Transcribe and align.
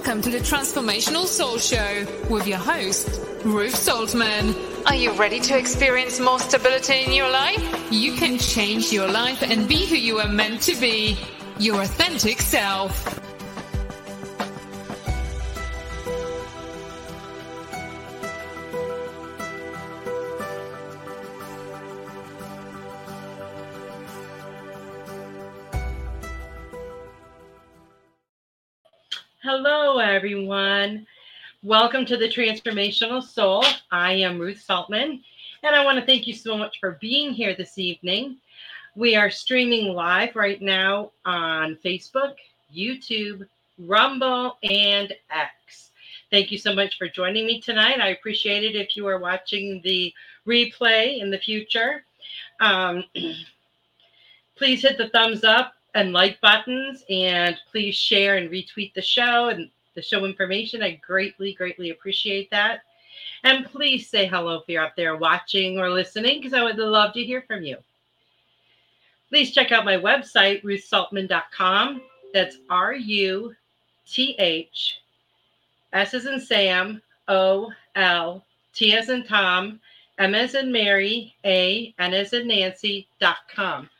Welcome 0.00 0.22
to 0.22 0.30
the 0.30 0.38
Transformational 0.38 1.26
Soul 1.26 1.58
Show 1.58 2.06
with 2.30 2.46
your 2.46 2.56
host, 2.56 3.20
Ruth 3.44 3.74
Soltman. 3.74 4.56
Are 4.86 4.94
you 4.94 5.12
ready 5.12 5.40
to 5.40 5.58
experience 5.58 6.18
more 6.18 6.38
stability 6.38 7.04
in 7.04 7.12
your 7.12 7.30
life? 7.30 7.92
You 7.92 8.14
can 8.14 8.38
change 8.38 8.94
your 8.94 9.08
life 9.08 9.42
and 9.42 9.68
be 9.68 9.84
who 9.84 9.96
you 9.96 10.18
are 10.18 10.26
meant 10.26 10.62
to 10.62 10.80
be, 10.80 11.18
your 11.58 11.82
authentic 11.82 12.40
self. 12.40 13.19
Everyone. 30.20 31.06
Welcome 31.62 32.04
to 32.04 32.18
the 32.18 32.28
Transformational 32.28 33.22
Soul. 33.22 33.64
I 33.90 34.12
am 34.12 34.38
Ruth 34.38 34.62
Soltman, 34.68 35.22
and 35.62 35.74
I 35.74 35.82
want 35.82 35.98
to 35.98 36.04
thank 36.04 36.26
you 36.26 36.34
so 36.34 36.58
much 36.58 36.78
for 36.78 36.98
being 37.00 37.32
here 37.32 37.54
this 37.56 37.78
evening. 37.78 38.36
We 38.94 39.16
are 39.16 39.30
streaming 39.30 39.94
live 39.94 40.36
right 40.36 40.60
now 40.60 41.12
on 41.24 41.78
Facebook, 41.82 42.34
YouTube, 42.70 43.46
Rumble, 43.78 44.58
and 44.62 45.10
X. 45.30 45.90
Thank 46.30 46.52
you 46.52 46.58
so 46.58 46.74
much 46.74 46.98
for 46.98 47.08
joining 47.08 47.46
me 47.46 47.58
tonight. 47.58 47.98
I 47.98 48.08
appreciate 48.08 48.62
it 48.62 48.76
if 48.76 48.98
you 48.98 49.06
are 49.06 49.18
watching 49.18 49.80
the 49.82 50.12
replay 50.46 51.18
in 51.22 51.30
the 51.30 51.38
future. 51.38 52.04
Um, 52.60 53.04
please 54.54 54.82
hit 54.82 54.98
the 54.98 55.08
thumbs 55.08 55.44
up 55.44 55.72
and 55.94 56.12
like 56.12 56.42
buttons 56.42 57.04
and 57.08 57.56
please 57.70 57.94
share 57.94 58.36
and 58.36 58.50
retweet 58.50 58.92
the 58.92 59.00
show 59.00 59.48
and 59.48 59.70
the 60.00 60.06
show 60.06 60.24
information. 60.24 60.82
I 60.82 60.92
greatly, 61.06 61.52
greatly 61.52 61.90
appreciate 61.90 62.50
that. 62.50 62.80
And 63.44 63.66
please 63.66 64.08
say 64.08 64.26
hello 64.26 64.56
if 64.56 64.64
you're 64.66 64.82
out 64.82 64.96
there 64.96 65.16
watching 65.16 65.78
or 65.78 65.90
listening 65.90 66.38
because 66.38 66.54
I 66.54 66.62
would 66.62 66.76
love 66.76 67.12
to 67.14 67.24
hear 67.24 67.42
from 67.42 67.62
you. 67.62 67.76
Please 69.28 69.52
check 69.52 69.72
out 69.72 69.84
my 69.84 69.96
website, 69.96 70.62
ruthsoltman.com. 70.62 72.00
That's 72.32 72.56
R 72.70 72.94
U 72.94 73.54
T 74.06 74.34
H 74.38 75.00
S 75.92 76.14
as 76.14 76.26
in 76.26 76.40
Sam, 76.40 77.02
O 77.28 77.70
L 77.94 78.44
T 78.72 78.96
as 78.96 79.10
in 79.10 79.24
Tom, 79.24 79.80
M 80.18 80.34
as 80.34 80.54
in 80.54 80.72
Mary, 80.72 81.34
A, 81.44 81.94
N 81.98 82.14
as 82.14 82.32
in 82.32 82.48
Nancy.com. 82.48 83.90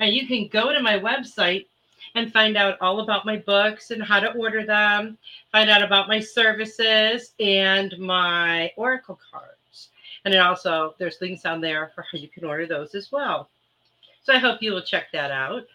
And 0.00 0.14
you 0.14 0.26
can 0.26 0.48
go 0.48 0.72
to 0.72 0.82
my 0.82 0.98
website 0.98 1.66
and 2.16 2.32
find 2.32 2.56
out 2.56 2.78
all 2.80 3.00
about 3.00 3.26
my 3.26 3.36
books 3.36 3.90
and 3.90 4.02
how 4.02 4.18
to 4.18 4.32
order 4.32 4.64
them, 4.64 5.18
find 5.52 5.68
out 5.68 5.82
about 5.82 6.08
my 6.08 6.18
services 6.18 7.34
and 7.38 7.96
my 7.98 8.72
Oracle 8.76 9.20
cards. 9.30 9.90
And 10.24 10.32
then 10.32 10.40
also, 10.40 10.94
there's 10.98 11.18
links 11.20 11.44
on 11.44 11.60
there 11.60 11.92
for 11.94 12.02
how 12.10 12.18
you 12.18 12.28
can 12.28 12.44
order 12.44 12.66
those 12.66 12.94
as 12.94 13.12
well. 13.12 13.50
So 14.22 14.32
I 14.32 14.38
hope 14.38 14.62
you 14.62 14.72
will 14.72 14.82
check 14.82 15.12
that 15.12 15.30
out. 15.30 15.66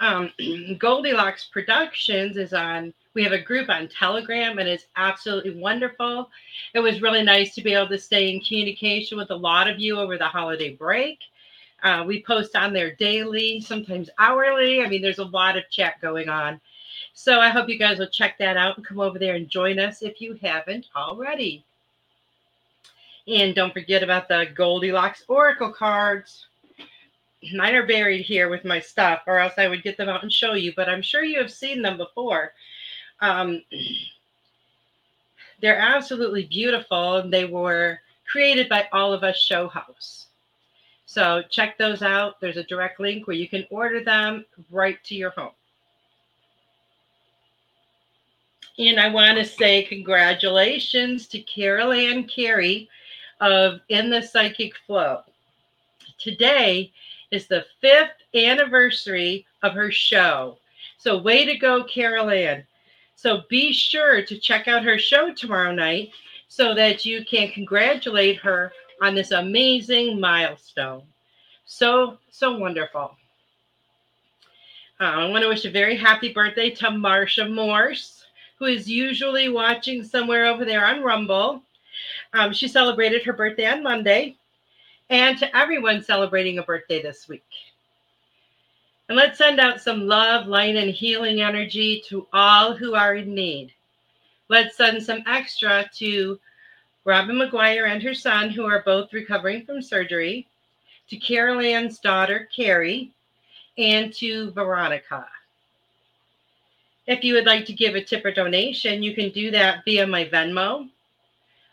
Um, 0.00 0.32
Goldylocks 0.40 1.50
Productions 1.50 2.36
is 2.36 2.52
on, 2.52 2.92
we 3.14 3.22
have 3.22 3.32
a 3.32 3.40
group 3.40 3.70
on 3.70 3.88
Telegram 3.88 4.58
and 4.58 4.68
it's 4.68 4.86
absolutely 4.96 5.54
wonderful. 5.54 6.28
It 6.74 6.80
was 6.80 7.00
really 7.00 7.22
nice 7.22 7.54
to 7.54 7.62
be 7.62 7.72
able 7.72 7.88
to 7.88 7.98
stay 7.98 8.32
in 8.32 8.40
communication 8.40 9.16
with 9.16 9.30
a 9.30 9.36
lot 9.36 9.70
of 9.70 9.78
you 9.78 9.96
over 9.98 10.18
the 10.18 10.26
holiday 10.26 10.74
break. 10.74 11.20
Uh, 11.82 12.04
we 12.06 12.22
post 12.22 12.54
on 12.54 12.72
there 12.72 12.94
daily, 12.94 13.60
sometimes 13.60 14.08
hourly. 14.18 14.82
I 14.82 14.88
mean, 14.88 15.02
there's 15.02 15.18
a 15.18 15.24
lot 15.24 15.56
of 15.56 15.68
chat 15.70 16.00
going 16.00 16.28
on. 16.28 16.60
So 17.14 17.40
I 17.40 17.48
hope 17.50 17.68
you 17.68 17.78
guys 17.78 17.98
will 17.98 18.08
check 18.08 18.38
that 18.38 18.56
out 18.56 18.76
and 18.76 18.86
come 18.86 19.00
over 19.00 19.18
there 19.18 19.34
and 19.34 19.48
join 19.48 19.78
us 19.78 20.02
if 20.02 20.20
you 20.20 20.38
haven't 20.40 20.86
already. 20.96 21.64
And 23.26 23.54
don't 23.54 23.72
forget 23.72 24.02
about 24.02 24.28
the 24.28 24.46
Goldylocks 24.54 25.22
Oracle 25.28 25.72
cards. 25.72 26.46
Mine 27.54 27.74
are 27.74 27.86
buried 27.86 28.24
here 28.24 28.48
with 28.48 28.64
my 28.64 28.78
stuff, 28.80 29.22
or 29.26 29.38
else 29.38 29.54
I 29.58 29.68
would 29.68 29.82
get 29.82 29.96
them 29.96 30.08
out 30.08 30.22
and 30.22 30.32
show 30.32 30.54
you, 30.54 30.72
but 30.76 30.88
I'm 30.88 31.02
sure 31.02 31.24
you 31.24 31.38
have 31.40 31.50
seen 31.50 31.82
them 31.82 31.96
before. 31.96 32.52
Um, 33.20 33.62
they're 35.60 35.78
absolutely 35.78 36.44
beautiful, 36.44 37.16
and 37.16 37.32
they 37.32 37.44
were 37.44 38.00
created 38.30 38.68
by 38.68 38.88
all 38.92 39.12
of 39.12 39.24
us 39.24 39.38
show 39.38 39.68
house. 39.68 40.26
So 41.12 41.42
check 41.50 41.76
those 41.76 42.00
out. 42.00 42.40
There's 42.40 42.56
a 42.56 42.62
direct 42.62 42.98
link 42.98 43.26
where 43.26 43.36
you 43.36 43.46
can 43.46 43.66
order 43.68 44.02
them 44.02 44.46
right 44.70 44.96
to 45.04 45.14
your 45.14 45.28
home. 45.28 45.52
And 48.78 48.98
I 48.98 49.10
want 49.10 49.36
to 49.36 49.44
say 49.44 49.82
congratulations 49.82 51.26
to 51.26 51.40
Carol 51.40 51.92
Ann 51.92 52.24
Carey 52.24 52.88
of 53.42 53.80
In 53.90 54.08
the 54.08 54.22
Psychic 54.22 54.72
Flow. 54.86 55.20
Today 56.16 56.90
is 57.30 57.46
the 57.46 57.66
fifth 57.82 58.16
anniversary 58.34 59.44
of 59.62 59.74
her 59.74 59.90
show. 59.90 60.56
So, 60.96 61.18
way 61.18 61.44
to 61.44 61.58
go, 61.58 61.84
Carol 61.84 62.30
Ann. 62.30 62.64
So, 63.16 63.42
be 63.50 63.74
sure 63.74 64.24
to 64.24 64.38
check 64.38 64.66
out 64.66 64.82
her 64.82 64.98
show 64.98 65.34
tomorrow 65.34 65.72
night 65.72 66.12
so 66.48 66.74
that 66.74 67.04
you 67.04 67.22
can 67.26 67.50
congratulate 67.50 68.38
her 68.38 68.72
on 69.02 69.14
this 69.14 69.32
amazing 69.32 70.18
milestone. 70.18 71.02
So, 71.66 72.18
so 72.30 72.56
wonderful. 72.56 73.16
Uh, 75.00 75.04
I 75.04 75.28
want 75.28 75.42
to 75.42 75.48
wish 75.48 75.64
a 75.64 75.70
very 75.70 75.96
happy 75.96 76.32
birthday 76.32 76.70
to 76.70 76.86
Marsha 76.86 77.52
Morse, 77.52 78.24
who 78.58 78.66
is 78.66 78.88
usually 78.88 79.48
watching 79.48 80.04
somewhere 80.04 80.46
over 80.46 80.64
there 80.64 80.86
on 80.86 81.02
Rumble. 81.02 81.62
Um, 82.32 82.52
she 82.52 82.68
celebrated 82.68 83.22
her 83.24 83.32
birthday 83.32 83.66
on 83.66 83.82
Monday. 83.82 84.36
and 85.10 85.36
to 85.38 85.56
everyone 85.56 86.02
celebrating 86.02 86.58
a 86.58 86.62
birthday 86.62 87.02
this 87.02 87.28
week. 87.28 87.44
And 89.08 89.16
let's 89.16 89.36
send 89.36 89.60
out 89.60 89.80
some 89.80 90.06
love, 90.06 90.46
light, 90.46 90.74
and 90.74 90.90
healing 90.90 91.42
energy 91.42 92.02
to 92.08 92.26
all 92.32 92.74
who 92.74 92.94
are 92.94 93.16
in 93.16 93.34
need. 93.34 93.72
Let's 94.48 94.76
send 94.76 95.02
some 95.02 95.22
extra 95.26 95.90
to 95.96 96.40
Robin 97.04 97.36
McGuire 97.36 97.88
and 97.88 98.02
her 98.02 98.14
son, 98.14 98.50
who 98.50 98.64
are 98.64 98.82
both 98.84 99.12
recovering 99.12 99.64
from 99.64 99.82
surgery, 99.82 100.46
to 101.08 101.16
Carol 101.16 101.60
Ann's 101.60 101.98
daughter, 101.98 102.48
Carrie, 102.54 103.10
and 103.76 104.12
to 104.14 104.50
Veronica. 104.52 105.26
If 107.06 107.24
you 107.24 107.34
would 107.34 107.46
like 107.46 107.66
to 107.66 107.72
give 107.72 107.96
a 107.96 108.04
tip 108.04 108.24
or 108.24 108.32
donation, 108.32 109.02
you 109.02 109.14
can 109.14 109.30
do 109.30 109.50
that 109.50 109.84
via 109.84 110.06
my 110.06 110.24
Venmo, 110.26 110.88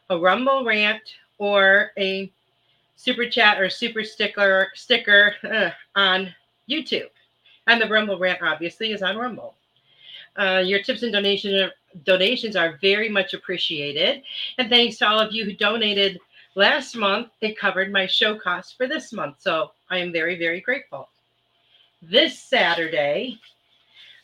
a 0.10 0.18
Rumble 0.18 0.66
rant, 0.66 1.02
or 1.38 1.92
a 1.98 2.32
super 2.96 3.30
chat 3.30 3.62
or 3.62 3.70
super 3.70 4.04
sticker 4.04 4.70
sticker 4.74 5.36
uh, 5.44 5.70
on 5.96 6.34
YouTube. 6.70 7.10
And 7.68 7.80
the 7.80 7.88
Rumble 7.88 8.18
rant 8.18 8.42
obviously 8.42 8.92
is 8.92 9.04
on 9.04 9.18
Rumble. 9.18 9.54
Uh, 10.36 10.64
your 10.66 10.82
tips 10.82 11.04
and 11.04 11.14
donation, 11.14 11.72
donations 12.04 12.56
are 12.56 12.78
very 12.82 13.10
much 13.10 13.34
appreciated. 13.34 14.24
And 14.58 14.70
thanks 14.70 14.98
to 14.98 15.08
all 15.08 15.20
of 15.20 15.34
you 15.34 15.46
who 15.46 15.54
donated 15.54 16.20
last 16.56 16.96
month. 16.96 17.30
It 17.42 17.58
covered 17.58 17.92
my 17.92 18.06
show 18.06 18.36
costs 18.38 18.74
for 18.74 18.88
this 18.88 19.14
month. 19.14 19.38
So 19.40 19.72
I 19.90 19.98
am 19.98 20.12
very, 20.12 20.38
very 20.38 20.62
grateful. 20.62 21.10
This 22.02 22.38
Saturday, 22.40 23.40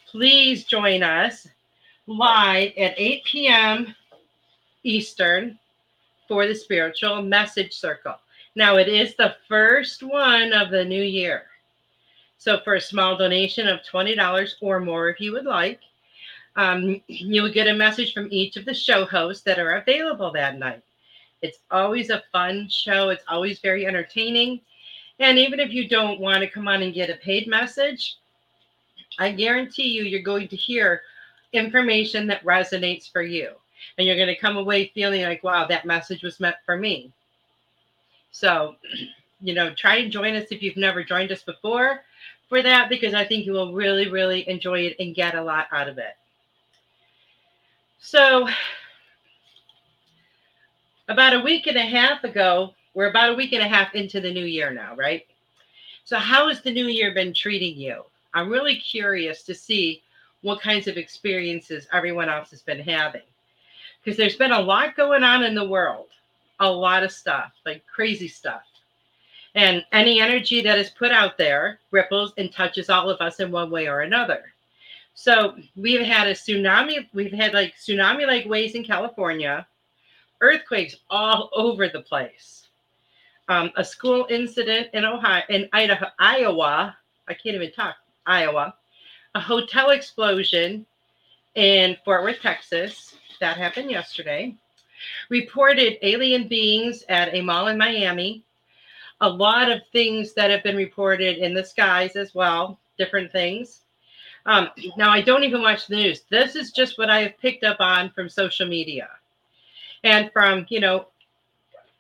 please 0.09 0.65
join 0.65 1.03
us 1.03 1.47
live 2.07 2.71
at 2.77 2.93
8 2.97 3.23
p.m. 3.25 3.95
Eastern 4.83 5.57
for 6.27 6.47
the 6.47 6.55
Spiritual 6.55 7.21
Message 7.21 7.73
Circle. 7.73 8.15
Now, 8.55 8.77
it 8.77 8.87
is 8.87 9.15
the 9.15 9.35
first 9.47 10.03
one 10.03 10.53
of 10.53 10.71
the 10.71 10.85
new 10.85 11.03
year. 11.03 11.43
So, 12.37 12.59
for 12.63 12.75
a 12.75 12.81
small 12.81 13.17
donation 13.17 13.67
of 13.67 13.81
$20 13.81 14.53
or 14.61 14.79
more, 14.79 15.09
if 15.09 15.19
you 15.19 15.33
would 15.33 15.45
like, 15.45 15.79
um, 16.55 17.01
you 17.07 17.41
will 17.41 17.51
get 17.51 17.67
a 17.67 17.73
message 17.73 18.13
from 18.13 18.27
each 18.31 18.55
of 18.57 18.65
the 18.65 18.73
show 18.73 19.05
hosts 19.05 19.43
that 19.43 19.59
are 19.59 19.75
available 19.77 20.31
that 20.31 20.57
night. 20.57 20.81
It's 21.41 21.59
always 21.69 22.09
a 22.09 22.23
fun 22.31 22.67
show, 22.69 23.09
it's 23.09 23.23
always 23.27 23.59
very 23.59 23.85
entertaining. 23.85 24.61
And 25.19 25.37
even 25.37 25.59
if 25.59 25.71
you 25.71 25.87
don't 25.87 26.19
want 26.19 26.41
to 26.41 26.49
come 26.49 26.67
on 26.67 26.81
and 26.81 26.93
get 26.93 27.09
a 27.09 27.15
paid 27.15 27.47
message, 27.47 28.17
I 29.19 29.31
guarantee 29.31 29.89
you, 29.89 30.03
you're 30.03 30.21
going 30.21 30.47
to 30.49 30.55
hear 30.55 31.01
information 31.53 32.27
that 32.27 32.43
resonates 32.43 33.11
for 33.11 33.21
you. 33.21 33.51
And 33.97 34.07
you're 34.07 34.17
going 34.17 34.27
to 34.27 34.35
come 34.35 34.57
away 34.57 34.91
feeling 34.93 35.23
like, 35.23 35.43
wow, 35.43 35.67
that 35.67 35.85
message 35.85 36.23
was 36.23 36.39
meant 36.39 36.55
for 36.65 36.77
me. 36.77 37.11
So, 38.31 38.75
you 39.39 39.53
know, 39.53 39.73
try 39.73 39.97
and 39.97 40.11
join 40.11 40.35
us 40.35 40.47
if 40.51 40.61
you've 40.61 40.75
never 40.75 41.03
joined 41.03 41.31
us 41.31 41.43
before 41.43 42.01
for 42.49 42.61
that, 42.61 42.89
because 42.89 43.13
I 43.13 43.25
think 43.25 43.45
you 43.45 43.53
will 43.53 43.73
really, 43.73 44.09
really 44.09 44.47
enjoy 44.49 44.81
it 44.81 44.95
and 44.99 45.15
get 45.15 45.35
a 45.35 45.43
lot 45.43 45.67
out 45.71 45.87
of 45.87 45.97
it. 45.97 46.15
So, 47.99 48.47
about 51.07 51.33
a 51.33 51.39
week 51.39 51.67
and 51.67 51.77
a 51.77 51.85
half 51.85 52.23
ago, 52.23 52.73
we're 52.93 53.09
about 53.09 53.31
a 53.31 53.35
week 53.35 53.53
and 53.53 53.61
a 53.61 53.67
half 53.67 53.95
into 53.95 54.21
the 54.21 54.31
new 54.31 54.45
year 54.45 54.71
now, 54.71 54.95
right? 54.95 55.25
So, 56.03 56.17
how 56.17 56.47
has 56.49 56.61
the 56.61 56.71
new 56.71 56.87
year 56.87 57.13
been 57.13 57.33
treating 57.33 57.77
you? 57.77 58.03
I'm 58.33 58.49
really 58.49 58.75
curious 58.77 59.43
to 59.43 59.55
see 59.55 60.01
what 60.41 60.61
kinds 60.61 60.87
of 60.87 60.97
experiences 60.97 61.87
everyone 61.91 62.29
else 62.29 62.51
has 62.51 62.61
been 62.61 62.79
having. 62.79 63.23
Because 64.03 64.17
there's 64.17 64.35
been 64.35 64.51
a 64.51 64.59
lot 64.59 64.95
going 64.95 65.23
on 65.23 65.43
in 65.43 65.55
the 65.55 65.67
world, 65.67 66.07
a 66.59 66.69
lot 66.69 67.03
of 67.03 67.11
stuff, 67.11 67.53
like 67.65 67.83
crazy 67.87 68.27
stuff. 68.27 68.61
And 69.55 69.83
any 69.91 70.19
energy 70.19 70.61
that 70.61 70.77
is 70.77 70.89
put 70.91 71.11
out 71.11 71.37
there 71.37 71.79
ripples 71.89 72.33
and 72.37 72.51
touches 72.51 72.89
all 72.89 73.09
of 73.09 73.21
us 73.21 73.39
in 73.39 73.51
one 73.51 73.71
way 73.71 73.87
or 73.87 74.01
another. 74.01 74.53
So 75.15 75.55
we've 75.77 76.05
had 76.05 76.27
a 76.27 76.33
tsunami, 76.33 77.07
we've 77.13 77.31
had 77.31 77.53
like 77.53 77.75
tsunami 77.77 78.27
like 78.27 78.45
waves 78.45 78.75
in 78.75 78.83
California, 78.83 79.65
earthquakes 80.41 80.97
all 81.09 81.49
over 81.53 81.87
the 81.87 82.01
place. 82.01 82.67
Um, 83.47 83.71
a 83.77 83.83
school 83.83 84.27
incident 84.29 84.89
in 84.93 85.05
Ohio, 85.05 85.43
in 85.49 85.69
Idaho, 85.71 86.07
Iowa. 86.19 86.97
I 87.29 87.33
can't 87.33 87.55
even 87.55 87.71
talk. 87.71 87.95
Iowa. 88.25 88.75
A 89.35 89.39
hotel 89.39 89.91
explosion 89.91 90.85
in 91.55 91.95
Fort 92.03 92.23
Worth, 92.23 92.41
Texas. 92.41 93.15
That 93.39 93.57
happened 93.57 93.89
yesterday. 93.89 94.55
Reported 95.29 95.97
alien 96.01 96.49
beings 96.49 97.03
at 97.07 97.33
a 97.33 97.41
mall 97.41 97.67
in 97.67 97.77
Miami. 97.77 98.43
A 99.21 99.29
lot 99.29 99.71
of 99.71 99.81
things 99.93 100.33
that 100.33 100.51
have 100.51 100.63
been 100.63 100.75
reported 100.75 101.37
in 101.37 101.53
the 101.53 101.63
skies 101.63 102.17
as 102.17 102.35
well, 102.35 102.79
different 102.97 103.31
things. 103.31 103.84
Um, 104.45 104.69
now, 104.95 105.09
I 105.09 105.21
don't 105.21 105.43
even 105.43 105.61
watch 105.61 105.87
the 105.87 105.95
news. 105.95 106.21
This 106.29 106.55
is 106.55 106.71
just 106.71 106.97
what 106.97 107.09
I 107.09 107.21
have 107.23 107.37
picked 107.39 107.63
up 107.63 107.77
on 107.79 108.11
from 108.11 108.29
social 108.29 108.67
media 108.67 109.09
and 110.05 110.31
from 110.31 110.65
you 110.69 110.79
know 110.79 111.07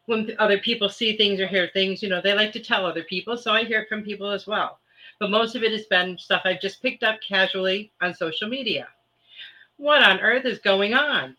when 0.05 0.33
other 0.39 0.59
people 0.59 0.87
see 0.87 1.17
things 1.17 1.39
or 1.41 1.47
hear 1.47 1.69
things 1.73 2.01
you 2.01 2.07
know 2.07 2.21
they 2.21 2.33
like 2.33 2.53
to 2.53 2.59
tell 2.59 2.85
other 2.85 3.03
people 3.03 3.35
so 3.35 3.51
i 3.51 3.63
hear 3.63 3.81
it 3.81 3.89
from 3.89 4.03
people 4.03 4.29
as 4.31 4.47
well. 4.47 4.79
But 5.19 5.31
most 5.31 5.55
of 5.55 5.63
it 5.63 5.71
has 5.71 5.85
been 5.87 6.17
stuff 6.17 6.43
i've 6.45 6.61
just 6.61 6.81
picked 6.81 7.03
up 7.03 7.19
casually 7.27 7.91
on 8.01 8.13
social 8.13 8.47
media. 8.47 8.87
What 9.77 10.03
on 10.03 10.19
earth 10.19 10.45
is 10.45 10.59
going 10.59 10.93
on? 10.93 11.35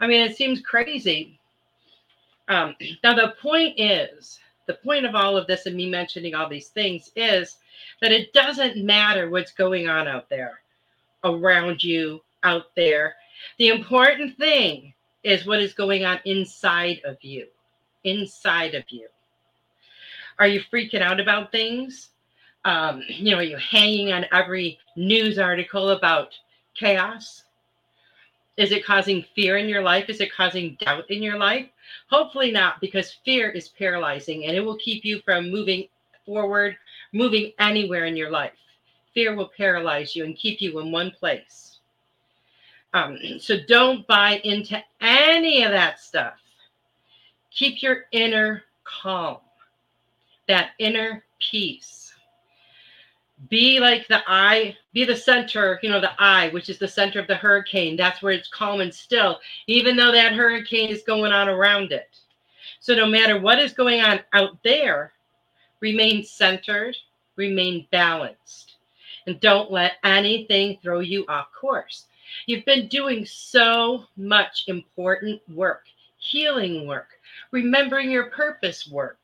I 0.00 0.06
mean 0.06 0.22
it 0.22 0.36
seems 0.36 0.60
crazy. 0.62 1.38
Um, 2.48 2.74
now 3.04 3.14
the 3.14 3.34
point 3.42 3.78
is 3.78 4.38
the 4.66 4.74
point 4.74 5.04
of 5.04 5.14
all 5.14 5.36
of 5.36 5.46
this 5.46 5.66
and 5.66 5.76
me 5.76 5.88
mentioning 5.88 6.34
all 6.34 6.48
these 6.48 6.68
things 6.68 7.10
is 7.16 7.56
that 8.00 8.12
it 8.12 8.32
doesn't 8.32 8.76
matter 8.76 9.30
what's 9.30 9.52
going 9.52 9.88
on 9.88 10.06
out 10.08 10.28
there 10.28 10.60
around 11.24 11.82
you 11.82 12.20
out 12.42 12.74
there 12.76 13.14
the 13.58 13.68
important 13.68 14.36
thing 14.36 14.94
is 15.22 15.46
what 15.46 15.60
is 15.60 15.74
going 15.74 16.04
on 16.04 16.20
inside 16.24 17.00
of 17.04 17.16
you. 17.22 17.46
Inside 18.04 18.74
of 18.74 18.84
you. 18.88 19.08
Are 20.38 20.46
you 20.46 20.60
freaking 20.72 21.00
out 21.00 21.20
about 21.20 21.50
things? 21.50 22.10
Um, 22.64 23.02
you 23.08 23.30
know, 23.30 23.38
are 23.38 23.42
you 23.42 23.56
hanging 23.56 24.12
on 24.12 24.26
every 24.32 24.78
news 24.96 25.38
article 25.38 25.90
about 25.90 26.34
chaos? 26.74 27.44
Is 28.56 28.72
it 28.72 28.84
causing 28.84 29.24
fear 29.34 29.56
in 29.56 29.68
your 29.68 29.82
life? 29.82 30.08
Is 30.08 30.20
it 30.20 30.32
causing 30.32 30.76
doubt 30.80 31.10
in 31.10 31.22
your 31.22 31.38
life? 31.38 31.66
Hopefully 32.08 32.50
not, 32.50 32.80
because 32.80 33.18
fear 33.24 33.50
is 33.50 33.68
paralyzing 33.68 34.46
and 34.46 34.56
it 34.56 34.60
will 34.60 34.76
keep 34.76 35.04
you 35.04 35.20
from 35.24 35.50
moving 35.50 35.88
forward, 36.24 36.76
moving 37.16 37.52
anywhere 37.58 38.04
in 38.04 38.16
your 38.16 38.30
life. 38.30 38.52
Fear 39.14 39.34
will 39.34 39.50
paralyze 39.56 40.14
you 40.14 40.24
and 40.24 40.36
keep 40.36 40.60
you 40.60 40.78
in 40.80 40.92
one 40.92 41.10
place. 41.10 41.78
Um, 42.92 43.18
so 43.38 43.56
don't 43.66 44.06
buy 44.06 44.40
into 44.44 44.82
any 45.00 45.62
of 45.62 45.70
that 45.72 46.00
stuff. 46.00 46.34
Keep 47.50 47.82
your 47.82 48.04
inner 48.12 48.62
calm, 48.84 49.38
that 50.48 50.70
inner 50.78 51.24
peace. 51.38 52.14
Be 53.50 53.80
like 53.80 54.08
the 54.08 54.22
eye, 54.26 54.76
be 54.94 55.04
the 55.04 55.16
center, 55.16 55.78
you 55.82 55.90
know, 55.90 56.00
the 56.00 56.12
eye, 56.18 56.48
which 56.50 56.70
is 56.70 56.78
the 56.78 56.88
center 56.88 57.20
of 57.20 57.26
the 57.26 57.34
hurricane. 57.34 57.96
That's 57.96 58.22
where 58.22 58.32
it's 58.32 58.48
calm 58.48 58.80
and 58.80 58.92
still, 58.92 59.40
even 59.66 59.94
though 59.96 60.12
that 60.12 60.32
hurricane 60.32 60.88
is 60.88 61.02
going 61.02 61.32
on 61.32 61.48
around 61.48 61.92
it. 61.92 62.18
So 62.80 62.94
no 62.94 63.06
matter 63.06 63.38
what 63.38 63.58
is 63.58 63.72
going 63.72 64.00
on 64.00 64.20
out 64.32 64.56
there, 64.62 65.12
remain 65.80 66.24
centered, 66.24 66.96
remain 67.36 67.86
balanced, 67.90 68.76
and 69.26 69.40
don't 69.40 69.70
let 69.70 69.94
anything 70.04 70.78
throw 70.82 71.00
you 71.00 71.24
off 71.28 71.48
course. 71.58 72.06
You've 72.46 72.64
been 72.64 72.88
doing 72.88 73.24
so 73.24 74.04
much 74.16 74.64
important 74.66 75.40
work, 75.48 75.84
healing 76.18 76.86
work, 76.86 77.08
remembering 77.50 78.10
your 78.10 78.30
purpose 78.30 78.88
work, 78.88 79.18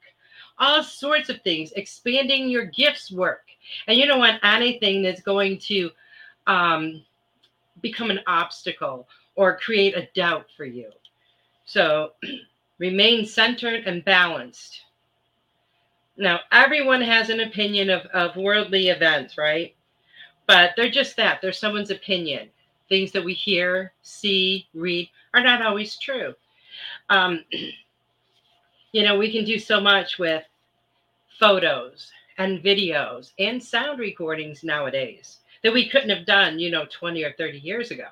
all 0.59 0.83
sorts 0.83 1.28
of 1.28 1.40
things, 1.42 1.73
expanding 1.73 2.49
your 2.49 2.66
gifts 2.66 3.11
work. 3.11 3.45
And 3.87 3.99
you 3.99 4.07
don't 4.07 4.19
want 4.19 4.42
anything 4.42 5.02
that's 5.02 5.23
going 5.23 5.59
to 5.61 5.90
um, 6.47 7.04
become 7.81 8.11
an 8.11 8.21
obstacle 8.26 9.09
or 9.35 9.59
create 9.59 9.97
a 9.97 10.09
doubt 10.14 10.47
for 10.57 10.64
you. 10.64 10.90
So 11.64 12.12
remain 12.78 13.25
centered 13.26 13.87
and 13.87 14.04
balanced. 14.04 14.81
Now, 16.16 16.40
everyone 16.50 17.00
has 17.00 17.31
an 17.31 17.40
opinion 17.40 17.90
of, 17.90 18.07
of 18.07 18.37
worldly 18.37 18.88
events, 18.88 19.38
right? 19.38 19.75
But 20.47 20.73
they're 20.76 20.90
just 20.90 21.16
that. 21.16 21.40
They're 21.40 21.52
someone's 21.52 21.90
opinion 21.90 22.50
things 22.92 23.11
that 23.12 23.25
we 23.25 23.33
hear, 23.33 23.95
see, 24.02 24.69
read 24.75 25.09
are 25.33 25.42
not 25.42 25.62
always 25.62 25.97
true. 25.97 26.35
Um, 27.09 27.42
you 28.92 29.02
know, 29.02 29.16
we 29.16 29.33
can 29.33 29.47
do 29.47 29.59
so 29.59 29.81
much 29.81 30.19
with 30.19 30.45
photos 31.40 32.12
and 32.37 32.62
videos 32.62 33.33
and 33.38 33.62
sound 33.62 33.99
recordings 33.99 34.62
nowadays 34.62 35.38
that 35.62 35.73
we 35.73 35.88
couldn't 35.88 36.11
have 36.11 36.26
done, 36.26 36.59
you 36.59 36.71
know, 36.71 36.85
20 36.90 37.25
or 37.25 37.33
30 37.38 37.61
years 37.61 37.90
ago. 37.90 38.09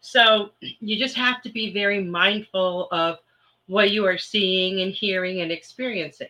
So 0.00 0.50
you 0.60 0.96
just 0.96 1.16
have 1.16 1.42
to 1.42 1.50
be 1.50 1.72
very 1.72 2.02
mindful 2.02 2.86
of 2.92 3.18
what 3.66 3.90
you 3.90 4.06
are 4.06 4.18
seeing 4.18 4.82
and 4.82 4.92
hearing 4.92 5.40
and 5.40 5.50
experiencing. 5.50 6.28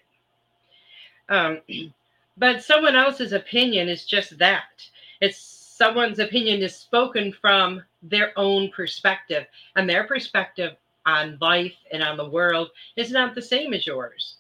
Um, 1.28 1.60
but 2.36 2.62
someone 2.62 2.96
else's 2.96 3.32
opinion 3.32 3.88
is 3.88 4.04
just 4.04 4.38
that. 4.38 4.84
It's 5.20 5.38
someone's 5.38 6.18
opinion 6.18 6.62
is 6.62 6.76
spoken 6.76 7.32
from 7.40 7.82
their 8.02 8.32
own 8.38 8.70
perspective, 8.70 9.46
and 9.76 9.88
their 9.88 10.04
perspective 10.04 10.76
on 11.06 11.38
life 11.40 11.74
and 11.92 12.02
on 12.02 12.16
the 12.16 12.28
world 12.28 12.70
is 12.96 13.10
not 13.10 13.34
the 13.34 13.42
same 13.42 13.74
as 13.74 13.86
yours. 13.86 14.36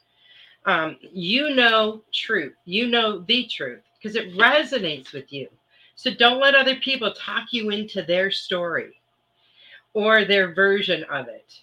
Um, 0.66 0.96
you 1.12 1.54
know 1.54 2.02
truth, 2.12 2.54
you 2.64 2.88
know 2.88 3.20
the 3.20 3.46
truth 3.46 3.82
because 4.00 4.16
it 4.16 4.34
resonates 4.36 5.12
with 5.12 5.32
you. 5.32 5.48
So 5.96 6.12
don't 6.12 6.40
let 6.40 6.54
other 6.54 6.76
people 6.76 7.12
talk 7.12 7.52
you 7.52 7.70
into 7.70 8.02
their 8.02 8.30
story 8.30 9.00
or 9.92 10.24
their 10.24 10.52
version 10.52 11.04
of 11.04 11.28
it. 11.28 11.60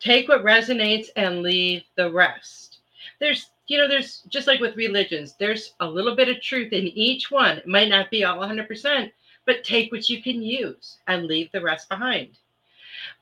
Take 0.00 0.28
what 0.28 0.44
resonates 0.44 1.08
and 1.16 1.42
leave 1.42 1.82
the 1.96 2.10
rest. 2.10 2.78
There's, 3.18 3.50
you 3.70 3.78
know, 3.78 3.86
there's 3.86 4.22
just 4.22 4.48
like 4.48 4.58
with 4.58 4.74
religions, 4.74 5.36
there's 5.38 5.74
a 5.78 5.86
little 5.86 6.16
bit 6.16 6.28
of 6.28 6.42
truth 6.42 6.72
in 6.72 6.88
each 6.88 7.30
one. 7.30 7.58
It 7.58 7.68
might 7.68 7.88
not 7.88 8.10
be 8.10 8.24
all 8.24 8.38
100%, 8.38 9.12
but 9.46 9.62
take 9.62 9.92
what 9.92 10.08
you 10.08 10.20
can 10.20 10.42
use 10.42 10.98
and 11.06 11.26
leave 11.26 11.52
the 11.52 11.60
rest 11.60 11.88
behind. 11.88 12.30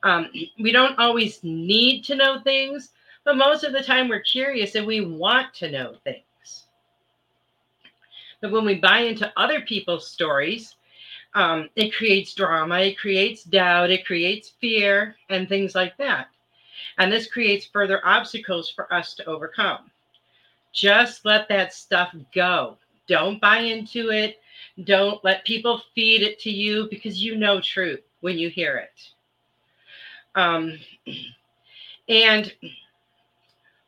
Um, 0.02 0.30
we 0.58 0.72
don't 0.72 0.98
always 0.98 1.44
need 1.44 2.02
to 2.04 2.14
know 2.14 2.40
things, 2.40 2.92
but 3.24 3.36
most 3.36 3.62
of 3.62 3.74
the 3.74 3.82
time 3.82 4.08
we're 4.08 4.20
curious 4.20 4.74
and 4.74 4.86
we 4.86 5.02
want 5.02 5.52
to 5.56 5.70
know 5.70 5.96
things. 6.02 6.64
But 8.40 8.50
when 8.50 8.64
we 8.64 8.76
buy 8.76 9.00
into 9.00 9.30
other 9.36 9.60
people's 9.60 10.10
stories, 10.10 10.76
um, 11.34 11.68
it 11.76 11.94
creates 11.94 12.32
drama, 12.32 12.78
it 12.78 12.96
creates 12.96 13.44
doubt, 13.44 13.90
it 13.90 14.06
creates 14.06 14.54
fear, 14.62 15.14
and 15.28 15.46
things 15.46 15.74
like 15.74 15.98
that. 15.98 16.28
And 16.96 17.12
this 17.12 17.30
creates 17.30 17.66
further 17.66 18.00
obstacles 18.02 18.70
for 18.70 18.90
us 18.90 19.12
to 19.16 19.26
overcome. 19.26 19.90
Just 20.72 21.24
let 21.24 21.48
that 21.48 21.72
stuff 21.72 22.14
go. 22.34 22.78
Don't 23.08 23.40
buy 23.40 23.58
into 23.58 24.10
it. 24.10 24.40
Don't 24.84 25.22
let 25.24 25.44
people 25.44 25.82
feed 25.94 26.22
it 26.22 26.38
to 26.40 26.50
you 26.50 26.88
because 26.90 27.22
you 27.22 27.36
know 27.36 27.60
truth 27.60 28.02
when 28.20 28.38
you 28.38 28.48
hear 28.48 28.76
it. 28.76 29.00
Um, 30.34 30.78
and 32.08 32.52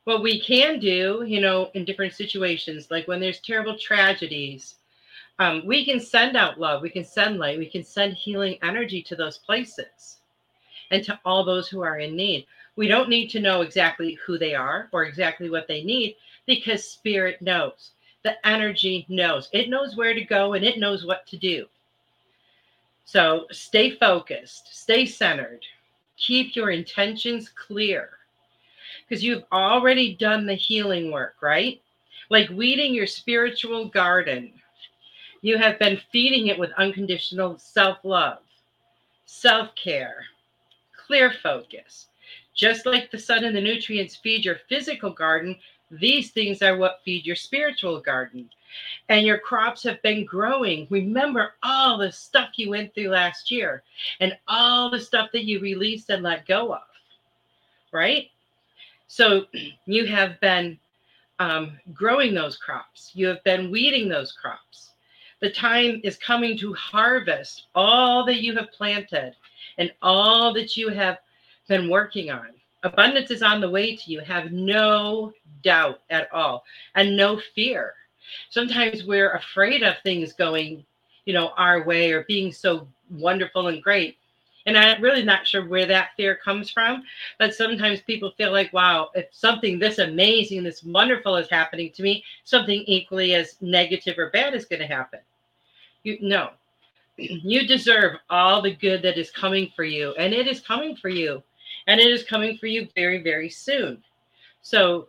what 0.05 0.23
we 0.23 0.41
can 0.41 0.81
do, 0.81 1.23
you 1.27 1.41
know, 1.41 1.71
in 1.75 1.85
different 1.85 2.15
situations, 2.15 2.91
like 2.91 3.07
when 3.07 3.21
there's 3.21 3.41
terrible 3.41 3.79
tragedies, 3.79 4.77
um, 5.39 5.65
we 5.65 5.85
can 5.85 6.01
send 6.01 6.37
out 6.37 6.59
love, 6.59 6.83
we 6.83 6.91
can 6.91 7.05
send 7.05 7.39
light, 7.39 7.59
we 7.59 7.69
can 7.69 7.85
send 7.85 8.15
healing 8.15 8.59
energy 8.63 9.03
to 9.03 9.17
those 9.17 9.39
places 9.39 10.19
and 10.91 11.05
to 11.05 11.19
all 11.25 11.45
those 11.45 11.69
who 11.69 11.83
are 11.83 11.99
in 11.99 12.17
need. 12.17 12.47
We 12.77 12.89
don't 12.89 13.09
need 13.09 13.29
to 13.31 13.41
know 13.41 13.61
exactly 13.61 14.19
who 14.27 14.39
they 14.39 14.55
are 14.55 14.89
or 14.93 15.05
exactly 15.05 15.51
what 15.51 15.69
they 15.69 15.83
need 15.83 16.17
because 16.51 16.85
spirit 16.85 17.41
knows. 17.41 17.93
The 18.25 18.35
energy 18.45 19.07
knows. 19.09 19.49
It 19.53 19.69
knows 19.71 19.95
where 19.95 20.15
to 20.15 20.25
go 20.25 20.55
and 20.55 20.65
it 20.65 20.81
knows 20.81 21.07
what 21.07 21.25
to 21.29 21.37
do. 21.37 21.67
So 23.05 23.47
stay 23.53 23.91
focused, 23.91 24.75
stay 24.75 25.07
centered, 25.07 25.65
keep 26.17 26.57
your 26.57 26.71
intentions 26.71 27.49
clear 27.49 28.11
because 29.09 29.23
you've 29.23 29.45
already 29.53 30.17
done 30.17 30.45
the 30.45 30.55
healing 30.55 31.13
work, 31.13 31.37
right? 31.41 31.81
Like 32.31 32.49
weeding 32.51 32.95
your 32.95 33.07
spiritual 33.07 33.89
garden. 33.89 34.53
You 35.43 35.57
have 35.57 35.79
been 35.79 36.01
feeding 36.11 36.49
it 36.49 36.59
with 36.59 36.73
unconditional 36.79 37.59
self 37.59 37.99
love, 38.03 38.39
self 39.25 39.73
care, 39.77 40.25
clear 41.07 41.33
focus. 41.43 42.09
Just 42.55 42.87
like 42.87 43.11
the 43.11 43.19
sun 43.19 43.45
and 43.45 43.57
the 43.57 43.61
nutrients 43.61 44.17
feed 44.17 44.45
your 44.45 44.59
physical 44.69 45.11
garden, 45.11 45.57
these 45.91 46.31
things 46.31 46.63
are 46.63 46.77
what 46.77 47.01
feed 47.05 47.27
your 47.27 47.37
spiritual 47.37 48.01
garden. 48.01 48.49
And 49.09 49.27
your 49.27 49.39
crops 49.39 49.83
have 49.83 50.01
been 50.03 50.25
growing. 50.25 50.87
Remember 50.91 51.55
all 51.63 51.99
the 51.99 52.13
stuff 52.13 52.51
you 52.57 52.71
went 52.71 52.95
through 52.95 53.09
last 53.09 53.51
year 53.51 53.83
and 54.21 54.37
all 54.47 54.91
the 54.91 55.01
stuff 55.01 55.31
that 55.33 55.45
you 55.45 55.59
released 55.61 56.11
and 56.11 56.23
let 56.23 56.47
go 56.47 56.73
of, 56.73 56.83
right? 57.93 58.29
So 59.09 59.47
you 59.87 60.07
have 60.07 60.41
been 60.41 60.79
um, 61.41 61.79
growing 61.95 62.35
those 62.35 62.57
crops, 62.59 63.11
you 63.15 63.27
have 63.27 63.43
been 63.45 63.71
weeding 63.71 64.09
those 64.09 64.33
crops. 64.33 64.93
The 65.41 65.51
time 65.51 66.03
is 66.05 66.17
coming 66.19 66.57
to 66.59 66.75
harvest 66.75 67.67
all 67.75 68.27
that 68.27 68.43
you 68.43 68.55
have 68.57 68.71
planted 68.73 69.35
and 69.79 69.91
all 70.03 70.53
that 70.53 70.77
you 70.77 70.91
have 70.91 71.19
been 71.67 71.89
working 71.89 72.31
on. 72.31 72.49
Abundance 72.83 73.31
is 73.31 73.43
on 73.43 73.61
the 73.61 73.71
way 73.71 73.97
to 73.97 74.11
you. 74.11 74.21
Have 74.21 74.53
no 74.53 75.33
doubt 75.63 76.01
at 76.11 76.33
all 76.33 76.65
and 76.95 77.17
no 77.17 77.41
fear. 77.55 77.95
Sometimes 78.49 79.05
we're 79.05 79.33
afraid 79.33 79.83
of 79.83 79.97
things 80.03 80.33
going, 80.33 80.85
you 81.25 81.35
know, 81.35 81.53
our 81.57 81.83
way 81.85 82.13
or 82.13 82.25
being 82.25 82.53
so 82.53 82.89
wonderful 83.11 83.69
and 83.69 83.83
great. 83.83 84.17
And 84.67 84.77
I'm 84.77 85.03
really 85.03 85.25
not 85.25 85.47
sure 85.47 85.67
where 85.67 85.87
that 85.87 86.11
fear 86.17 86.37
comes 86.37 86.71
from. 86.71 87.03
But 87.39 87.55
sometimes 87.55 88.01
people 88.03 88.33
feel 88.37 88.53
like, 88.53 88.73
wow, 88.73 89.11
if 89.15 89.27
something 89.33 89.79
this 89.79 89.99
amazing, 89.99 90.63
this 90.63 90.83
wonderful 90.83 91.37
is 91.37 91.51
happening 91.51 91.91
to 91.93 92.03
me, 92.03 92.25
something 92.45 92.83
equally 92.87 93.35
as 93.35 93.57
negative 93.61 94.19
or 94.19 94.31
bad 94.31 94.55
is 94.55 94.67
going 94.67 94.81
to 94.81 94.87
happen. 94.87 95.21
You 96.03 96.19
know, 96.21 96.51
You 97.21 97.67
deserve 97.67 98.17
all 98.31 98.63
the 98.63 98.75
good 98.75 99.03
that 99.03 99.19
is 99.19 99.31
coming 99.31 99.71
for 99.77 99.85
you, 99.85 100.15
and 100.19 100.33
it 100.33 100.47
is 100.47 100.61
coming 100.61 100.97
for 100.97 101.09
you, 101.09 101.43
and 101.87 102.01
it 102.01 102.09
is 102.09 102.23
coming 102.25 102.57
for 102.57 102.67
you 102.67 102.89
very, 102.95 103.23
very 103.23 103.51
soon. 103.51 104.03
So 104.63 105.09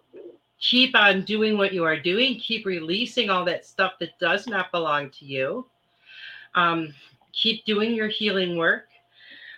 keep 0.60 0.96
on 0.96 1.24
doing 1.24 1.58
what 1.58 1.74
you 1.74 1.84
are 1.84 2.00
doing. 2.00 2.40
Keep 2.40 2.66
releasing 2.66 3.30
all 3.30 3.46
that 3.46 3.66
stuff 3.66 3.94
that 4.00 4.18
does 4.20 4.48
not 4.48 4.72
belong 4.72 5.10
to 5.12 5.26
you. 5.26 5.66
Um, 6.56 6.94
keep 7.34 7.66
doing 7.66 7.94
your 7.94 8.08
healing 8.08 8.58
work 8.58 8.88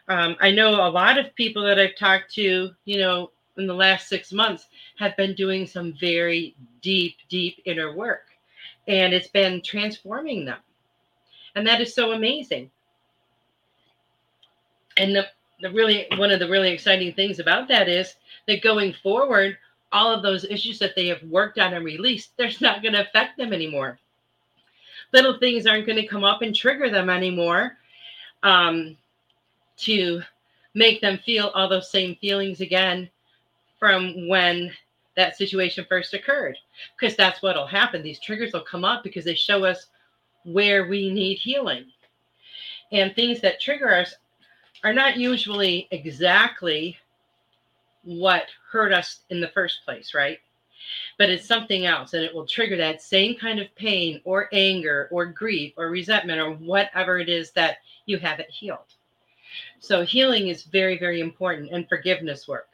um, 0.07 0.35
I 0.41 0.51
know 0.51 0.85
a 0.85 0.89
lot 0.89 1.17
of 1.17 1.33
people 1.35 1.63
that 1.63 1.79
I've 1.79 1.95
talked 1.95 2.33
to, 2.35 2.71
you 2.85 2.97
know, 2.99 3.31
in 3.57 3.67
the 3.67 3.73
last 3.73 4.09
six 4.09 4.33
months 4.33 4.67
have 4.97 5.15
been 5.15 5.33
doing 5.35 5.65
some 5.65 5.93
very 5.99 6.55
deep, 6.81 7.15
deep 7.29 7.61
inner 7.65 7.95
work, 7.95 8.25
and 8.87 9.13
it's 9.13 9.29
been 9.29 9.61
transforming 9.61 10.43
them. 10.43 10.59
And 11.55 11.65
that 11.67 11.79
is 11.79 11.93
so 11.93 12.11
amazing. 12.11 12.69
And 14.97 15.15
the, 15.15 15.27
the 15.63 15.71
really 15.71 16.05
one 16.17 16.29
of 16.29 16.39
the 16.39 16.49
really 16.49 16.71
exciting 16.71 17.13
things 17.13 17.39
about 17.39 17.67
that 17.69 17.89
is 17.89 18.15
that 18.47 18.61
going 18.61 18.93
forward, 19.01 19.57
all 19.91 20.13
of 20.13 20.21
those 20.21 20.43
issues 20.43 20.77
that 20.79 20.95
they 20.95 21.07
have 21.07 21.23
worked 21.23 21.57
on 21.57 21.73
and 21.73 21.85
released, 21.85 22.31
there's 22.37 22.61
not 22.61 22.83
going 22.83 22.93
to 22.93 23.01
affect 23.01 23.37
them 23.37 23.53
anymore. 23.53 23.97
Little 25.13 25.39
things 25.39 25.65
aren't 25.65 25.85
going 25.85 26.01
to 26.01 26.07
come 26.07 26.23
up 26.23 26.41
and 26.41 26.53
trigger 26.53 26.89
them 26.89 27.09
anymore. 27.09 27.77
Um, 28.43 28.97
to 29.77 30.21
make 30.73 31.01
them 31.01 31.19
feel 31.25 31.47
all 31.47 31.69
those 31.69 31.89
same 31.89 32.15
feelings 32.15 32.61
again 32.61 33.09
from 33.79 34.27
when 34.27 34.71
that 35.15 35.37
situation 35.37 35.85
first 35.87 36.13
occurred 36.13 36.57
because 36.97 37.15
that's 37.15 37.41
what'll 37.41 37.67
happen 37.67 38.01
these 38.01 38.19
triggers 38.19 38.51
will 38.53 38.61
come 38.61 38.83
up 38.83 39.03
because 39.03 39.25
they 39.25 39.35
show 39.35 39.63
us 39.63 39.87
where 40.43 40.87
we 40.87 41.11
need 41.11 41.37
healing 41.37 41.85
and 42.91 43.15
things 43.15 43.39
that 43.41 43.61
trigger 43.61 43.93
us 43.93 44.15
are 44.83 44.93
not 44.93 45.17
usually 45.17 45.87
exactly 45.91 46.97
what 48.03 48.47
hurt 48.71 48.93
us 48.93 49.21
in 49.29 49.39
the 49.39 49.47
first 49.49 49.79
place 49.85 50.13
right 50.13 50.39
but 51.17 51.29
it's 51.29 51.47
something 51.47 51.85
else 51.85 52.13
and 52.13 52.23
it 52.23 52.33
will 52.33 52.45
trigger 52.45 52.75
that 52.75 53.01
same 53.01 53.35
kind 53.35 53.59
of 53.59 53.73
pain 53.75 54.19
or 54.25 54.49
anger 54.51 55.07
or 55.11 55.25
grief 55.25 55.73
or 55.77 55.89
resentment 55.89 56.39
or 56.39 56.51
whatever 56.51 57.19
it 57.19 57.29
is 57.29 57.51
that 57.51 57.77
you 58.05 58.17
haven't 58.17 58.49
healed 58.49 58.95
so 59.79 60.03
healing 60.03 60.47
is 60.47 60.63
very, 60.63 60.97
very 60.97 61.19
important 61.19 61.71
and 61.71 61.87
forgiveness 61.87 62.47
work. 62.47 62.69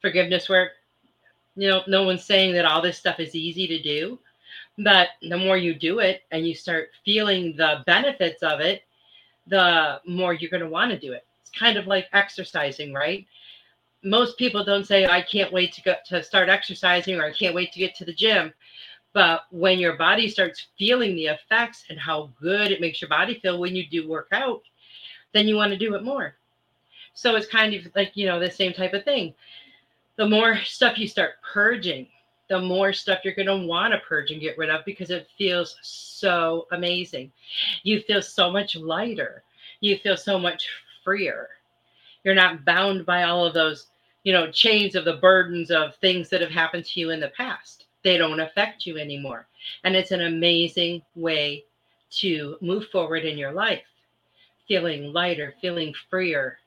Forgiveness 0.00 0.48
work, 0.48 0.72
you 1.56 1.68
know, 1.68 1.82
no 1.86 2.04
one's 2.04 2.24
saying 2.24 2.54
that 2.54 2.64
all 2.64 2.80
this 2.80 2.98
stuff 2.98 3.20
is 3.20 3.34
easy 3.34 3.66
to 3.66 3.82
do, 3.82 4.18
but 4.78 5.08
the 5.20 5.36
more 5.36 5.56
you 5.56 5.74
do 5.74 5.98
it 5.98 6.22
and 6.30 6.46
you 6.46 6.54
start 6.54 6.88
feeling 7.04 7.54
the 7.56 7.82
benefits 7.86 8.42
of 8.42 8.60
it, 8.60 8.82
the 9.46 10.00
more 10.06 10.34
you're 10.34 10.50
going 10.50 10.62
to 10.62 10.68
want 10.68 10.90
to 10.90 10.98
do 10.98 11.12
it. 11.12 11.26
It's 11.40 11.50
kind 11.50 11.76
of 11.76 11.86
like 11.86 12.06
exercising, 12.12 12.92
right? 12.92 13.26
Most 14.04 14.36
people 14.36 14.64
don't 14.64 14.86
say, 14.86 15.06
I 15.06 15.22
can't 15.22 15.52
wait 15.52 15.72
to 15.74 15.82
go 15.82 15.94
to 16.06 16.22
start 16.22 16.48
exercising 16.48 17.16
or 17.16 17.24
I 17.24 17.32
can't 17.32 17.54
wait 17.54 17.72
to 17.72 17.78
get 17.78 17.94
to 17.96 18.04
the 18.04 18.12
gym. 18.12 18.52
But 19.12 19.42
when 19.50 19.78
your 19.78 19.96
body 19.96 20.28
starts 20.28 20.68
feeling 20.78 21.14
the 21.14 21.26
effects 21.26 21.84
and 21.90 21.98
how 21.98 22.30
good 22.40 22.70
it 22.72 22.80
makes 22.80 23.00
your 23.00 23.10
body 23.10 23.38
feel 23.40 23.58
when 23.60 23.76
you 23.76 23.86
do 23.86 24.08
work 24.08 24.28
out, 24.32 24.62
then 25.32 25.46
you 25.46 25.56
want 25.56 25.72
to 25.72 25.78
do 25.78 25.94
it 25.94 26.02
more. 26.02 26.36
So 27.14 27.36
it's 27.36 27.46
kind 27.46 27.74
of 27.74 27.86
like, 27.94 28.12
you 28.16 28.26
know, 28.26 28.40
the 28.40 28.50
same 28.50 28.72
type 28.72 28.94
of 28.94 29.04
thing. 29.04 29.34
The 30.16 30.28
more 30.28 30.58
stuff 30.64 30.98
you 30.98 31.06
start 31.06 31.32
purging, 31.42 32.08
the 32.52 32.60
more 32.60 32.92
stuff 32.92 33.20
you're 33.24 33.32
going 33.32 33.46
to 33.46 33.66
want 33.66 33.94
to 33.94 33.98
purge 34.00 34.30
and 34.30 34.38
get 34.38 34.58
rid 34.58 34.68
of 34.68 34.84
because 34.84 35.08
it 35.08 35.26
feels 35.38 35.74
so 35.80 36.66
amazing. 36.70 37.32
You 37.82 38.02
feel 38.02 38.20
so 38.20 38.52
much 38.52 38.76
lighter. 38.76 39.42
You 39.80 39.96
feel 39.96 40.18
so 40.18 40.38
much 40.38 40.68
freer. 41.02 41.48
You're 42.24 42.34
not 42.34 42.66
bound 42.66 43.06
by 43.06 43.22
all 43.22 43.46
of 43.46 43.54
those, 43.54 43.86
you 44.24 44.34
know, 44.34 44.50
chains 44.50 44.94
of 44.94 45.06
the 45.06 45.16
burdens 45.16 45.70
of 45.70 45.96
things 45.96 46.28
that 46.28 46.42
have 46.42 46.50
happened 46.50 46.84
to 46.84 47.00
you 47.00 47.08
in 47.08 47.20
the 47.20 47.32
past. 47.34 47.86
they 48.04 48.18
don't 48.18 48.40
affect 48.40 48.84
you 48.84 48.98
anymore. 48.98 49.46
And 49.84 49.96
it's 49.96 50.10
an 50.10 50.20
amazing 50.20 51.00
way 51.14 51.64
to 52.18 52.58
move 52.60 52.88
forward 52.92 53.24
in 53.24 53.38
your 53.38 53.52
life, 53.52 53.84
feeling 54.68 55.10
lighter, 55.14 55.54
feeling 55.62 55.94
freer, 56.10 56.58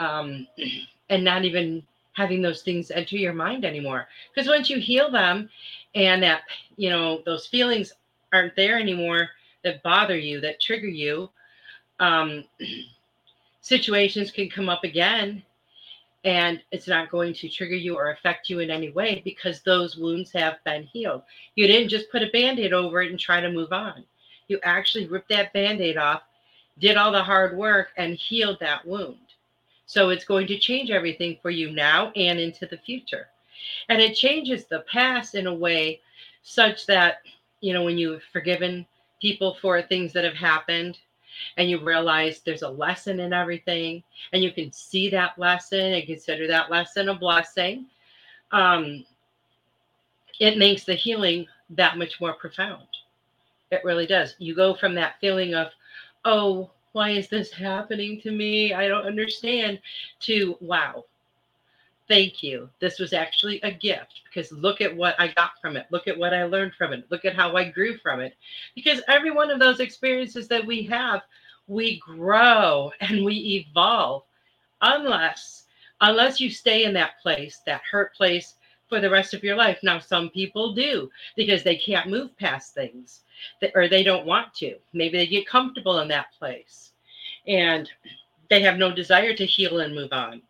um, 0.00 0.48
and 1.08 1.22
not 1.22 1.44
even 1.44 1.84
having 2.14 2.42
those 2.42 2.62
things 2.62 2.90
enter 2.90 3.16
your 3.16 3.32
mind 3.32 3.64
anymore. 3.64 4.08
Because 4.34 4.48
once 4.48 4.70
you 4.70 4.78
heal 4.78 5.10
them 5.10 5.48
and 5.94 6.22
that, 6.22 6.42
you 6.76 6.90
know, 6.90 7.22
those 7.26 7.46
feelings 7.46 7.92
aren't 8.32 8.56
there 8.56 8.78
anymore 8.78 9.28
that 9.62 9.82
bother 9.82 10.16
you, 10.16 10.40
that 10.40 10.60
trigger 10.60 10.88
you, 10.88 11.30
um, 12.00 12.44
situations 13.60 14.30
can 14.30 14.48
come 14.48 14.68
up 14.68 14.84
again 14.84 15.42
and 16.24 16.62
it's 16.72 16.88
not 16.88 17.10
going 17.10 17.34
to 17.34 17.48
trigger 17.48 17.74
you 17.74 17.96
or 17.96 18.10
affect 18.10 18.48
you 18.48 18.60
in 18.60 18.70
any 18.70 18.90
way 18.90 19.20
because 19.24 19.60
those 19.60 19.96
wounds 19.96 20.32
have 20.32 20.56
been 20.64 20.84
healed. 20.84 21.22
You 21.54 21.66
didn't 21.66 21.90
just 21.90 22.10
put 22.10 22.22
a 22.22 22.30
band 22.30 22.58
aid 22.58 22.72
over 22.72 23.02
it 23.02 23.10
and 23.10 23.20
try 23.20 23.40
to 23.40 23.52
move 23.52 23.72
on. 23.72 24.04
You 24.48 24.58
actually 24.62 25.06
ripped 25.06 25.28
that 25.28 25.52
band 25.52 25.80
aid 25.80 25.98
off, 25.98 26.22
did 26.78 26.96
all 26.96 27.12
the 27.12 27.22
hard 27.22 27.56
work, 27.56 27.88
and 27.98 28.14
healed 28.14 28.58
that 28.60 28.86
wound. 28.86 29.18
So 29.86 30.10
it's 30.10 30.24
going 30.24 30.46
to 30.48 30.58
change 30.58 30.90
everything 30.90 31.38
for 31.42 31.50
you 31.50 31.70
now 31.70 32.10
and 32.16 32.38
into 32.38 32.66
the 32.66 32.78
future. 32.78 33.28
And 33.88 34.00
it 34.00 34.14
changes 34.14 34.64
the 34.64 34.84
past 34.90 35.34
in 35.34 35.46
a 35.46 35.54
way 35.54 36.00
such 36.42 36.86
that, 36.86 37.18
you 37.60 37.72
know, 37.72 37.84
when 37.84 37.98
you've 37.98 38.22
forgiven 38.32 38.86
people 39.20 39.56
for 39.60 39.80
things 39.82 40.12
that 40.12 40.24
have 40.24 40.34
happened, 40.34 40.98
and 41.56 41.68
you 41.68 41.82
realize 41.82 42.40
there's 42.40 42.62
a 42.62 42.68
lesson 42.68 43.20
in 43.20 43.32
everything 43.32 44.02
and 44.32 44.42
you 44.42 44.52
can 44.52 44.72
see 44.72 45.08
that 45.10 45.38
lesson 45.38 45.92
and 45.92 46.06
consider 46.06 46.46
that 46.46 46.70
lesson 46.70 47.08
a 47.08 47.14
blessing 47.14 47.86
um, 48.52 49.04
it 50.40 50.58
makes 50.58 50.84
the 50.84 50.94
healing 50.94 51.46
that 51.70 51.98
much 51.98 52.20
more 52.20 52.34
profound 52.34 52.86
it 53.70 53.82
really 53.84 54.06
does 54.06 54.34
you 54.38 54.54
go 54.54 54.74
from 54.74 54.94
that 54.94 55.16
feeling 55.20 55.54
of 55.54 55.68
oh 56.24 56.70
why 56.94 57.10
is 57.10 57.28
this 57.28 57.52
happening 57.52 58.20
to 58.20 58.30
me? 58.30 58.72
I 58.72 58.86
don't 58.88 59.06
understand. 59.06 59.80
To 60.20 60.56
wow. 60.60 61.04
Thank 62.08 62.42
you. 62.42 62.70
This 62.80 62.98
was 63.00 63.12
actually 63.12 63.60
a 63.62 63.72
gift 63.72 64.20
because 64.24 64.52
look 64.52 64.80
at 64.80 64.94
what 64.94 65.16
i 65.18 65.28
got 65.28 65.52
from 65.60 65.76
it. 65.76 65.86
Look 65.90 66.06
at 66.06 66.16
what 66.16 66.32
i 66.32 66.44
learned 66.44 66.74
from 66.74 66.92
it. 66.92 67.06
Look 67.10 67.24
at 67.24 67.34
how 67.34 67.56
i 67.56 67.64
grew 67.68 67.98
from 67.98 68.20
it. 68.20 68.36
Because 68.74 69.00
every 69.08 69.32
one 69.32 69.50
of 69.50 69.58
those 69.58 69.80
experiences 69.80 70.46
that 70.48 70.64
we 70.64 70.84
have 70.84 71.22
we 71.66 71.98
grow 71.98 72.92
and 73.00 73.24
we 73.24 73.66
evolve. 73.68 74.22
Unless 74.80 75.64
unless 76.00 76.40
you 76.40 76.50
stay 76.50 76.84
in 76.84 76.94
that 76.94 77.20
place 77.20 77.60
that 77.66 77.80
hurt 77.90 78.14
place 78.14 78.54
for 78.88 79.00
the 79.00 79.10
rest 79.10 79.34
of 79.34 79.42
your 79.42 79.56
life. 79.56 79.78
Now 79.82 79.98
some 79.98 80.30
people 80.30 80.74
do 80.74 81.10
because 81.34 81.64
they 81.64 81.76
can't 81.76 82.10
move 82.10 82.36
past 82.38 82.74
things 82.74 83.23
or 83.74 83.88
they 83.88 84.02
don't 84.02 84.26
want 84.26 84.52
to 84.54 84.76
maybe 84.92 85.18
they 85.18 85.26
get 85.26 85.46
comfortable 85.46 86.00
in 86.00 86.08
that 86.08 86.32
place 86.38 86.92
and 87.46 87.90
they 88.50 88.60
have 88.60 88.76
no 88.76 88.94
desire 88.94 89.34
to 89.34 89.46
heal 89.46 89.80
and 89.80 89.94
move 89.94 90.12
on 90.12 90.40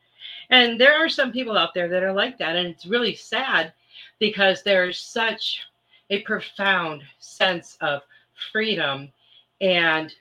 and 0.51 0.81
there 0.81 0.95
are 0.95 1.09
some 1.09 1.33
people 1.33 1.57
out 1.57 1.75
there 1.75 1.89
that 1.89 2.03
are 2.03 2.13
like 2.13 2.39
that. 2.39 2.57
And 2.57 2.69
it's 2.69 2.87
really 2.87 3.15
sad 3.15 3.73
because 4.19 4.63
there's 4.63 4.99
such 4.99 5.61
a 6.11 6.23
profound 6.23 7.03
sense 7.19 7.77
of 7.81 8.03
freedom 8.53 9.11
and 9.61 10.15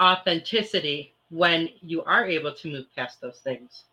authenticity 0.00 1.14
when 1.30 1.68
you 1.80 2.02
are 2.04 2.26
able 2.26 2.52
to 2.54 2.70
move 2.70 2.86
past 2.94 3.20
those 3.20 3.38
things. 3.38 3.84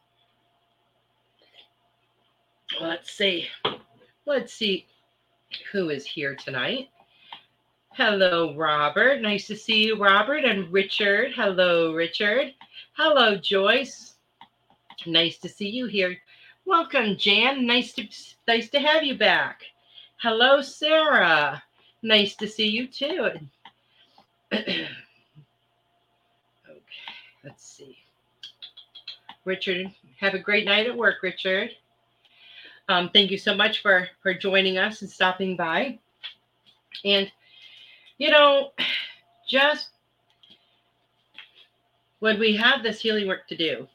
Let's 2.81 3.11
see. 3.11 3.47
Let's 4.25 4.53
see 4.53 4.87
who 5.71 5.89
is 5.89 6.05
here 6.05 6.35
tonight. 6.35 6.89
Hello, 7.95 8.55
Robert. 8.55 9.21
Nice 9.21 9.45
to 9.45 9.55
see 9.55 9.85
you, 9.85 10.01
Robert. 10.01 10.45
And 10.45 10.73
Richard. 10.73 11.31
Hello, 11.35 11.93
Richard. 11.93 12.55
Hello, 12.93 13.35
Joyce. 13.35 14.15
Nice 15.05 15.37
to 15.37 15.47
see 15.47 15.69
you 15.69 15.85
here. 15.85 16.17
Welcome, 16.65 17.17
Jan. 17.17 17.67
Nice 17.67 17.93
to 17.93 18.07
nice 18.47 18.69
to 18.69 18.79
have 18.79 19.03
you 19.03 19.15
back. 19.15 19.61
Hello, 20.19 20.59
Sarah. 20.59 21.61
Nice 22.01 22.35
to 22.37 22.47
see 22.47 22.67
you 22.67 22.87
too. 22.87 23.29
okay, 24.53 24.87
let's 27.43 27.63
see. 27.63 27.95
Richard, 29.45 29.93
have 30.19 30.33
a 30.33 30.39
great 30.39 30.65
night 30.65 30.87
at 30.87 30.97
work, 30.97 31.21
Richard. 31.21 31.69
Um, 32.89 33.11
thank 33.13 33.29
you 33.29 33.37
so 33.37 33.53
much 33.53 33.83
for 33.83 34.09
for 34.23 34.33
joining 34.33 34.79
us 34.79 35.03
and 35.03 35.11
stopping 35.11 35.55
by. 35.55 35.99
And 37.05 37.31
you 38.17 38.29
know, 38.29 38.71
just 39.47 39.89
when 42.19 42.39
we 42.39 42.55
have 42.55 42.83
this 42.83 43.01
healing 43.01 43.27
work 43.27 43.47
to 43.47 43.57
do, 43.57 43.87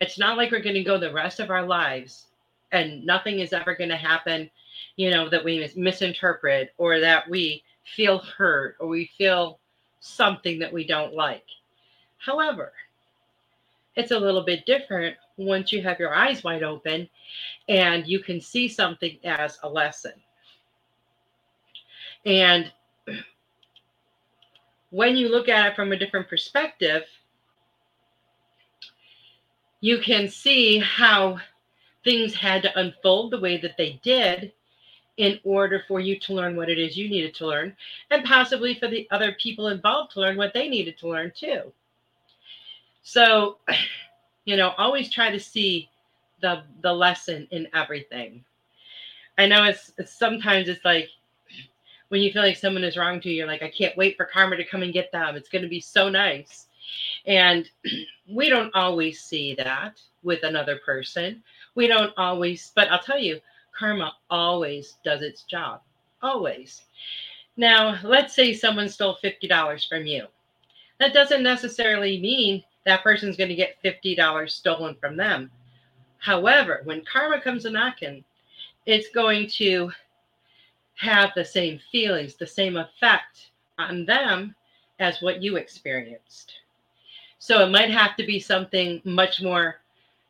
it's 0.00 0.18
not 0.18 0.36
like 0.36 0.50
we're 0.50 0.60
going 0.60 0.74
to 0.74 0.84
go 0.84 0.98
the 0.98 1.12
rest 1.12 1.40
of 1.40 1.50
our 1.50 1.64
lives 1.64 2.26
and 2.72 3.04
nothing 3.04 3.40
is 3.40 3.52
ever 3.52 3.74
going 3.74 3.90
to 3.90 3.96
happen, 3.96 4.50
you 4.96 5.10
know, 5.10 5.28
that 5.28 5.44
we 5.44 5.70
misinterpret 5.76 6.72
or 6.78 7.00
that 7.00 7.28
we 7.28 7.62
feel 7.84 8.18
hurt 8.18 8.76
or 8.80 8.88
we 8.88 9.10
feel 9.16 9.58
something 10.00 10.58
that 10.58 10.72
we 10.72 10.86
don't 10.86 11.14
like. 11.14 11.44
However, 12.18 12.72
it's 13.96 14.10
a 14.10 14.18
little 14.18 14.42
bit 14.42 14.66
different 14.66 15.16
once 15.36 15.72
you 15.72 15.82
have 15.82 15.98
your 15.98 16.14
eyes 16.14 16.44
wide 16.44 16.62
open 16.62 17.08
and 17.68 18.06
you 18.06 18.20
can 18.20 18.40
see 18.40 18.68
something 18.68 19.18
as 19.24 19.58
a 19.62 19.68
lesson. 19.68 20.12
And 22.24 22.70
when 24.92 25.16
you 25.16 25.30
look 25.30 25.48
at 25.48 25.66
it 25.66 25.74
from 25.74 25.90
a 25.90 25.96
different 25.96 26.28
perspective, 26.28 27.04
you 29.80 29.98
can 29.98 30.28
see 30.28 30.78
how 30.78 31.38
things 32.04 32.34
had 32.34 32.62
to 32.62 32.78
unfold 32.78 33.32
the 33.32 33.40
way 33.40 33.56
that 33.56 33.76
they 33.78 33.98
did 34.02 34.52
in 35.16 35.40
order 35.44 35.82
for 35.88 35.98
you 35.98 36.18
to 36.18 36.34
learn 36.34 36.56
what 36.56 36.68
it 36.68 36.78
is 36.78 36.96
you 36.96 37.08
needed 37.08 37.34
to 37.34 37.46
learn 37.46 37.74
and 38.10 38.24
possibly 38.24 38.74
for 38.74 38.88
the 38.88 39.06
other 39.10 39.34
people 39.40 39.68
involved 39.68 40.12
to 40.12 40.20
learn 40.20 40.36
what 40.36 40.52
they 40.52 40.68
needed 40.68 40.98
to 40.98 41.08
learn 41.08 41.32
too. 41.34 41.72
So 43.02 43.56
you 44.44 44.56
know 44.56 44.72
always 44.76 45.10
try 45.10 45.30
to 45.30 45.40
see 45.40 45.88
the 46.42 46.64
the 46.82 46.92
lesson 46.92 47.48
in 47.50 47.66
everything. 47.72 48.44
I 49.38 49.46
know 49.46 49.64
it's, 49.64 49.92
it's 49.96 50.12
sometimes 50.12 50.68
it's 50.68 50.84
like 50.84 51.08
when 52.12 52.20
you 52.20 52.30
feel 52.30 52.42
like 52.42 52.56
someone 52.56 52.84
is 52.84 52.96
wrong 52.96 53.20
to 53.20 53.30
you 53.30 53.36
you're 53.36 53.46
like 53.46 53.62
i 53.62 53.70
can't 53.70 53.96
wait 53.96 54.16
for 54.16 54.26
karma 54.26 54.56
to 54.56 54.64
come 54.64 54.82
and 54.82 54.92
get 54.92 55.10
them 55.12 55.34
it's 55.34 55.48
going 55.48 55.62
to 55.62 55.68
be 55.68 55.80
so 55.80 56.08
nice 56.08 56.68
and 57.26 57.68
we 58.28 58.48
don't 58.48 58.74
always 58.74 59.20
see 59.22 59.54
that 59.56 60.00
with 60.22 60.42
another 60.42 60.80
person. 60.84 61.42
We 61.74 61.86
don't 61.86 62.12
always, 62.16 62.72
but 62.74 62.90
I'll 62.90 63.02
tell 63.02 63.18
you, 63.18 63.40
karma 63.76 64.14
always 64.30 64.96
does 65.04 65.22
its 65.22 65.42
job. 65.44 65.80
Always. 66.22 66.82
Now, 67.56 67.98
let's 68.02 68.34
say 68.34 68.52
someone 68.52 68.88
stole 68.88 69.18
$50 69.22 69.88
from 69.88 70.06
you. 70.06 70.26
That 71.00 71.14
doesn't 71.14 71.42
necessarily 71.42 72.20
mean 72.20 72.62
that 72.86 73.02
person's 73.02 73.36
going 73.36 73.50
to 73.50 73.54
get 73.54 73.82
$50 73.84 74.50
stolen 74.50 74.96
from 75.00 75.16
them. 75.16 75.50
However, 76.18 76.82
when 76.84 77.04
karma 77.04 77.40
comes 77.40 77.64
a 77.64 77.70
knocking, 77.70 78.24
it's 78.86 79.08
going 79.10 79.48
to 79.48 79.90
have 80.96 81.30
the 81.34 81.44
same 81.44 81.80
feelings, 81.90 82.36
the 82.36 82.46
same 82.46 82.76
effect 82.76 83.50
on 83.78 84.04
them 84.04 84.54
as 84.98 85.20
what 85.20 85.42
you 85.42 85.56
experienced. 85.56 86.52
So 87.38 87.64
it 87.64 87.70
might 87.70 87.90
have 87.90 88.16
to 88.16 88.26
be 88.26 88.38
something 88.38 89.02
much 89.04 89.42
more 89.42 89.80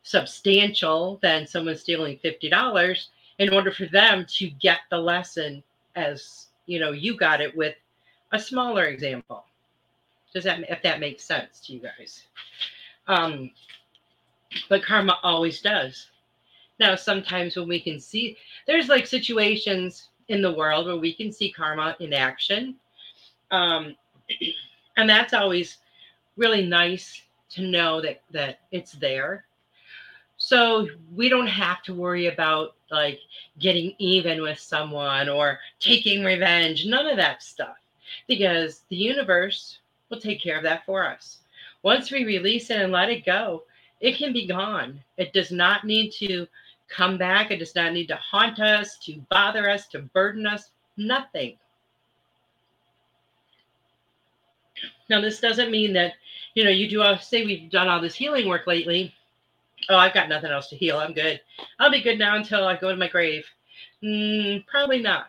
substantial 0.03 1.19
than 1.21 1.47
someone 1.47 1.77
stealing 1.77 2.19
$50 2.23 3.05
in 3.39 3.53
order 3.53 3.71
for 3.71 3.85
them 3.87 4.25
to 4.29 4.49
get 4.49 4.79
the 4.89 4.97
lesson 4.97 5.63
as 5.95 6.47
you 6.65 6.79
know 6.79 6.91
you 6.91 7.17
got 7.17 7.41
it 7.41 7.55
with 7.55 7.75
a 8.31 8.39
smaller 8.39 8.85
example. 8.85 9.45
Does 10.33 10.43
that 10.43 10.59
if 10.69 10.81
that 10.83 10.99
makes 10.99 11.23
sense 11.23 11.59
to 11.61 11.73
you 11.73 11.79
guys. 11.79 12.23
Um 13.07 13.51
but 14.69 14.83
karma 14.83 15.19
always 15.23 15.61
does. 15.61 16.07
Now 16.79 16.95
sometimes 16.95 17.55
when 17.55 17.67
we 17.67 17.79
can 17.79 17.99
see 17.99 18.37
there's 18.67 18.89
like 18.89 19.07
situations 19.07 20.09
in 20.29 20.41
the 20.41 20.53
world 20.53 20.87
where 20.87 20.97
we 20.97 21.13
can 21.13 21.31
see 21.31 21.51
karma 21.51 21.95
in 21.99 22.13
action. 22.13 22.75
Um 23.51 23.95
and 24.97 25.09
that's 25.09 25.33
always 25.33 25.77
really 26.37 26.65
nice 26.65 27.21
to 27.49 27.61
know 27.61 28.01
that 28.01 28.21
that 28.31 28.59
it's 28.71 28.93
there. 28.93 29.45
So 30.37 30.87
we 31.15 31.29
don't 31.29 31.47
have 31.47 31.81
to 31.83 31.93
worry 31.93 32.27
about 32.27 32.75
like 32.91 33.19
getting 33.59 33.95
even 33.99 34.41
with 34.41 34.59
someone 34.59 35.29
or 35.29 35.59
taking 35.79 36.23
revenge 36.23 36.85
none 36.85 37.07
of 37.07 37.17
that 37.17 37.43
stuff. 37.43 37.77
Because 38.27 38.81
the 38.89 38.95
universe 38.95 39.79
will 40.09 40.19
take 40.19 40.41
care 40.41 40.57
of 40.57 40.63
that 40.63 40.85
for 40.85 41.05
us. 41.07 41.39
Once 41.81 42.11
we 42.11 42.25
release 42.25 42.69
it 42.69 42.81
and 42.81 42.91
let 42.91 43.09
it 43.09 43.25
go 43.25 43.63
it 44.03 44.17
can 44.17 44.33
be 44.33 44.45
gone. 44.45 45.01
It 45.17 45.31
does 45.31 45.49
not 45.49 45.85
need 45.85 46.11
to 46.19 46.45
come 46.95 47.17
back. 47.17 47.51
It 47.51 47.57
does 47.57 47.75
not 47.75 47.93
need 47.93 48.07
to 48.07 48.15
haunt 48.15 48.59
us, 48.59 48.97
to 48.99 49.21
bother 49.29 49.69
us, 49.69 49.87
to 49.87 49.99
burden 49.99 50.45
us. 50.45 50.71
Nothing. 50.97 51.57
Now, 55.09 55.21
this 55.21 55.39
doesn't 55.39 55.71
mean 55.71 55.93
that, 55.93 56.13
you 56.55 56.63
know, 56.63 56.69
you 56.69 56.89
do 56.89 57.01
all 57.01 57.17
say 57.17 57.45
we've 57.45 57.69
done 57.69 57.87
all 57.87 58.01
this 58.01 58.15
healing 58.15 58.47
work 58.47 58.67
lately. 58.67 59.13
Oh, 59.89 59.97
I've 59.97 60.13
got 60.13 60.29
nothing 60.29 60.51
else 60.51 60.69
to 60.69 60.77
heal. 60.77 60.97
I'm 60.97 61.13
good. 61.13 61.41
I'll 61.79 61.91
be 61.91 62.01
good 62.01 62.19
now 62.19 62.35
until 62.35 62.65
I 62.65 62.77
go 62.77 62.89
to 62.89 62.95
my 62.95 63.09
grave. 63.09 63.45
Mm, 64.01 64.65
probably 64.65 65.01
not. 65.01 65.27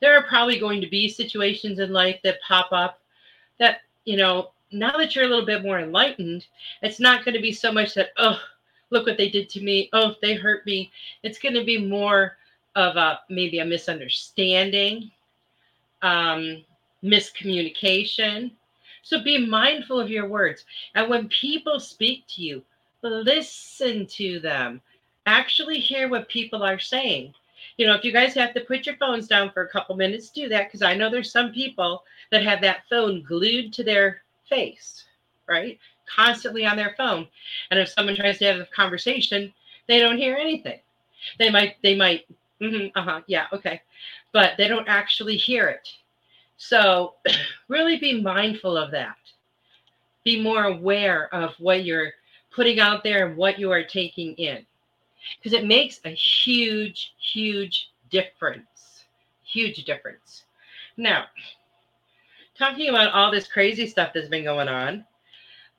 There 0.00 0.16
are 0.16 0.22
probably 0.22 0.58
going 0.58 0.80
to 0.80 0.88
be 0.88 1.08
situations 1.08 1.78
in 1.78 1.92
life 1.92 2.20
that 2.24 2.40
pop 2.46 2.68
up 2.72 3.00
that, 3.58 3.78
you 4.04 4.16
know, 4.16 4.52
now 4.72 4.96
that 4.96 5.14
you're 5.14 5.24
a 5.24 5.28
little 5.28 5.44
bit 5.44 5.62
more 5.62 5.80
enlightened, 5.80 6.46
it's 6.82 7.00
not 7.00 7.24
going 7.24 7.34
to 7.34 7.42
be 7.42 7.52
so 7.52 7.72
much 7.72 7.94
that, 7.94 8.10
oh, 8.16 8.40
look 8.90 9.06
what 9.06 9.16
they 9.16 9.28
did 9.28 9.48
to 9.50 9.60
me. 9.60 9.88
Oh, 9.92 10.14
they 10.20 10.34
hurt 10.34 10.66
me. 10.66 10.90
It's 11.22 11.38
going 11.38 11.54
to 11.54 11.64
be 11.64 11.78
more 11.78 12.36
of 12.76 12.96
a 12.96 13.20
maybe 13.28 13.58
a 13.58 13.64
misunderstanding, 13.64 15.10
um, 16.02 16.64
miscommunication. 17.02 18.52
So 19.02 19.22
be 19.22 19.44
mindful 19.44 19.98
of 19.98 20.10
your 20.10 20.28
words. 20.28 20.64
And 20.94 21.08
when 21.08 21.28
people 21.28 21.80
speak 21.80 22.24
to 22.28 22.42
you, 22.42 22.62
listen 23.02 24.06
to 24.06 24.40
them. 24.40 24.80
Actually 25.26 25.80
hear 25.80 26.08
what 26.08 26.28
people 26.28 26.62
are 26.62 26.78
saying. 26.78 27.34
You 27.76 27.86
know, 27.86 27.94
if 27.94 28.04
you 28.04 28.12
guys 28.12 28.34
have 28.34 28.54
to 28.54 28.60
put 28.60 28.86
your 28.86 28.96
phones 28.96 29.26
down 29.28 29.50
for 29.52 29.62
a 29.62 29.68
couple 29.68 29.96
minutes, 29.96 30.30
do 30.30 30.48
that 30.48 30.68
because 30.68 30.82
I 30.82 30.94
know 30.94 31.10
there's 31.10 31.32
some 31.32 31.52
people 31.52 32.04
that 32.30 32.44
have 32.44 32.60
that 32.62 32.84
phone 32.88 33.22
glued 33.22 33.72
to 33.74 33.84
their 33.84 34.22
face, 34.48 35.04
right? 35.46 35.78
Constantly 36.14 36.66
on 36.66 36.76
their 36.76 36.94
phone. 36.96 37.26
And 37.70 37.78
if 37.78 37.88
someone 37.88 38.16
tries 38.16 38.38
to 38.38 38.46
have 38.46 38.60
a 38.60 38.66
conversation, 38.66 39.52
they 39.86 39.98
don't 39.98 40.18
hear 40.18 40.36
anything. 40.36 40.80
They 41.38 41.50
might, 41.50 41.76
they 41.82 41.94
might, 41.94 42.26
mm-hmm, 42.60 42.98
uh 42.98 43.02
huh, 43.02 43.20
yeah, 43.26 43.46
okay. 43.52 43.82
But 44.32 44.52
they 44.58 44.68
don't 44.68 44.88
actually 44.88 45.36
hear 45.36 45.68
it. 45.68 45.88
So 46.56 47.14
really 47.68 47.98
be 47.98 48.20
mindful 48.20 48.76
of 48.76 48.90
that. 48.92 49.16
Be 50.24 50.40
more 50.40 50.64
aware 50.64 51.34
of 51.34 51.54
what 51.58 51.84
you're 51.84 52.12
putting 52.50 52.80
out 52.80 53.02
there 53.02 53.26
and 53.26 53.36
what 53.36 53.58
you 53.58 53.70
are 53.70 53.84
taking 53.84 54.34
in. 54.34 54.64
Because 55.36 55.52
it 55.58 55.66
makes 55.66 56.00
a 56.04 56.10
huge, 56.10 57.14
huge 57.18 57.90
difference. 58.10 59.04
Huge 59.44 59.84
difference. 59.84 60.44
Now, 60.96 61.24
talking 62.58 62.88
about 62.88 63.12
all 63.12 63.30
this 63.30 63.48
crazy 63.48 63.86
stuff 63.86 64.12
that's 64.14 64.28
been 64.28 64.44
going 64.44 64.68
on, 64.68 65.04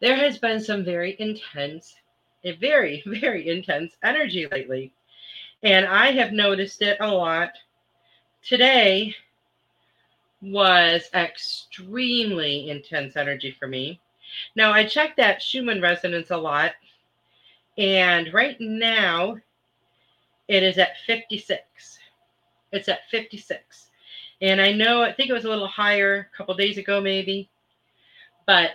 there 0.01 0.15
has 0.15 0.37
been 0.39 0.59
some 0.59 0.83
very 0.83 1.15
intense, 1.19 1.95
a 2.43 2.53
very, 2.53 3.03
very 3.21 3.47
intense 3.47 3.93
energy 4.03 4.47
lately. 4.51 4.93
And 5.63 5.85
I 5.85 6.11
have 6.11 6.33
noticed 6.33 6.81
it 6.81 6.97
a 6.99 7.07
lot. 7.07 7.51
Today 8.43 9.15
was 10.41 11.07
extremely 11.13 12.69
intense 12.69 13.15
energy 13.15 13.55
for 13.59 13.67
me. 13.67 14.01
Now, 14.55 14.71
I 14.71 14.85
checked 14.85 15.17
that 15.17 15.41
Schumann 15.41 15.81
resonance 15.81 16.31
a 16.31 16.37
lot. 16.37 16.71
And 17.77 18.33
right 18.33 18.57
now, 18.59 19.37
it 20.47 20.63
is 20.63 20.79
at 20.79 20.97
56. 21.05 21.99
It's 22.71 22.89
at 22.89 23.07
56. 23.11 23.89
And 24.41 24.59
I 24.59 24.71
know, 24.71 25.03
I 25.03 25.13
think 25.13 25.29
it 25.29 25.33
was 25.33 25.45
a 25.45 25.49
little 25.49 25.67
higher 25.67 26.29
a 26.33 26.37
couple 26.37 26.55
days 26.55 26.79
ago, 26.79 26.99
maybe. 26.99 27.49
But 28.47 28.71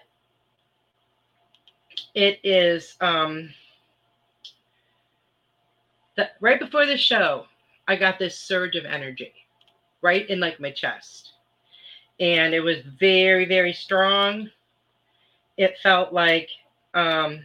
it 2.17 2.41
is 2.43 2.97
um 3.01 3.51
right 6.41 6.59
before 6.59 6.87
the 6.87 6.97
show, 6.97 7.45
I 7.87 7.95
got 7.95 8.19
this 8.19 8.37
surge 8.37 8.75
of 8.75 8.85
energy 8.85 9.33
right 10.03 10.29
in 10.29 10.41
like 10.41 10.59
my 10.59 10.71
chest. 10.71 11.33
And 12.19 12.55
it 12.55 12.61
was 12.61 12.79
very, 12.99 13.45
very 13.45 13.75
strong. 13.75 14.51
It 15.59 15.77
felt 15.83 16.13
like 16.13 16.49
um 16.95 17.45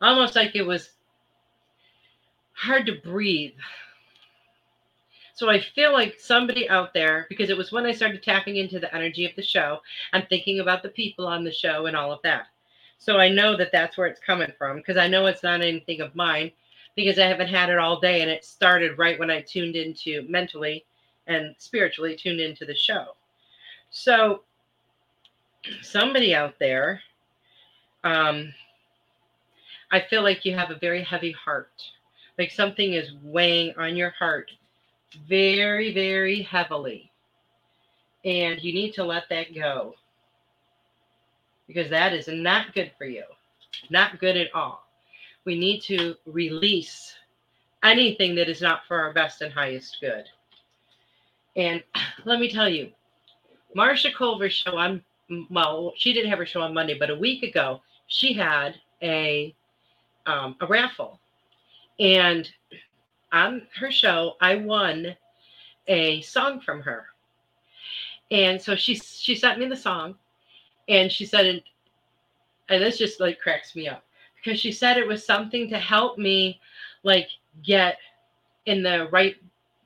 almost 0.00 0.36
like 0.36 0.54
it 0.54 0.62
was 0.66 0.90
hard 2.52 2.84
to 2.86 3.00
breathe. 3.02 3.54
So 5.34 5.48
I 5.48 5.60
feel 5.60 5.92
like 5.92 6.18
somebody 6.18 6.68
out 6.68 6.92
there, 6.92 7.26
because 7.28 7.48
it 7.48 7.56
was 7.56 7.72
when 7.72 7.86
I 7.86 7.92
started 7.92 8.22
tapping 8.22 8.56
into 8.56 8.80
the 8.80 8.94
energy 8.94 9.24
of 9.24 9.34
the 9.36 9.42
show, 9.42 9.78
I'm 10.12 10.26
thinking 10.26 10.58
about 10.60 10.82
the 10.82 10.88
people 10.90 11.26
on 11.26 11.44
the 11.44 11.52
show 11.52 11.86
and 11.86 11.96
all 11.96 12.12
of 12.12 12.20
that. 12.22 12.48
So 12.98 13.18
I 13.18 13.28
know 13.28 13.56
that 13.56 13.70
that's 13.72 13.96
where 13.96 14.08
it's 14.08 14.20
coming 14.20 14.52
from 14.58 14.76
because 14.76 14.96
I 14.96 15.08
know 15.08 15.26
it's 15.26 15.42
not 15.42 15.62
anything 15.62 16.00
of 16.00 16.14
mine 16.14 16.50
because 16.96 17.18
I 17.18 17.26
haven't 17.26 17.48
had 17.48 17.70
it 17.70 17.78
all 17.78 18.00
day 18.00 18.22
and 18.22 18.30
it 18.30 18.44
started 18.44 18.98
right 18.98 19.18
when 19.18 19.30
I 19.30 19.40
tuned 19.40 19.76
into 19.76 20.26
mentally 20.28 20.84
and 21.28 21.54
spiritually 21.58 22.16
tuned 22.16 22.40
into 22.40 22.64
the 22.64 22.74
show. 22.74 23.14
So 23.90 24.42
somebody 25.82 26.34
out 26.34 26.54
there, 26.58 27.00
um, 28.02 28.52
I 29.92 30.00
feel 30.00 30.22
like 30.22 30.44
you 30.44 30.54
have 30.56 30.70
a 30.70 30.78
very 30.78 31.02
heavy 31.02 31.32
heart. 31.32 31.70
Like 32.36 32.50
something 32.50 32.92
is 32.92 33.12
weighing 33.22 33.74
on 33.78 33.96
your 33.96 34.10
heart 34.10 34.50
very, 35.28 35.94
very 35.94 36.42
heavily. 36.42 37.10
And 38.24 38.60
you 38.60 38.72
need 38.74 38.92
to 38.94 39.04
let 39.04 39.28
that 39.30 39.54
go 39.54 39.94
because 41.68 41.88
that 41.90 42.12
is 42.12 42.26
not 42.26 42.74
good 42.74 42.90
for 42.98 43.04
you. 43.04 43.22
Not 43.90 44.18
good 44.18 44.36
at 44.36 44.52
all. 44.54 44.88
We 45.44 45.56
need 45.56 45.82
to 45.82 46.16
release 46.26 47.14
anything 47.84 48.34
that 48.34 48.48
is 48.48 48.60
not 48.60 48.80
for 48.88 48.98
our 49.00 49.12
best 49.12 49.42
and 49.42 49.52
highest 49.52 49.98
good. 50.00 50.24
And 51.54 51.84
let 52.24 52.40
me 52.40 52.50
tell 52.50 52.68
you, 52.68 52.90
Marsha 53.76 54.12
Culver's 54.12 54.54
show 54.54 54.76
on 54.76 55.04
well, 55.50 55.92
she 55.94 56.14
didn't 56.14 56.30
have 56.30 56.38
her 56.38 56.46
show 56.46 56.62
on 56.62 56.72
Monday, 56.72 56.98
but 56.98 57.10
a 57.10 57.14
week 57.14 57.42
ago 57.42 57.82
she 58.06 58.32
had 58.32 58.74
a 59.02 59.54
um, 60.26 60.56
a 60.60 60.66
raffle, 60.66 61.20
and 62.00 62.50
on 63.32 63.66
her 63.78 63.90
show 63.90 64.36
I 64.40 64.56
won 64.56 65.14
a 65.86 66.22
song 66.22 66.60
from 66.60 66.80
her, 66.80 67.06
and 68.30 68.60
so 68.60 68.74
she 68.74 68.94
she 68.96 69.34
sent 69.34 69.58
me 69.58 69.66
the 69.66 69.76
song, 69.76 70.14
and 70.88 71.10
she 71.10 71.26
said, 71.26 71.62
and 72.68 72.82
this 72.82 72.98
just 72.98 73.20
like 73.20 73.40
cracks 73.40 73.74
me 73.76 73.88
up 73.88 74.04
because 74.36 74.60
she 74.60 74.72
said 74.72 74.96
it 74.96 75.06
was 75.06 75.24
something 75.24 75.68
to 75.68 75.78
help 75.78 76.18
me 76.18 76.60
like 77.02 77.28
get 77.62 77.98
in 78.66 78.82
the 78.82 79.08
right 79.10 79.36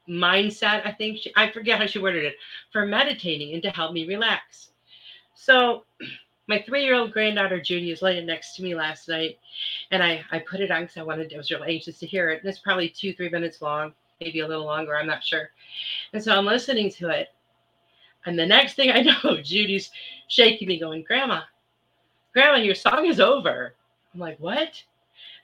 mindset. 0.08 0.86
I 0.86 0.92
think 0.92 1.18
she, 1.18 1.32
I 1.36 1.50
forget 1.50 1.78
how 1.78 1.86
she 1.86 1.98
worded 1.98 2.24
it 2.24 2.34
for 2.70 2.86
meditating 2.86 3.54
and 3.54 3.62
to 3.62 3.70
help 3.70 3.92
me 3.92 4.06
relax. 4.06 4.70
So 5.34 5.84
my 6.48 6.62
three-year-old 6.66 7.12
granddaughter 7.12 7.60
Judy 7.60 7.90
is 7.90 8.02
laying 8.02 8.26
next 8.26 8.56
to 8.56 8.62
me 8.62 8.74
last 8.74 9.08
night, 9.08 9.38
and 9.90 10.02
I 10.02 10.24
I 10.30 10.40
put 10.40 10.60
it 10.60 10.70
on 10.70 10.82
because 10.82 10.96
I 10.96 11.02
wanted 11.02 11.32
I 11.32 11.36
was 11.36 11.50
really 11.50 11.74
anxious 11.74 11.98
to 12.00 12.06
hear 12.06 12.30
it. 12.30 12.40
And 12.40 12.48
it's 12.48 12.58
probably 12.58 12.88
two 12.88 13.14
three 13.14 13.30
minutes 13.30 13.62
long, 13.62 13.92
maybe 14.20 14.40
a 14.40 14.48
little 14.48 14.66
longer. 14.66 14.96
I'm 14.96 15.06
not 15.06 15.24
sure. 15.24 15.50
And 16.12 16.22
so 16.22 16.36
I'm 16.36 16.46
listening 16.46 16.90
to 16.92 17.10
it, 17.10 17.28
and 18.26 18.38
the 18.38 18.46
next 18.46 18.74
thing 18.74 18.90
I 18.90 19.02
know, 19.24 19.40
Judy's 19.42 19.90
shaking 20.28 20.68
me, 20.68 20.78
going, 20.78 21.02
Grandma, 21.02 21.42
Grandma, 22.32 22.58
your 22.58 22.74
song 22.74 23.06
is 23.06 23.20
over. 23.20 23.74
I'm 24.14 24.20
like, 24.20 24.38
What? 24.38 24.82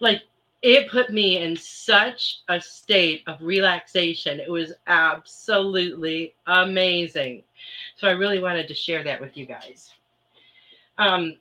Like, 0.00 0.22
it 0.62 0.90
put 0.90 1.10
me 1.10 1.38
in 1.38 1.56
such 1.56 2.40
a 2.48 2.60
state 2.60 3.22
of 3.26 3.40
relaxation. 3.40 4.40
It 4.40 4.50
was 4.50 4.72
absolutely 4.88 6.34
amazing. 6.46 7.44
So 7.96 8.08
I 8.08 8.12
really 8.12 8.40
wanted 8.40 8.66
to 8.68 8.74
share 8.74 9.04
that 9.04 9.20
with 9.20 9.36
you 9.36 9.46
guys. 9.46 9.92
Um, 10.98 11.36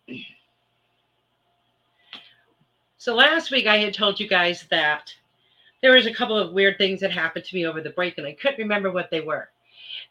so 2.99 3.15
last 3.15 3.49
week 3.49 3.65
I 3.65 3.77
had 3.77 3.93
told 3.93 4.19
you 4.19 4.27
guys 4.27 4.67
that 4.69 5.11
there 5.81 5.93
was 5.95 6.05
a 6.05 6.13
couple 6.13 6.37
of 6.37 6.53
weird 6.53 6.77
things 6.77 6.99
that 7.01 7.11
happened 7.11 7.45
to 7.45 7.55
me 7.55 7.65
over 7.65 7.81
the 7.81 7.91
break, 7.91 8.17
and 8.17 8.27
I 8.27 8.33
couldn't 8.33 8.59
remember 8.59 8.91
what 8.91 9.09
they 9.09 9.21
were. 9.21 9.49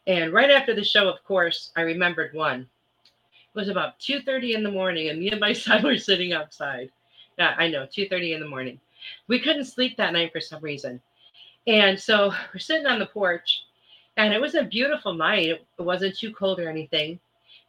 And 0.07 0.31
right 0.31 0.49
after 0.49 0.73
the 0.73 0.85
show, 0.85 1.09
of 1.09 1.23
course, 1.25 1.71
I 1.75 1.81
remembered 1.81 2.33
one. 2.33 2.61
It 2.61 3.59
was 3.59 3.67
about 3.67 3.99
2:30 3.99 4.53
in 4.53 4.63
the 4.63 4.71
morning, 4.71 5.09
and 5.09 5.19
me 5.19 5.29
and 5.29 5.39
my 5.39 5.51
son 5.65 5.83
were 5.83 5.97
sitting 5.97 6.31
outside. 6.31 6.89
Yeah, 7.37 7.55
I 7.57 7.67
know, 7.67 7.85
2:30 7.85 8.33
in 8.33 8.39
the 8.39 8.47
morning. 8.47 8.79
We 9.27 9.39
couldn't 9.39 9.65
sleep 9.65 9.97
that 9.97 10.13
night 10.13 10.31
for 10.31 10.39
some 10.39 10.63
reason. 10.63 11.01
And 11.67 11.99
so 11.99 12.33
we're 12.53 12.59
sitting 12.59 12.87
on 12.87 12.99
the 12.99 13.05
porch, 13.07 13.63
and 14.15 14.33
it 14.33 14.39
was 14.39 14.55
a 14.55 14.63
beautiful 14.63 15.13
night. 15.13 15.49
It 15.49 15.65
wasn't 15.77 16.17
too 16.17 16.33
cold 16.33 16.59
or 16.59 16.69
anything. 16.69 17.19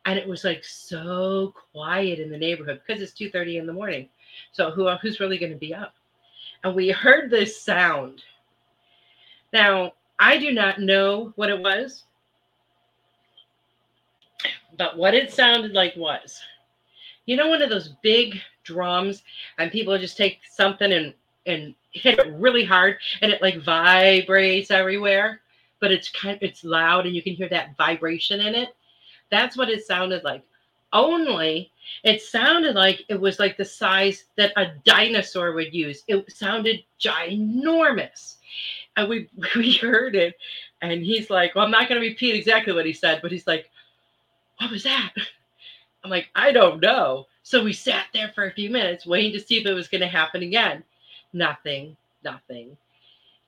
And 0.07 0.18
it 0.18 0.27
was 0.27 0.44
like 0.44 0.64
so 0.64 1.53
quiet 1.72 2.20
in 2.20 2.31
the 2.31 2.38
neighborhood 2.38 2.81
because 2.87 3.03
it's 3.03 3.12
2:30 3.18 3.59
in 3.59 3.66
the 3.66 3.72
morning. 3.72 4.09
So 4.53 4.70
who 4.70 4.88
who's 4.96 5.18
really 5.18 5.38
going 5.38 5.53
to 5.53 5.59
be 5.59 5.74
up? 5.74 5.94
And 6.62 6.74
we 6.74 6.90
heard 6.90 7.31
this 7.31 7.61
sound. 7.61 8.22
Now, 9.53 9.94
I 10.20 10.38
do 10.38 10.53
not 10.53 10.81
know 10.81 11.33
what 11.37 11.51
it 11.51 11.61
was. 11.61 12.05
But 14.78 14.96
what 14.96 15.14
it 15.14 15.32
sounded 15.32 15.72
like 15.72 15.94
was, 15.96 16.40
you 17.26 17.36
know, 17.36 17.48
one 17.48 17.62
of 17.62 17.68
those 17.68 17.94
big 18.02 18.40
drums, 18.64 19.22
and 19.58 19.70
people 19.70 19.98
just 19.98 20.16
take 20.16 20.40
something 20.50 20.92
and 20.92 21.12
and 21.46 21.74
hit 21.90 22.18
it 22.18 22.34
really 22.34 22.64
hard 22.64 22.98
and 23.22 23.32
it 23.32 23.42
like 23.42 23.62
vibrates 23.62 24.70
everywhere, 24.70 25.40
but 25.80 25.90
it's 25.90 26.10
kind 26.10 26.36
of, 26.36 26.42
it's 26.42 26.62
loud 26.62 27.06
and 27.06 27.16
you 27.16 27.22
can 27.22 27.34
hear 27.34 27.48
that 27.48 27.76
vibration 27.76 28.40
in 28.40 28.54
it. 28.54 28.70
That's 29.30 29.56
what 29.56 29.70
it 29.70 29.86
sounded 29.86 30.24
like. 30.24 30.44
Only 30.92 31.72
it 32.04 32.22
sounded 32.22 32.74
like 32.74 33.04
it 33.08 33.20
was 33.20 33.38
like 33.38 33.56
the 33.56 33.64
size 33.64 34.24
that 34.36 34.52
a 34.56 34.72
dinosaur 34.84 35.52
would 35.52 35.74
use. 35.74 36.04
It 36.06 36.30
sounded 36.30 36.84
ginormous. 37.00 38.36
And 38.96 39.08
we 39.08 39.28
we 39.56 39.72
heard 39.72 40.14
it 40.14 40.34
and 40.82 41.02
he's 41.02 41.30
like, 41.30 41.54
Well, 41.54 41.64
I'm 41.64 41.70
not 41.70 41.88
gonna 41.88 42.00
repeat 42.00 42.34
exactly 42.34 42.72
what 42.72 42.86
he 42.86 42.92
said, 42.92 43.20
but 43.22 43.32
he's 43.32 43.46
like, 43.46 43.70
What 44.58 44.70
was 44.70 44.82
that? 44.84 45.12
I'm 46.04 46.10
like, 46.10 46.28
I 46.34 46.52
don't 46.52 46.80
know. 46.80 47.26
So 47.42 47.64
we 47.64 47.72
sat 47.72 48.06
there 48.12 48.30
for 48.34 48.44
a 48.44 48.52
few 48.52 48.70
minutes 48.70 49.06
waiting 49.06 49.32
to 49.32 49.40
see 49.40 49.58
if 49.58 49.66
it 49.66 49.72
was 49.72 49.88
going 49.88 50.00
to 50.00 50.06
happen 50.06 50.42
again. 50.42 50.84
Nothing, 51.32 51.96
nothing. 52.24 52.76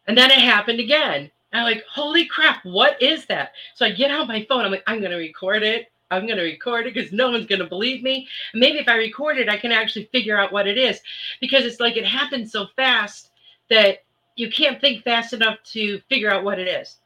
And 0.07 0.17
then 0.17 0.31
it 0.31 0.39
happened 0.39 0.81
again. 0.81 1.31
I'm 1.53 1.65
like, 1.65 1.85
holy 1.91 2.27
crap, 2.27 2.65
what 2.65 3.01
is 3.03 3.27
that? 3.27 3.53
So 3.75 3.85
I 3.85 3.91
get 3.91 4.11
out 4.11 4.29
my 4.29 4.45
phone. 4.49 4.65
I'm 4.65 4.71
like, 4.71 4.85
I'm 4.87 5.01
going 5.01 5.11
to 5.11 5.17
record 5.17 5.63
it. 5.63 5.91
I'm 6.11 6.27
going 6.27 6.39
to 6.39 6.45
record 6.45 6.87
it 6.87 6.95
because 6.95 7.13
no 7.13 7.31
one's 7.31 7.47
going 7.47 7.61
to 7.61 7.67
believe 7.67 8.03
me. 8.03 8.27
maybe 8.55 8.79
if 8.79 8.89
I 8.89 8.97
record 8.97 9.39
it, 9.39 9.49
I 9.49 9.57
can 9.57 9.73
actually 9.73 10.07
figure 10.07 10.39
out 10.39 10.53
what 10.53 10.67
it 10.67 10.77
is 10.77 11.01
because 11.41 11.65
it's 11.65 11.81
like 11.81 11.97
it 11.97 12.07
happened 12.07 12.51
so 12.51 12.67
fast 12.77 13.31
that 13.69 13.99
you 14.37 14.51
can't 14.51 14.81
think 14.81 15.05
fast 15.05 15.33
enough 15.33 15.59
to 15.73 16.01
figure 16.09 16.33
out 16.33 16.45
what 16.45 16.59
it 16.59 16.67
is. 16.67 16.97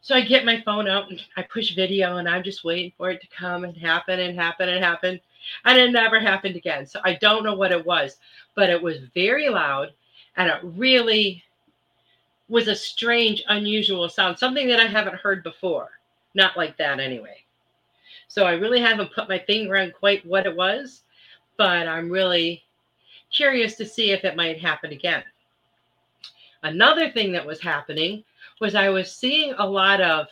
So 0.00 0.14
I 0.14 0.20
get 0.20 0.44
my 0.44 0.60
phone 0.62 0.88
out 0.88 1.10
and 1.10 1.20
I 1.36 1.42
push 1.42 1.74
video 1.74 2.16
and 2.16 2.28
I'm 2.28 2.42
just 2.42 2.64
waiting 2.64 2.92
for 2.96 3.10
it 3.10 3.20
to 3.20 3.26
come 3.28 3.64
and 3.64 3.76
happen 3.76 4.20
and 4.20 4.38
happen 4.38 4.68
and 4.68 4.82
happen. 4.82 5.20
And 5.64 5.78
it 5.78 5.90
never 5.90 6.20
happened 6.20 6.56
again. 6.56 6.86
So 6.86 7.00
I 7.04 7.14
don't 7.14 7.44
know 7.44 7.54
what 7.54 7.72
it 7.72 7.84
was, 7.84 8.16
but 8.54 8.70
it 8.70 8.80
was 8.80 8.98
very 9.14 9.48
loud 9.48 9.92
and 10.36 10.48
it 10.48 10.60
really 10.62 11.42
was 12.48 12.68
a 12.68 12.74
strange, 12.74 13.42
unusual 13.48 14.08
sound, 14.08 14.38
something 14.38 14.68
that 14.68 14.80
I 14.80 14.86
haven't 14.86 15.16
heard 15.16 15.42
before. 15.42 15.90
Not 16.34 16.56
like 16.56 16.76
that 16.78 17.00
anyway. 17.00 17.44
So 18.28 18.46
I 18.46 18.52
really 18.52 18.80
haven't 18.80 19.12
put 19.12 19.28
my 19.28 19.38
finger 19.38 19.76
on 19.76 19.90
quite 19.90 20.24
what 20.24 20.46
it 20.46 20.54
was, 20.54 21.02
but 21.56 21.88
I'm 21.88 22.10
really 22.10 22.62
curious 23.30 23.74
to 23.76 23.86
see 23.86 24.12
if 24.12 24.24
it 24.24 24.36
might 24.36 24.60
happen 24.60 24.92
again. 24.92 25.24
Another 26.62 27.10
thing 27.10 27.32
that 27.32 27.46
was 27.46 27.60
happening 27.60 28.24
was 28.60 28.74
I 28.74 28.88
was 28.88 29.12
seeing 29.12 29.54
a 29.58 29.66
lot 29.66 30.00
of 30.00 30.26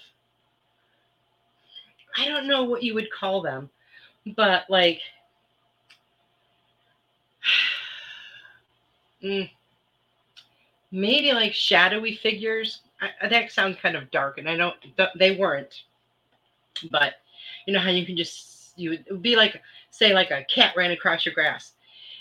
I 2.19 2.27
don't 2.27 2.49
know 2.49 2.65
what 2.65 2.83
you 2.83 2.95
would 2.95 3.11
call 3.11 3.43
them, 3.43 3.69
but 4.35 4.65
like 4.69 5.01
mm, 9.23 9.51
maybe 10.91 11.33
like 11.33 11.55
shadowy 11.55 12.17
figures. 12.17 12.81
I, 13.01 13.29
that 13.29 13.53
sounds 13.53 13.77
kind 13.81 13.97
of 13.97 14.11
dark, 14.11 14.39
and 14.39 14.49
I 14.49 14.57
don't. 14.57 14.77
They 15.19 15.37
weren't, 15.37 15.83
but 16.91 17.15
you 17.67 17.75
know 17.75 17.81
how 17.81 17.91
you 17.91 18.07
can 18.07 18.17
just 18.17 18.73
you 18.77 18.99
would 19.09 19.23
be 19.23 19.37
like 19.37 19.61
say 19.91 20.15
like 20.15 20.31
a 20.31 20.45
cat 20.45 20.75
ran 20.77 20.93
across 20.93 21.27
your 21.27 21.35
grass. 21.35 21.73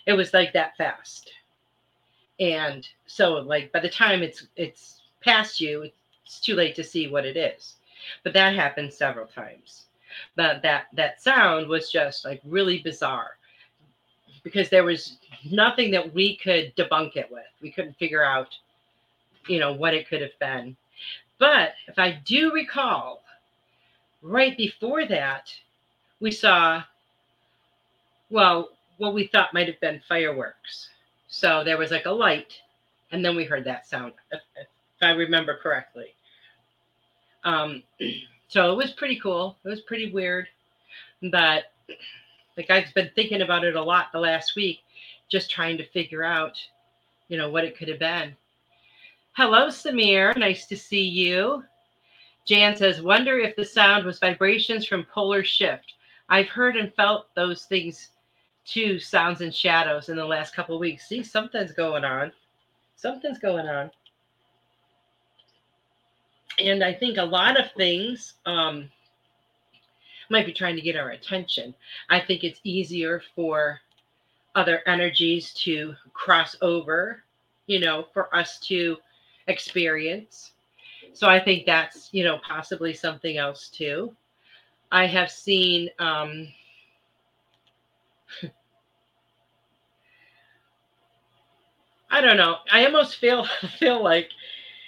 It 0.06 0.14
was 0.14 0.34
like 0.34 0.52
that 0.54 0.76
fast, 0.78 1.32
and 2.40 2.86
so 3.08 3.36
like 3.36 3.72
by 3.72 3.80
the 3.80 3.90
time 3.90 4.22
it's 4.22 4.48
it's 4.58 5.02
past 5.26 5.60
you, 5.60 5.90
it's 6.26 6.40
too 6.40 6.56
late 6.56 6.76
to 6.76 6.84
see 6.84 7.08
what 7.08 7.26
it 7.26 7.36
is. 7.36 7.76
But 8.24 8.34
that 8.34 8.56
happened 8.56 8.94
several 8.94 9.28
times. 9.28 9.88
But 10.36 10.62
that 10.62 10.86
that 10.94 11.22
sound 11.22 11.68
was 11.68 11.92
just 11.92 12.24
like 12.24 12.42
really 12.46 12.80
bizarre 12.80 13.38
because 14.44 14.70
there 14.70 14.84
was 14.84 15.18
nothing 15.52 15.92
that 15.92 16.14
we 16.14 16.38
could 16.38 16.74
debunk 16.76 17.18
it 17.18 17.30
with. 17.32 17.44
We 17.62 17.72
couldn't 17.72 17.98
figure 17.98 18.24
out, 18.24 18.56
you 19.48 19.60
know, 19.60 19.74
what 19.74 19.96
it 19.96 20.08
could 20.08 20.22
have 20.22 20.38
been. 20.40 20.78
But 21.40 21.74
if 21.88 22.00
I 22.00 22.22
do 22.24 22.54
recall, 22.54 23.24
right 24.22 24.56
before 24.56 25.06
that, 25.08 25.52
we 26.20 26.32
saw, 26.32 26.84
well, 28.30 28.70
what 28.98 29.14
we 29.14 29.28
thought 29.28 29.54
might 29.54 29.68
have 29.68 29.80
been 29.82 30.02
fireworks. 30.08 30.90
So 31.28 31.64
there 31.64 31.78
was 31.78 31.92
like 31.92 32.06
a 32.06 32.12
light, 32.12 32.54
and 33.12 33.26
then 33.26 33.36
we 33.36 33.46
heard 33.46 33.66
that 33.66 33.88
sound, 33.88 34.14
if, 35.00 35.06
I 35.06 35.12
remember 35.12 35.58
correctly. 35.62 36.14
Um, 37.44 37.84
so 38.48 38.72
it 38.72 38.76
was 38.76 38.92
pretty 38.92 39.20
cool. 39.20 39.58
It 39.64 39.70
was 39.70 39.82
pretty 39.82 40.12
weird, 40.12 40.48
but 41.32 41.66
like 42.58 42.70
I've 42.70 42.94
been 42.94 43.12
thinking 43.16 43.42
about 43.42 43.64
it 43.64 43.76
a 43.76 43.84
lot 43.84 44.08
the 44.12 44.20
last 44.20 44.56
week, 44.56 44.80
just 45.30 45.52
trying 45.52 45.78
to 45.78 45.88
figure 45.90 46.24
out, 46.24 46.58
you 47.28 47.38
know, 47.38 47.50
what 47.50 47.66
it 47.66 47.78
could 47.78 47.88
have 47.88 48.00
been. 48.00 48.36
Hello, 49.34 49.68
Samir. 49.68 50.36
Nice 50.38 50.66
to 50.68 50.78
see 50.78 51.04
you. 51.04 51.64
Jan 52.46 52.76
says, 52.76 53.02
wonder 53.02 53.40
if 53.40 53.56
the 53.56 53.66
sound 53.66 54.06
was 54.06 54.20
vibrations 54.20 54.86
from 54.86 55.06
polar 55.06 55.44
shift. 55.44 55.94
I've 56.30 56.48
heard 56.48 56.78
and 56.78 56.94
felt 56.94 57.34
those 57.36 57.66
things 57.66 58.10
too, 58.66 59.00
sounds 59.00 59.42
and 59.42 59.54
shadows 59.54 60.10
in 60.10 60.16
the 60.16 60.26
last 60.26 60.56
couple 60.56 60.80
weeks. 60.80 61.08
See, 61.08 61.22
something's 61.22 61.72
going 61.72 62.04
on. 62.04 62.32
Something's 62.96 63.40
going 63.40 63.68
on 63.68 63.92
and 66.60 66.84
I 66.84 66.94
think 66.94 67.18
a 67.18 67.24
lot 67.24 67.60
of 67.60 67.72
things 67.78 68.36
um, 68.46 68.90
might 70.30 70.46
be 70.46 70.54
trying 70.54 70.76
to 70.76 70.82
get 70.82 70.96
our 70.96 71.10
attention. 71.12 71.74
I 72.10 72.20
think 72.20 72.44
it's 72.44 72.60
easier 72.64 73.22
for 73.36 73.80
other 74.56 74.82
energies 74.88 75.54
to 75.66 75.96
cross 76.14 76.56
over, 76.62 77.24
you 77.68 77.80
know, 77.80 78.08
for 78.14 78.34
us 78.36 78.60
to 78.62 78.98
experience. 79.48 80.54
So 81.14 81.28
I 81.30 81.40
think 81.40 81.66
that's, 81.66 82.10
you 82.14 82.24
know, 82.24 82.40
possibly 82.48 82.94
something 82.94 83.38
else 83.38 83.70
too. 83.70 84.16
I 84.92 85.08
have 85.08 85.32
seen 85.32 85.90
um, 86.00 86.48
I 92.10 92.22
don't 92.22 92.38
know. 92.38 92.58
I 92.72 92.86
almost 92.86 93.18
feel 93.18 93.46
feel 93.80 94.04
like 94.04 94.30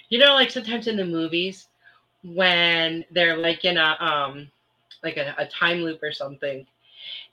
you 0.08 0.18
know, 0.18 0.34
like 0.34 0.50
sometimes 0.50 0.86
in 0.86 0.96
the 0.96 1.04
movies 1.04 1.68
when 2.24 3.04
they're 3.10 3.36
like 3.36 3.64
in 3.64 3.76
a 3.76 3.96
um 4.00 4.50
like 5.02 5.16
a, 5.16 5.34
a 5.38 5.46
time 5.46 5.78
loop 5.78 6.02
or 6.02 6.12
something, 6.12 6.66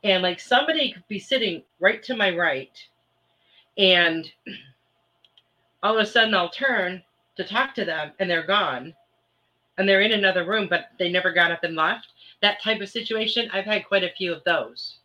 and 0.03 0.23
like 0.23 0.39
somebody 0.39 0.91
could 0.91 1.07
be 1.07 1.19
sitting 1.19 1.63
right 1.79 2.03
to 2.03 2.15
my 2.15 2.35
right, 2.35 2.77
and 3.77 4.29
all 5.83 5.97
of 5.97 6.03
a 6.03 6.05
sudden 6.05 6.33
I'll 6.33 6.49
turn 6.49 7.03
to 7.37 7.43
talk 7.43 7.75
to 7.75 7.85
them 7.85 8.11
and 8.19 8.29
they're 8.29 8.47
gone 8.47 8.93
and 9.77 9.87
they're 9.87 10.01
in 10.01 10.13
another 10.13 10.45
room, 10.45 10.67
but 10.69 10.85
they 10.97 11.09
never 11.09 11.31
got 11.31 11.51
up 11.51 11.63
and 11.63 11.75
left. 11.75 12.07
That 12.41 12.61
type 12.61 12.81
of 12.81 12.89
situation, 12.89 13.49
I've 13.51 13.65
had 13.65 13.87
quite 13.87 14.03
a 14.03 14.13
few 14.17 14.33
of 14.33 14.43
those. 14.45 14.97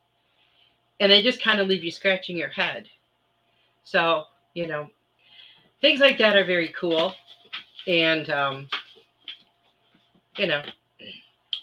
And 1.01 1.11
they 1.11 1.23
just 1.23 1.43
kind 1.43 1.61
of 1.61 1.67
leave 1.67 1.83
you 1.83 1.91
scratching 1.91 2.37
your 2.37 2.51
head. 2.51 2.89
So, 3.85 4.25
you 4.55 4.67
know, 4.67 4.89
things 5.81 6.01
like 6.01 6.19
that 6.19 6.37
are 6.37 6.45
very 6.45 6.69
cool 6.79 7.15
and 7.87 8.31
um, 8.31 8.69
you 10.37 10.47
know 10.47 10.63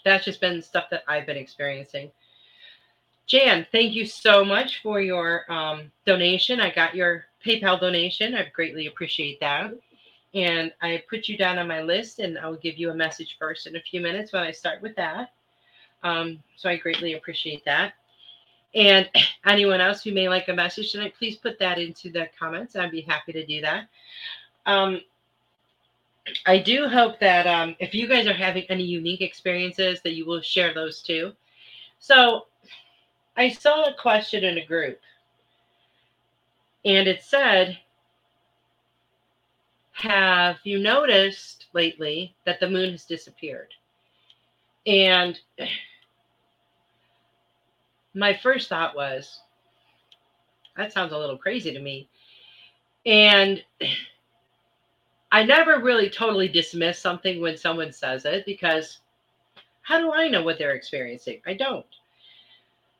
that's 0.04 0.24
just 0.24 0.40
been 0.40 0.62
stuff 0.62 0.84
that 0.90 1.02
i've 1.08 1.26
been 1.26 1.36
experiencing. 1.36 2.10
Jan 3.26 3.66
thank 3.72 3.94
you 3.94 4.06
so 4.06 4.44
much 4.44 4.80
for 4.82 5.00
your 5.00 5.50
um, 5.52 5.92
donation. 6.06 6.60
I 6.60 6.70
got 6.70 6.94
your 6.94 7.26
paypal 7.44 7.78
donation. 7.78 8.34
I 8.34 8.48
greatly 8.54 8.86
appreciate 8.86 9.40
that. 9.40 9.72
And 10.34 10.72
i 10.82 11.02
put 11.08 11.28
you 11.28 11.36
down 11.36 11.58
on 11.58 11.68
my 11.68 11.82
list 11.82 12.18
and 12.18 12.38
i'll 12.38 12.56
give 12.56 12.78
you 12.78 12.90
a 12.90 12.94
message 12.94 13.36
first 13.38 13.66
in 13.66 13.76
a 13.76 13.80
few 13.80 14.00
minutes 14.00 14.32
when 14.32 14.42
i 14.42 14.50
start 14.50 14.82
with 14.82 14.96
that. 14.96 15.32
Um, 16.02 16.42
so 16.56 16.68
i 16.68 16.76
greatly 16.76 17.14
appreciate 17.14 17.64
that. 17.64 17.94
And 18.74 19.08
anyone 19.46 19.80
else 19.80 20.02
who 20.02 20.12
may 20.12 20.28
like 20.28 20.48
a 20.48 20.54
message 20.54 20.92
tonight 20.92 21.14
please 21.18 21.36
put 21.36 21.58
that 21.58 21.78
into 21.78 22.10
the 22.10 22.28
comments 22.38 22.76
i'd 22.76 22.90
be 22.90 23.02
happy 23.02 23.32
to 23.32 23.44
do 23.44 23.60
that. 23.60 23.88
Um, 24.66 25.00
I 26.46 26.58
do 26.58 26.88
hope 26.88 27.20
that 27.20 27.46
um, 27.46 27.76
if 27.78 27.94
you 27.94 28.06
guys 28.08 28.26
are 28.26 28.32
having 28.34 28.64
any 28.68 28.84
unique 28.84 29.20
experiences, 29.20 30.00
that 30.02 30.14
you 30.14 30.26
will 30.26 30.40
share 30.40 30.74
those 30.74 31.02
too. 31.02 31.32
So, 31.98 32.46
I 33.36 33.50
saw 33.50 33.84
a 33.84 33.94
question 33.94 34.44
in 34.44 34.58
a 34.58 34.64
group, 34.64 35.00
and 36.84 37.08
it 37.08 37.22
said, 37.22 37.78
"Have 39.92 40.58
you 40.64 40.78
noticed 40.78 41.66
lately 41.72 42.34
that 42.44 42.60
the 42.60 42.70
moon 42.70 42.92
has 42.92 43.04
disappeared?" 43.04 43.74
And 44.86 45.38
my 48.14 48.34
first 48.34 48.68
thought 48.68 48.96
was, 48.96 49.40
"That 50.76 50.92
sounds 50.92 51.12
a 51.12 51.18
little 51.18 51.38
crazy 51.38 51.72
to 51.72 51.80
me," 51.80 52.08
and 53.06 53.62
I 55.30 55.44
never 55.44 55.80
really 55.80 56.08
totally 56.08 56.48
dismiss 56.48 56.98
something 56.98 57.40
when 57.40 57.56
someone 57.56 57.92
says 57.92 58.24
it 58.24 58.46
because 58.46 59.00
how 59.82 59.98
do 59.98 60.12
I 60.12 60.28
know 60.28 60.42
what 60.42 60.58
they're 60.58 60.74
experiencing? 60.74 61.40
I 61.46 61.54
don't. 61.54 61.86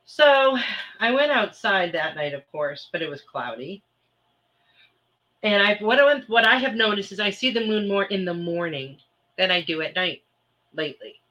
So 0.05 0.57
I 0.99 1.11
went 1.11 1.31
outside 1.31 1.91
that 1.93 2.15
night, 2.15 2.33
of 2.33 2.49
course, 2.51 2.89
but 2.91 3.01
it 3.01 3.09
was 3.09 3.21
cloudy. 3.21 3.83
And 5.43 5.61
I 5.61 5.77
what 5.81 5.99
I, 5.99 6.19
what 6.27 6.47
I 6.47 6.57
have 6.57 6.75
noticed 6.75 7.11
is 7.11 7.19
I 7.19 7.29
see 7.29 7.51
the 7.51 7.65
moon 7.65 7.87
more 7.87 8.05
in 8.05 8.25
the 8.25 8.33
morning 8.33 8.97
than 9.37 9.51
I 9.51 9.61
do 9.61 9.81
at 9.81 9.95
night 9.95 10.23
lately. 10.73 11.21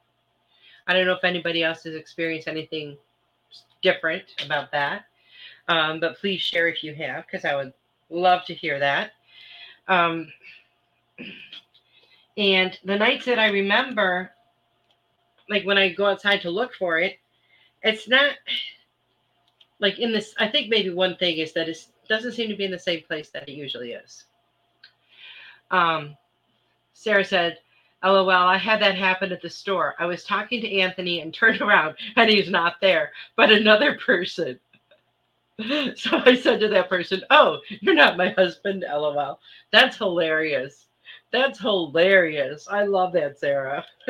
I 0.87 0.95
don't 0.95 1.07
know 1.07 1.13
if 1.13 1.25
anybody 1.25 1.63
else 1.63 1.83
has 1.85 1.95
experienced 1.95 2.49
anything 2.49 2.97
different 3.83 4.25
about 4.45 4.73
that, 4.73 5.05
um, 5.69 6.01
but 6.01 6.19
please 6.19 6.41
share 6.41 6.69
if 6.69 6.83
you 6.83 6.95
have, 6.95 7.27
because 7.27 7.45
I 7.45 7.55
would 7.55 7.73
love 8.11 8.45
to 8.47 8.55
hear 8.55 8.79
that. 8.79 9.11
Um, 9.89 10.29
and 12.37 12.79
the 12.85 12.97
nights 12.97 13.25
that 13.27 13.39
I 13.39 13.49
remember, 13.49 14.31
like 15.49 15.65
when 15.65 15.79
I 15.79 15.91
go 15.91 16.07
outside 16.07 16.43
to 16.43 16.51
look 16.51 16.75
for 16.75 16.99
it, 16.99 17.19
it's 17.83 18.09
not 18.09 18.33
like 19.81 19.99
in 19.99 20.13
this. 20.13 20.35
I 20.39 20.49
think 20.49 20.69
maybe 20.69 20.91
one 20.91 21.17
thing 21.17 21.39
is 21.39 21.53
that 21.55 21.69
it 21.69 21.79
doesn't 22.09 22.33
seem 22.33 22.49
to 22.49 22.57
be 22.57 22.65
in 22.65 22.71
the 22.71 22.79
same 22.79 23.03
place 23.03 23.31
that 23.31 23.49
it 23.49 23.53
usually 23.53 23.93
is. 23.93 24.25
Um, 25.71 26.17
Sarah 26.95 27.25
said, 27.25 27.59
LOL, 28.05 28.31
I 28.31 28.57
had 28.57 28.81
that 28.83 28.97
happen 28.97 29.33
at 29.33 29.43
the 29.43 29.51
store. 29.51 29.95
I 29.99 30.07
was 30.07 30.25
talking 30.25 30.61
to 30.61 30.79
Anthony 30.81 31.21
and 31.21 31.33
turned 31.35 31.61
around 31.61 31.97
and 32.17 32.31
he's 32.31 32.51
not 32.51 32.77
there, 32.81 33.13
but 33.37 33.51
another 33.51 33.99
person. 33.99 34.59
So 35.97 36.23
I 36.25 36.37
said 36.37 36.61
to 36.61 36.69
that 36.69 36.89
person, 36.89 37.23
Oh, 37.31 37.59
you're 37.69 37.95
not 37.95 38.17
my 38.17 38.29
husband, 38.31 38.85
LOL. 38.89 39.41
That's 39.73 39.97
hilarious. 39.97 40.88
That's 41.33 41.59
hilarious. 41.59 42.67
I 42.71 42.85
love 42.85 43.13
that, 43.13 43.39
Sarah. 43.39 43.85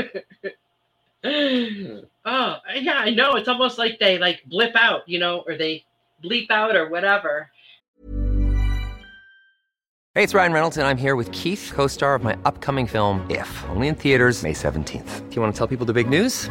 oh, 1.24 2.56
yeah, 2.74 2.98
I 2.98 3.10
know. 3.10 3.34
It's 3.34 3.48
almost 3.48 3.78
like 3.78 3.98
they 3.98 4.18
like 4.18 4.42
blip 4.46 4.76
out, 4.76 5.08
you 5.08 5.18
know, 5.18 5.42
or 5.46 5.56
they 5.56 5.84
bleep 6.24 6.50
out 6.50 6.76
or 6.76 6.88
whatever. 6.88 7.50
Hey, 10.14 10.24
it's 10.24 10.34
Ryan 10.34 10.52
Reynolds, 10.52 10.76
and 10.76 10.86
I'm 10.86 10.96
here 10.96 11.14
with 11.16 11.30
Keith, 11.32 11.70
co 11.74 11.86
star 11.86 12.14
of 12.14 12.22
my 12.22 12.36
upcoming 12.44 12.86
film, 12.86 13.24
If, 13.30 13.64
only 13.68 13.88
in 13.88 13.94
theaters, 13.94 14.42
May 14.42 14.52
17th. 14.52 15.28
Do 15.28 15.36
you 15.36 15.42
want 15.42 15.54
to 15.54 15.58
tell 15.58 15.68
people 15.68 15.86
the 15.86 15.92
big 15.92 16.08
news? 16.08 16.50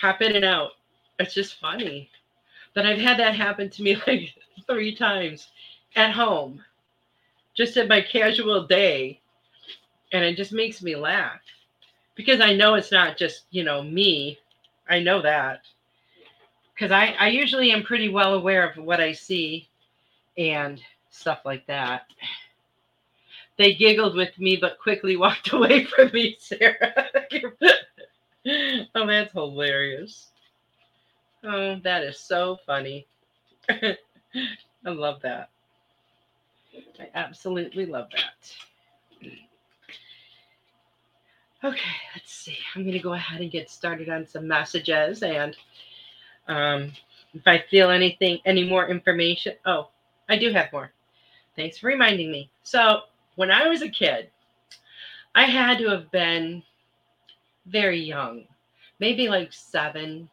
hop 0.00 0.22
in 0.22 0.36
and 0.36 0.44
out. 0.44 0.72
It's 1.18 1.34
just 1.34 1.60
funny. 1.60 2.10
But 2.74 2.86
I've 2.86 2.98
had 3.00 3.18
that 3.18 3.34
happen 3.34 3.70
to 3.70 3.82
me 3.82 3.96
like 4.06 4.34
three 4.66 4.94
times 4.94 5.48
at 5.96 6.12
home, 6.12 6.62
just 7.56 7.76
at 7.76 7.88
my 7.88 8.00
casual 8.00 8.66
day. 8.66 9.20
And 10.12 10.24
it 10.24 10.36
just 10.36 10.52
makes 10.52 10.82
me 10.82 10.96
laugh 10.96 11.40
because 12.14 12.40
I 12.40 12.54
know 12.54 12.74
it's 12.74 12.92
not 12.92 13.16
just, 13.18 13.44
you 13.50 13.64
know, 13.64 13.82
me. 13.82 14.38
I 14.88 15.00
know 15.00 15.20
that 15.22 15.62
because 16.74 16.92
I, 16.92 17.16
I 17.18 17.28
usually 17.28 17.72
am 17.72 17.82
pretty 17.82 18.08
well 18.08 18.34
aware 18.34 18.68
of 18.68 18.76
what 18.82 19.00
I 19.00 19.12
see 19.12 19.68
and 20.38 20.80
stuff 21.10 21.40
like 21.44 21.66
that. 21.66 22.06
They 23.56 23.74
giggled 23.74 24.14
with 24.16 24.38
me, 24.38 24.56
but 24.56 24.78
quickly 24.78 25.16
walked 25.18 25.52
away 25.52 25.84
from 25.84 26.10
me, 26.12 26.36
Sarah. 26.40 27.08
oh, 28.94 29.06
that's 29.06 29.32
hilarious. 29.32 30.30
Oh, 31.44 31.76
that 31.84 32.02
is 32.02 32.18
so 32.18 32.58
funny. 32.66 33.06
I 33.70 33.96
love 34.84 35.20
that. 35.22 35.50
I 37.00 37.08
absolutely 37.14 37.86
love 37.86 38.08
that. 38.12 38.52
Okay, 41.64 41.90
let's 42.14 42.32
see. 42.32 42.56
I'm 42.74 42.82
going 42.82 42.92
to 42.92 43.00
go 43.00 43.14
ahead 43.14 43.40
and 43.40 43.50
get 43.50 43.68
started 43.68 44.08
on 44.08 44.26
some 44.26 44.46
messages. 44.46 45.22
And 45.22 45.56
um, 46.46 46.92
if 47.34 47.46
I 47.46 47.64
feel 47.70 47.90
anything, 47.90 48.38
any 48.44 48.68
more 48.68 48.88
information, 48.88 49.54
oh, 49.66 49.88
I 50.28 50.38
do 50.38 50.52
have 50.52 50.72
more. 50.72 50.92
Thanks 51.56 51.78
for 51.78 51.88
reminding 51.88 52.30
me. 52.30 52.50
So, 52.62 53.02
when 53.34 53.50
I 53.50 53.66
was 53.68 53.82
a 53.82 53.88
kid, 53.88 54.30
I 55.34 55.44
had 55.44 55.78
to 55.78 55.88
have 55.88 56.10
been 56.10 56.62
very 57.68 58.00
young, 58.00 58.44
maybe 58.98 59.28
like 59.28 59.52
seven 59.52 60.28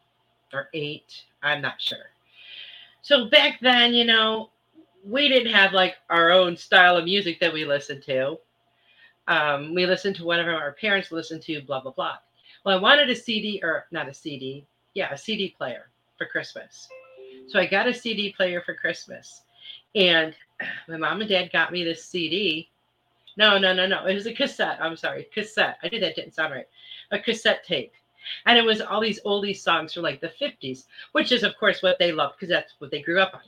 or 0.52 0.68
eight. 0.74 1.24
I'm 1.42 1.62
not 1.62 1.80
sure. 1.80 2.10
So 3.02 3.28
back 3.28 3.60
then, 3.60 3.94
you 3.94 4.04
know, 4.04 4.50
we 5.04 5.28
didn't 5.28 5.52
have 5.52 5.72
like 5.72 5.96
our 6.10 6.30
own 6.30 6.56
style 6.56 6.96
of 6.96 7.04
music 7.04 7.38
that 7.40 7.52
we 7.52 7.64
listened 7.64 8.02
to. 8.04 8.38
Um, 9.28 9.74
we 9.74 9.86
listened 9.86 10.16
to 10.16 10.24
whatever 10.24 10.54
our 10.54 10.72
parents 10.72 11.12
listened 11.12 11.42
to, 11.42 11.60
blah, 11.62 11.80
blah, 11.80 11.92
blah. 11.92 12.16
Well, 12.64 12.76
I 12.76 12.80
wanted 12.80 13.10
a 13.10 13.14
CD 13.14 13.60
or 13.62 13.86
not 13.92 14.08
a 14.08 14.14
CD, 14.14 14.66
yeah, 14.94 15.12
a 15.12 15.18
CD 15.18 15.54
player 15.56 15.90
for 16.18 16.26
Christmas. 16.26 16.88
So 17.48 17.60
I 17.60 17.66
got 17.66 17.86
a 17.86 17.94
CD 17.94 18.32
player 18.32 18.60
for 18.60 18.74
Christmas. 18.74 19.42
And 19.94 20.34
my 20.88 20.96
mom 20.96 21.20
and 21.20 21.30
dad 21.30 21.50
got 21.52 21.72
me 21.72 21.84
this 21.84 22.04
CD. 22.04 22.68
No, 23.36 23.58
no, 23.58 23.74
no, 23.74 23.86
no. 23.86 24.06
It 24.06 24.14
was 24.14 24.26
a 24.26 24.32
cassette. 24.32 24.78
I'm 24.80 24.96
sorry, 24.96 25.28
cassette. 25.32 25.78
I 25.82 25.88
did 25.88 26.02
that 26.02 26.16
didn't 26.16 26.34
sound 26.34 26.52
right 26.52 26.66
a 27.10 27.18
cassette 27.18 27.64
tape. 27.64 27.92
And 28.46 28.58
it 28.58 28.64
was 28.64 28.80
all 28.80 29.00
these 29.00 29.20
oldie 29.22 29.56
songs 29.56 29.94
from 29.94 30.02
like 30.02 30.20
the 30.20 30.32
50s, 30.40 30.84
which 31.12 31.30
is, 31.30 31.44
of 31.44 31.56
course, 31.58 31.82
what 31.82 31.98
they 31.98 32.12
loved 32.12 32.34
because 32.36 32.48
that's 32.48 32.74
what 32.78 32.90
they 32.90 33.02
grew 33.02 33.20
up 33.20 33.34
on. 33.34 33.40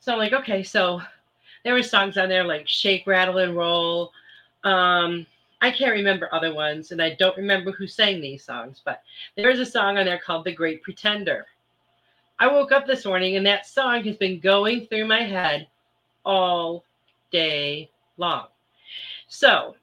So 0.00 0.12
I'm 0.12 0.18
like, 0.18 0.32
okay, 0.32 0.62
so 0.62 1.00
there 1.64 1.74
were 1.74 1.82
songs 1.82 2.16
on 2.16 2.28
there 2.28 2.44
like 2.44 2.66
Shake, 2.66 3.06
Rattle, 3.06 3.38
and 3.38 3.56
Roll. 3.56 4.10
Um, 4.64 5.26
I 5.60 5.70
can't 5.70 5.92
remember 5.92 6.28
other 6.32 6.54
ones, 6.54 6.92
and 6.92 7.02
I 7.02 7.14
don't 7.14 7.36
remember 7.36 7.72
who 7.72 7.86
sang 7.86 8.20
these 8.20 8.44
songs, 8.44 8.80
but 8.84 9.02
there's 9.36 9.58
a 9.58 9.66
song 9.66 9.98
on 9.98 10.06
there 10.06 10.20
called 10.24 10.44
The 10.44 10.52
Great 10.52 10.82
Pretender. 10.82 11.46
I 12.40 12.46
woke 12.46 12.70
up 12.70 12.86
this 12.86 13.04
morning 13.04 13.34
and 13.34 13.44
that 13.46 13.66
song 13.66 14.04
has 14.04 14.16
been 14.16 14.38
going 14.38 14.86
through 14.86 15.06
my 15.08 15.22
head 15.22 15.66
all 16.24 16.84
day 17.32 17.90
long. 18.16 18.46
So 19.28 19.76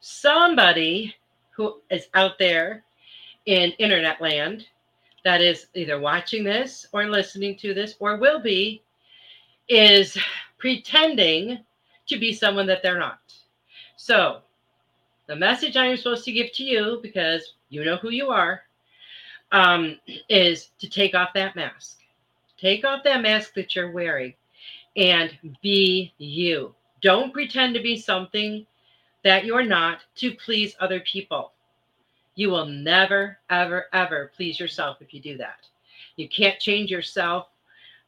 somebody 0.00 1.14
who 1.50 1.80
is 1.90 2.08
out 2.14 2.38
there 2.38 2.84
in 3.46 3.72
internet 3.72 4.20
land 4.20 4.66
that 5.24 5.40
is 5.40 5.66
either 5.74 5.98
watching 5.98 6.44
this 6.44 6.86
or 6.92 7.06
listening 7.06 7.56
to 7.56 7.74
this 7.74 7.96
or 7.98 8.16
will 8.16 8.40
be 8.40 8.82
is 9.68 10.16
pretending 10.58 11.58
to 12.06 12.18
be 12.18 12.32
someone 12.32 12.66
that 12.66 12.82
they're 12.82 12.98
not. 12.98 13.20
So, 13.96 14.42
the 15.26 15.36
message 15.36 15.76
I 15.76 15.86
am 15.86 15.96
supposed 15.96 16.26
to 16.26 16.32
give 16.32 16.52
to 16.52 16.62
you, 16.62 17.00
because 17.02 17.54
you 17.70 17.82
know 17.84 17.96
who 17.96 18.10
you 18.10 18.28
are, 18.28 18.62
um, 19.52 19.98
is 20.28 20.70
to 20.80 20.88
take 20.88 21.14
off 21.14 21.30
that 21.34 21.56
mask. 21.56 21.98
Take 22.58 22.84
off 22.84 23.02
that 23.04 23.22
mask 23.22 23.54
that 23.54 23.74
you're 23.74 23.90
wearing 23.90 24.34
and 24.96 25.36
be 25.62 26.12
you. 26.18 26.74
Don't 27.04 27.34
pretend 27.34 27.74
to 27.74 27.82
be 27.82 27.98
something 27.98 28.66
that 29.24 29.44
you're 29.44 29.62
not 29.62 30.00
to 30.16 30.32
please 30.34 30.74
other 30.80 31.00
people. 31.00 31.52
You 32.34 32.48
will 32.48 32.64
never, 32.64 33.38
ever, 33.50 33.86
ever 33.92 34.32
please 34.34 34.58
yourself 34.58 34.96
if 35.02 35.12
you 35.12 35.20
do 35.20 35.36
that. 35.36 35.68
You 36.16 36.30
can't 36.30 36.58
change 36.58 36.90
yourself 36.90 37.48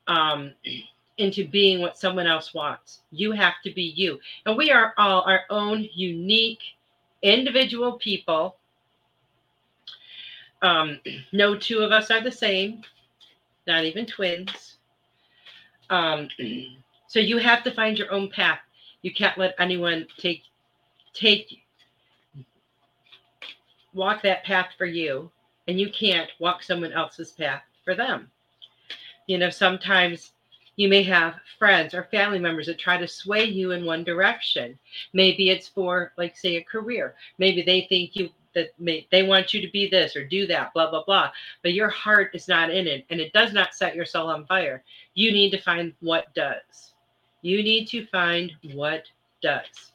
um, 0.06 0.52
into 1.18 1.46
being 1.46 1.80
what 1.82 1.98
someone 1.98 2.26
else 2.26 2.54
wants. 2.54 3.02
You 3.10 3.32
have 3.32 3.54
to 3.64 3.70
be 3.70 3.82
you. 3.82 4.18
And 4.46 4.56
we 4.56 4.70
are 4.70 4.94
all 4.96 5.20
our 5.22 5.42
own 5.50 5.86
unique 5.94 6.62
individual 7.20 7.98
people. 7.98 8.56
Um, 10.62 11.00
no 11.34 11.54
two 11.54 11.80
of 11.80 11.92
us 11.92 12.10
are 12.10 12.22
the 12.22 12.32
same, 12.32 12.80
not 13.66 13.84
even 13.84 14.06
twins. 14.06 14.78
Um, 15.90 16.30
so 17.08 17.20
you 17.20 17.36
have 17.36 17.62
to 17.64 17.70
find 17.70 17.98
your 17.98 18.10
own 18.10 18.30
path. 18.30 18.60
You 19.06 19.14
can't 19.14 19.38
let 19.38 19.54
anyone 19.60 20.08
take 20.18 20.42
take 21.14 21.60
walk 23.94 24.20
that 24.22 24.42
path 24.42 24.70
for 24.76 24.84
you 24.84 25.30
and 25.68 25.78
you 25.78 25.90
can't 25.90 26.28
walk 26.40 26.60
someone 26.60 26.92
else's 26.92 27.30
path 27.30 27.62
for 27.84 27.94
them. 27.94 28.28
You 29.28 29.38
know, 29.38 29.48
sometimes 29.48 30.32
you 30.74 30.88
may 30.88 31.04
have 31.04 31.36
friends 31.56 31.94
or 31.94 32.08
family 32.10 32.40
members 32.40 32.66
that 32.66 32.80
try 32.80 32.96
to 32.96 33.06
sway 33.06 33.44
you 33.44 33.70
in 33.70 33.84
one 33.86 34.02
direction. 34.02 34.76
Maybe 35.12 35.50
it's 35.50 35.68
for, 35.68 36.12
like, 36.18 36.36
say, 36.36 36.56
a 36.56 36.64
career. 36.64 37.14
Maybe 37.38 37.62
they 37.62 37.82
think 37.82 38.16
you 38.16 38.30
that 38.56 38.70
may, 38.76 39.06
they 39.12 39.22
want 39.22 39.54
you 39.54 39.60
to 39.60 39.70
be 39.70 39.88
this 39.88 40.16
or 40.16 40.26
do 40.26 40.48
that, 40.48 40.74
blah 40.74 40.90
blah 40.90 41.04
blah. 41.04 41.30
But 41.62 41.74
your 41.74 41.90
heart 41.90 42.32
is 42.34 42.48
not 42.48 42.70
in 42.70 42.88
it, 42.88 43.06
and 43.10 43.20
it 43.20 43.32
does 43.32 43.52
not 43.52 43.72
set 43.72 43.94
your 43.94 44.04
soul 44.04 44.30
on 44.30 44.46
fire. 44.46 44.82
You 45.14 45.30
need 45.30 45.50
to 45.50 45.62
find 45.62 45.92
what 46.00 46.34
does. 46.34 46.94
You 47.46 47.62
need 47.62 47.86
to 47.90 48.04
find 48.06 48.52
what 48.74 49.04
does. 49.40 49.92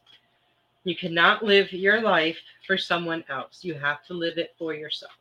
You 0.85 0.95
cannot 0.95 1.43
live 1.43 1.73
your 1.73 1.99
life 2.01 2.37
for 2.65 2.77
someone 2.77 3.25
else. 3.27 3.59
You 3.61 3.73
have 3.73 4.05
to 4.05 4.13
live 4.13 4.37
it 4.37 4.55
for 4.57 4.73
yourself. 4.73 5.11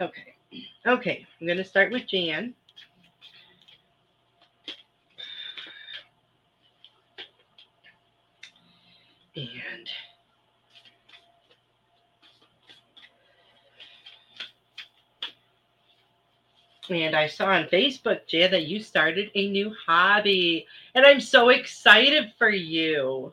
Okay. 0.00 0.34
Okay. 0.84 1.26
I'm 1.40 1.46
going 1.46 1.58
to 1.58 1.64
start 1.64 1.92
with 1.92 2.08
Jan. 2.08 2.54
And 9.36 9.88
and 16.90 17.14
I 17.14 17.26
saw 17.26 17.46
on 17.46 17.64
Facebook, 17.64 18.26
Jan, 18.26 18.50
that 18.52 18.66
you 18.66 18.80
started 18.80 19.30
a 19.34 19.48
new 19.50 19.74
hobby. 19.86 20.66
And 20.94 21.04
I'm 21.06 21.20
so 21.20 21.48
excited 21.50 22.32
for 22.38 22.48
you. 22.50 23.32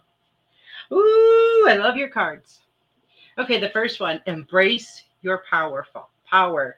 Ooh, 0.91 1.65
I 1.69 1.75
love 1.75 1.97
your 1.97 2.09
cards. 2.09 2.59
Okay, 3.37 3.59
the 3.59 3.69
first 3.69 3.99
one 3.99 4.21
embrace 4.27 5.03
your 5.21 5.43
powerful 5.49 6.09
power. 6.29 6.77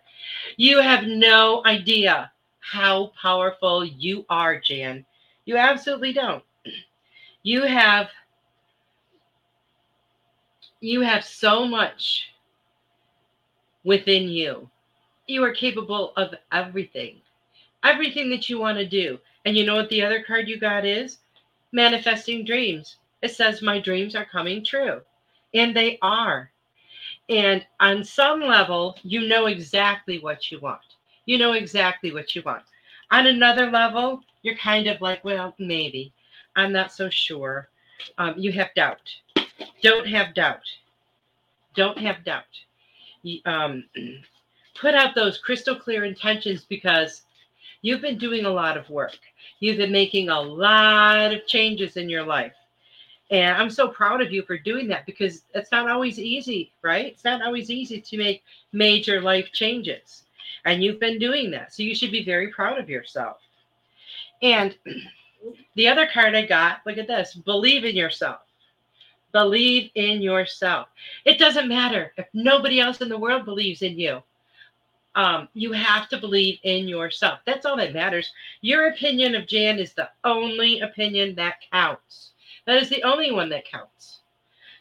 You 0.57 0.80
have 0.82 1.05
no 1.05 1.61
idea 1.65 2.32
how 2.59 3.11
powerful 3.21 3.86
you 3.86 4.26
are, 4.30 4.59
Jan. 4.59 5.05
You 5.45 5.57
absolutely 5.57 6.13
don't. 6.13 6.43
You 7.43 7.63
have 7.63 8.09
you 10.82 11.01
have 11.01 11.24
so 11.24 11.65
much 11.65 12.30
within 13.84 14.28
you. 14.30 14.69
You 15.28 15.43
are 15.43 15.53
capable 15.53 16.13
of 16.17 16.36
everything. 16.51 17.21
Everything 17.84 18.30
that 18.30 18.49
you 18.49 18.59
want 18.59 18.78
to 18.78 18.86
do. 18.86 19.19
And 19.45 19.57
you 19.57 19.65
know 19.65 19.76
what 19.76 19.89
the 19.89 20.01
other 20.01 20.24
card 20.24 20.47
you 20.47 20.59
got 20.59 20.86
is? 20.86 21.19
Manifesting 21.71 22.45
dreams. 22.45 22.97
It 23.21 23.32
says 23.32 23.61
my 23.61 23.80
dreams 23.80 24.15
are 24.15 24.26
coming 24.26 24.63
true. 24.63 25.01
And 25.53 25.76
they 25.76 25.97
are. 26.01 26.51
And 27.30 27.65
on 27.80 28.03
some 28.03 28.41
level, 28.41 28.97
you 29.03 29.28
know 29.28 29.45
exactly 29.45 30.19
what 30.19 30.51
you 30.51 30.59
want. 30.59 30.82
You 31.26 31.38
know 31.38 31.53
exactly 31.53 32.11
what 32.11 32.36
you 32.36 32.41
want. 32.43 32.63
On 33.11 33.28
another 33.28 33.69
level, 33.69 34.21
you're 34.41 34.57
kind 34.57 34.88
of 34.88 34.99
like, 35.01 35.24
well, 35.24 35.53
maybe. 35.57 36.13
I'm 36.55 36.71
not 36.74 36.91
so 36.91 37.09
sure. 37.09 37.69
Um, 38.17 38.36
you 38.38 38.51
have 38.51 38.74
doubt. 38.76 39.09
Don't 39.82 40.07
have 40.07 40.34
doubt. 40.34 40.63
Don't 41.76 41.97
have 41.97 42.24
doubt. 42.24 42.43
Um, 43.45 43.86
put 44.76 44.95
out 44.95 45.15
those 45.15 45.38
crystal 45.38 45.76
clear 45.76 46.05
intentions 46.05 46.65
because 46.65 47.24
you've 47.82 48.01
been 48.01 48.17
doing 48.17 48.45
a 48.45 48.49
lot 48.49 48.78
of 48.78 48.89
work. 48.89 49.17
You've 49.59 49.78
been 49.78 49.91
making 49.91 50.30
a 50.30 50.41
lot 50.41 51.34
of 51.34 51.47
changes 51.47 51.97
in 51.97 52.09
your 52.09 52.24
life. 52.24 52.53
And 53.32 53.55
I'm 53.55 53.69
so 53.69 53.88
proud 53.88 54.21
of 54.21 54.32
you 54.32 54.43
for 54.43 54.57
doing 54.57 54.88
that 54.89 55.05
because 55.05 55.43
it's 55.53 55.71
not 55.71 55.89
always 55.89 56.19
easy, 56.19 56.71
right? 56.82 57.07
It's 57.07 57.24
not 57.24 57.41
always 57.41 57.69
easy 57.69 58.01
to 58.01 58.17
make 58.17 58.43
major 58.74 59.21
life 59.21 59.51
changes. 59.51 60.24
And 60.65 60.84
you've 60.84 60.99
been 60.99 61.19
doing 61.19 61.51
that. 61.51 61.74
So 61.74 61.84
you 61.84 61.95
should 61.95 62.11
be 62.11 62.24
very 62.24 62.49
proud 62.49 62.78
of 62.78 62.89
yourself. 62.89 63.38
And 64.41 64.76
the 65.76 65.88
other 65.88 66.07
card 66.13 66.36
I 66.36 66.45
got, 66.45 66.82
look 66.86 66.97
at 66.97 67.07
this 67.07 67.34
believe 67.34 67.86
in 67.86 67.95
yourself. 67.95 68.41
Believe 69.32 69.89
in 69.95 70.21
yourself. 70.21 70.89
It 71.26 71.39
doesn't 71.39 71.67
matter 71.67 72.13
if 72.17 72.28
nobody 72.34 72.80
else 72.80 73.01
in 73.01 73.09
the 73.09 73.17
world 73.17 73.45
believes 73.45 73.82
in 73.82 73.97
you. 73.97 74.21
Um, 75.16 75.47
you 75.53 75.72
have 75.74 76.09
to 76.09 76.18
believe 76.18 76.59
in 76.64 76.88
yourself. 76.88 77.39
That's 77.45 77.66
all 77.66 77.78
that 77.78 77.93
matters. 77.93 78.32
Your 78.61 78.88
opinion 78.88 79.36
of 79.36 79.47
Jan 79.47 79.78
is 79.80 79.93
the 79.93 80.09
only 80.24 80.80
opinion 80.80 81.36
that 81.36 81.55
counts. 81.72 82.32
That 82.66 82.82
is 82.82 82.89
the 82.89 83.03
only 83.03 83.32
one 83.32 83.49
that 83.49 83.66
counts. 83.66 84.22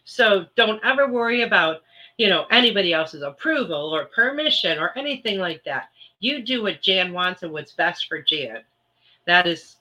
So 0.05 0.47
don't 0.57 0.85
ever 0.85 1.07
worry 1.09 1.43
about, 1.43 1.83
you 2.17 2.29
know, 2.29 2.47
anybody 2.51 2.93
else's 2.93 3.23
approval 3.23 3.95
or 3.95 4.07
permission 4.07 4.79
or 4.79 4.97
anything 4.97 5.39
like 5.39 5.63
that. 5.65 5.89
You 6.21 6.43
do 6.43 6.63
what 6.63 6.83
Jan 6.83 7.13
wants 7.13 7.43
and 7.43 7.53
what's 7.53 7.73
best 7.73 8.07
for 8.09 8.23
Jan. 8.23 8.61
That 9.27 9.47
is 9.47 9.77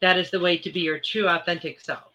that 0.00 0.16
is 0.16 0.30
the 0.30 0.40
way 0.40 0.56
to 0.58 0.70
be 0.70 0.80
your 0.80 0.98
true 0.98 1.28
authentic 1.28 1.80
self. 1.80 2.12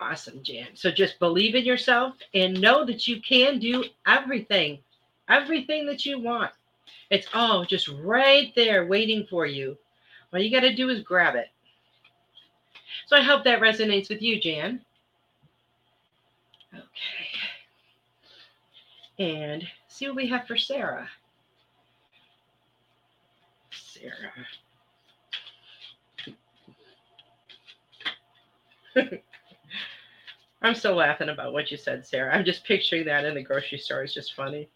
Awesome, 0.00 0.42
Jan. 0.42 0.68
So 0.74 0.90
just 0.90 1.18
believe 1.18 1.54
in 1.54 1.64
yourself 1.64 2.14
and 2.34 2.60
know 2.60 2.84
that 2.84 3.06
you 3.06 3.20
can 3.20 3.58
do 3.58 3.84
everything, 4.06 4.78
everything 5.28 5.86
that 5.86 6.04
you 6.04 6.18
want. 6.20 6.50
It's 7.10 7.28
all 7.34 7.64
just 7.64 7.88
right 7.88 8.52
there 8.54 8.86
waiting 8.86 9.26
for 9.28 9.46
you. 9.46 9.76
All 10.32 10.40
you 10.40 10.50
got 10.50 10.60
to 10.60 10.74
do 10.74 10.88
is 10.88 11.02
grab 11.02 11.34
it. 11.36 11.46
So 13.06 13.16
I 13.16 13.22
hope 13.22 13.44
that 13.44 13.60
resonates 13.60 14.08
with 14.08 14.22
you, 14.22 14.40
Jan. 14.40 14.80
Okay. 16.74 16.84
And 19.18 19.66
see 19.88 20.06
what 20.06 20.16
we 20.16 20.26
have 20.28 20.46
for 20.46 20.56
Sarah. 20.56 21.08
Sarah. 23.70 24.32
I'm 30.62 30.74
still 30.74 30.94
laughing 30.94 31.28
about 31.28 31.52
what 31.52 31.70
you 31.70 31.76
said, 31.76 32.06
Sarah. 32.06 32.34
I'm 32.34 32.44
just 32.44 32.64
picturing 32.64 33.04
that 33.06 33.24
in 33.24 33.34
the 33.34 33.42
grocery 33.42 33.78
store. 33.78 34.02
It's 34.02 34.14
just 34.14 34.34
funny. 34.34 34.68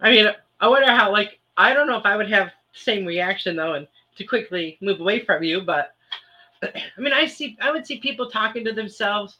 I 0.00 0.10
mean, 0.10 0.26
I 0.60 0.68
wonder 0.68 0.90
how, 0.90 1.10
like, 1.10 1.38
I 1.56 1.72
don't 1.72 1.86
know 1.86 1.96
if 1.96 2.06
I 2.06 2.16
would 2.16 2.30
have 2.30 2.50
same 2.72 3.06
reaction, 3.06 3.56
though, 3.56 3.74
and 3.74 3.86
to 4.16 4.24
quickly 4.24 4.78
move 4.80 5.00
away 5.00 5.20
from 5.20 5.42
you, 5.42 5.60
but 5.60 5.94
I 6.62 6.70
mean, 6.98 7.12
I 7.12 7.26
see, 7.26 7.56
I 7.60 7.70
would 7.70 7.86
see 7.86 7.98
people 7.98 8.30
talking 8.30 8.64
to 8.64 8.72
themselves 8.72 9.38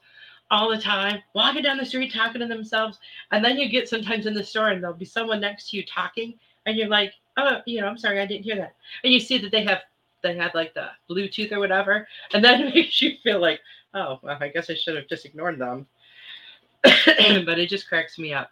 all 0.50 0.70
the 0.70 0.80
time, 0.80 1.22
walking 1.34 1.62
down 1.62 1.76
the 1.76 1.84
street 1.84 2.12
talking 2.12 2.40
to 2.40 2.46
themselves, 2.46 2.98
and 3.32 3.44
then 3.44 3.58
you 3.58 3.68
get 3.68 3.88
sometimes 3.88 4.26
in 4.26 4.34
the 4.34 4.44
store 4.44 4.68
and 4.68 4.82
there'll 4.82 4.96
be 4.96 5.04
someone 5.04 5.40
next 5.40 5.70
to 5.70 5.76
you 5.76 5.84
talking, 5.84 6.34
and 6.66 6.76
you're 6.76 6.88
like, 6.88 7.12
oh, 7.36 7.58
you 7.66 7.80
know, 7.80 7.86
I'm 7.86 7.98
sorry, 7.98 8.20
I 8.20 8.26
didn't 8.26 8.44
hear 8.44 8.56
that, 8.56 8.74
and 9.04 9.12
you 9.12 9.20
see 9.20 9.38
that 9.38 9.50
they 9.50 9.64
have 9.64 9.80
they 10.22 10.36
had 10.36 10.54
like 10.54 10.74
the 10.74 10.88
Bluetooth 11.10 11.52
or 11.52 11.58
whatever, 11.58 12.06
and 12.32 12.44
then 12.44 12.62
it 12.62 12.74
makes 12.74 13.02
you 13.02 13.16
feel 13.22 13.40
like, 13.40 13.60
oh, 13.94 14.18
well, 14.22 14.38
I 14.40 14.48
guess 14.48 14.70
I 14.70 14.74
should 14.74 14.96
have 14.96 15.08
just 15.08 15.24
ignored 15.24 15.58
them, 15.58 15.86
but 16.82 17.58
it 17.58 17.68
just 17.68 17.88
cracks 17.88 18.18
me 18.18 18.32
up. 18.32 18.50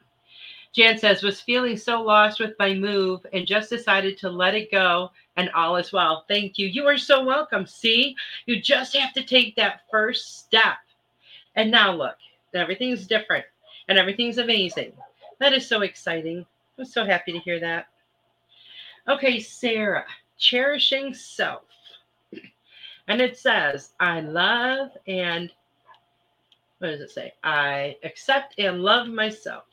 Jan 0.74 0.98
says, 0.98 1.22
was 1.22 1.40
feeling 1.40 1.76
so 1.76 2.02
lost 2.02 2.40
with 2.40 2.54
my 2.58 2.74
move 2.74 3.24
and 3.32 3.46
just 3.46 3.70
decided 3.70 4.18
to 4.18 4.28
let 4.30 4.56
it 4.56 4.72
go 4.72 5.10
and 5.36 5.48
all 5.50 5.76
is 5.76 5.92
well. 5.92 6.24
Thank 6.28 6.58
you. 6.58 6.66
You 6.66 6.86
are 6.86 6.98
so 6.98 7.24
welcome. 7.24 7.66
See, 7.66 8.16
you 8.46 8.60
just 8.60 8.96
have 8.96 9.12
to 9.14 9.22
take 9.24 9.54
that 9.56 9.82
first 9.90 10.38
step. 10.40 10.76
And 11.54 11.70
now 11.70 11.92
look, 11.92 12.16
everything's 12.54 13.06
different 13.06 13.44
and 13.88 13.98
everything's 13.98 14.38
amazing. 14.38 14.92
That 15.38 15.52
is 15.52 15.66
so 15.68 15.82
exciting. 15.82 16.44
I'm 16.78 16.84
so 16.84 17.04
happy 17.04 17.32
to 17.32 17.38
hear 17.38 17.60
that. 17.60 17.86
Okay, 19.08 19.40
Sarah, 19.40 20.06
cherishing 20.38 21.14
self. 21.14 21.62
And 23.06 23.20
it 23.20 23.38
says, 23.38 23.92
I 24.00 24.20
love 24.20 24.90
and 25.06 25.52
what 26.78 26.88
does 26.88 27.00
it 27.00 27.10
say? 27.10 27.32
I 27.44 27.96
accept 28.02 28.56
and 28.58 28.82
love 28.82 29.08
myself. 29.08 29.64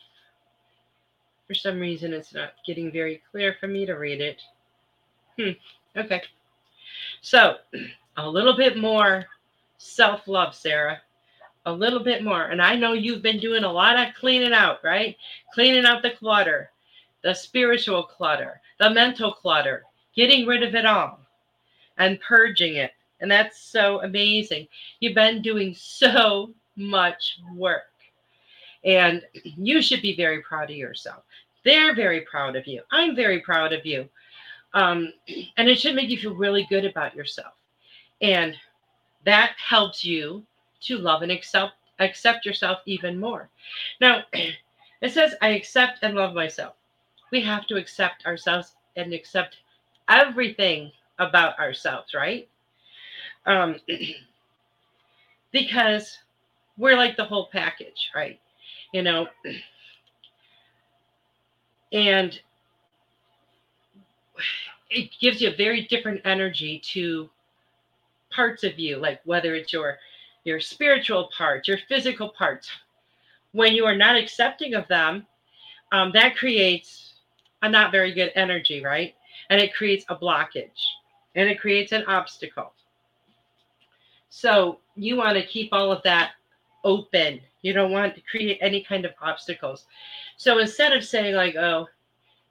For 1.52 1.56
some 1.56 1.82
reason, 1.82 2.14
it's 2.14 2.34
not 2.34 2.54
getting 2.66 2.93
very 2.93 3.22
clear 3.30 3.58
for 3.60 3.68
me 3.68 3.86
to 3.86 3.95
read 3.95 4.22
it. 4.22 4.41
Hmm. 5.38 5.99
Okay. 5.99 6.22
So, 7.20 7.58
a 8.18 8.30
little 8.30 8.56
bit 8.56 8.78
more 8.78 9.26
self 9.78 10.30
love, 10.30 10.56
Sarah. 10.56 11.02
A 11.66 11.74
little 11.74 11.99
bit 11.99 12.24
more. 12.24 12.43
And 12.43 12.62
I 12.62 12.78
know 12.78 12.93
you've 12.93 13.22
been 13.22 13.38
doing 13.38 13.66
a 13.66 13.72
lot 13.72 13.99
of 13.99 14.16
cleaning 14.16 14.54
out, 14.54 14.82
right? 14.82 15.18
Cleaning 15.54 15.84
out 15.84 16.04
the 16.04 16.12
clutter, 16.12 16.72
the 17.22 17.34
spiritual 17.34 18.04
clutter, 18.04 18.62
the 18.80 18.89
mental 18.89 19.34
clutter, 19.34 19.84
getting 20.16 20.47
rid 20.47 20.64
of 20.64 20.74
it 20.74 20.86
all 20.86 21.20
and 21.97 22.22
purging 22.22 22.78
it. 22.78 22.93
And 23.20 23.30
that's 23.30 23.62
so 23.62 24.02
amazing. 24.04 24.70
You've 25.02 25.16
been 25.16 25.41
doing 25.41 25.76
so 25.78 26.54
much 26.78 27.39
work. 27.58 27.91
And 28.86 29.22
you 29.43 29.82
should 29.82 30.02
be 30.02 30.16
very 30.16 30.41
proud 30.41 30.72
of 30.72 30.78
yourself. 30.78 31.26
They're 31.64 31.95
very 31.95 32.22
proud 32.22 32.55
of 32.55 32.68
you. 32.68 32.82
I'm 32.91 33.16
very 33.16 33.39
proud 33.39 33.74
of 33.74 33.86
you. 33.86 34.09
Um, 34.74 35.14
and 35.57 35.70
it 35.70 35.80
should 35.80 35.95
make 35.95 36.09
you 36.09 36.18
feel 36.18 36.36
really 36.36 36.66
good 36.70 36.86
about 36.86 37.16
yourself. 37.16 37.53
And 38.22 38.55
that 39.26 39.51
helps 39.57 40.03
you 40.03 40.43
to 40.82 40.97
love 40.97 41.22
and 41.22 41.32
accept 41.32 41.74
accept 41.99 42.45
yourself 42.45 42.80
even 42.88 43.20
more. 43.20 43.49
Now, 43.99 44.24
it 44.34 45.12
says 45.12 45.36
I 45.41 45.49
accept 45.49 45.99
and 46.01 46.16
love 46.16 46.34
myself. 46.34 46.76
We 47.32 47.41
have 47.41 47.68
to 47.68 47.76
accept 47.76 48.26
ourselves 48.26 48.76
and 48.95 49.14
accept 49.14 49.57
everything 50.09 50.91
about 51.20 51.57
ourselves, 51.59 52.14
right? 52.14 52.49
Um, 53.45 53.76
because 55.51 56.18
we're 56.78 56.97
like 56.97 57.16
the 57.16 57.24
whole 57.26 57.49
package, 57.51 58.09
right? 58.16 58.39
You 58.93 59.03
know, 59.03 59.28
and 61.92 62.39
it 64.89 65.10
gives 65.20 65.42
you 65.42 65.50
a 65.50 65.56
very 65.56 65.84
different 65.88 66.22
energy 66.26 66.82
to 66.94 67.30
parts 68.32 68.64
of 68.64 68.78
you, 68.80 68.98
like 68.98 69.22
whether 69.26 69.56
it's 69.56 69.74
your 69.74 69.98
your 70.44 70.60
spiritual 70.60 71.30
parts, 71.38 71.68
your 71.68 71.78
physical 71.88 72.30
parts. 72.30 72.70
When 73.52 73.74
you 73.74 73.86
are 73.86 73.96
not 73.96 74.16
accepting 74.16 74.74
of 74.74 74.88
them, 74.88 75.28
um, 75.92 76.12
that 76.14 76.36
creates 76.36 77.14
a 77.62 77.70
not 77.70 77.92
very 77.92 78.14
good 78.14 78.32
energy, 78.36 78.84
right? 78.84 79.14
And 79.50 79.62
it 79.62 79.74
creates 79.74 80.06
a 80.10 80.16
blockage 80.16 80.82
and 81.36 81.50
it 81.50 81.60
creates 81.60 81.92
an 81.92 82.04
obstacle. 82.06 82.74
So 84.30 84.80
you 84.96 85.18
want 85.18 85.38
to 85.38 85.46
keep 85.46 85.70
all 85.72 85.92
of 85.92 86.02
that 86.04 86.32
open. 86.84 87.41
You 87.61 87.73
don't 87.73 87.91
want 87.91 88.15
to 88.15 88.21
create 88.21 88.57
any 88.61 88.82
kind 88.84 89.05
of 89.05 89.13
obstacles. 89.21 89.86
So 90.38 90.59
instead 90.59 90.93
of 90.93 91.03
saying, 91.03 91.36
like, 91.36 91.55
oh, 91.55 91.88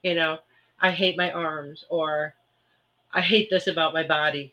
you 0.02 0.14
know, 0.14 0.38
I 0.80 0.90
hate 0.90 1.16
my 1.16 1.30
arms 1.32 1.84
or 1.88 2.34
I 3.12 3.20
hate 3.20 3.50
this 3.50 3.66
about 3.66 3.94
my 3.94 4.06
body, 4.06 4.52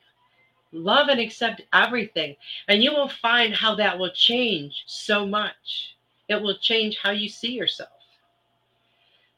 love 0.71 1.09
and 1.09 1.19
accept 1.19 1.61
everything. 1.73 2.35
And 2.67 2.83
you 2.83 2.91
will 2.91 3.09
find 3.09 3.53
how 3.53 3.75
that 3.75 3.97
will 3.97 4.11
change 4.11 4.83
so 4.87 5.25
much. 5.25 5.95
It 6.27 6.41
will 6.41 6.57
change 6.57 6.97
how 7.01 7.11
you 7.11 7.29
see 7.29 7.51
yourself. 7.53 7.89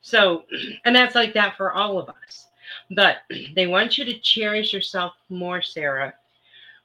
So, 0.01 0.45
and 0.85 0.95
that's 0.95 1.15
like 1.15 1.33
that 1.33 1.57
for 1.57 1.73
all 1.73 1.99
of 1.99 2.09
us. 2.09 2.47
But 2.91 3.17
they 3.55 3.67
want 3.67 3.97
you 3.97 4.05
to 4.05 4.19
cherish 4.19 4.73
yourself 4.73 5.13
more, 5.29 5.61
Sarah. 5.61 6.13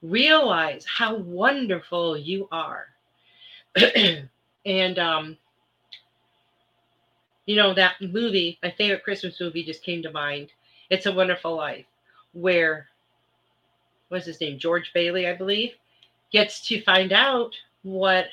Realize 0.02 0.84
how 0.84 1.14
wonderful 1.16 2.16
you 2.18 2.48
are. 2.52 2.88
and 4.66 4.98
um, 4.98 5.36
you 7.46 7.56
know 7.56 7.74
that 7.74 7.94
movie, 8.00 8.58
my 8.62 8.70
favorite 8.70 9.04
Christmas 9.04 9.40
movie, 9.40 9.64
just 9.64 9.82
came 9.82 10.02
to 10.02 10.12
mind. 10.12 10.50
It's 10.90 11.06
a 11.06 11.12
Wonderful 11.12 11.56
Life, 11.56 11.86
where 12.32 12.86
what's 14.08 14.26
his 14.26 14.40
name, 14.40 14.58
George 14.58 14.92
Bailey, 14.94 15.26
I 15.26 15.34
believe, 15.34 15.72
gets 16.32 16.66
to 16.68 16.82
find 16.82 17.12
out 17.12 17.54
what 17.82 18.26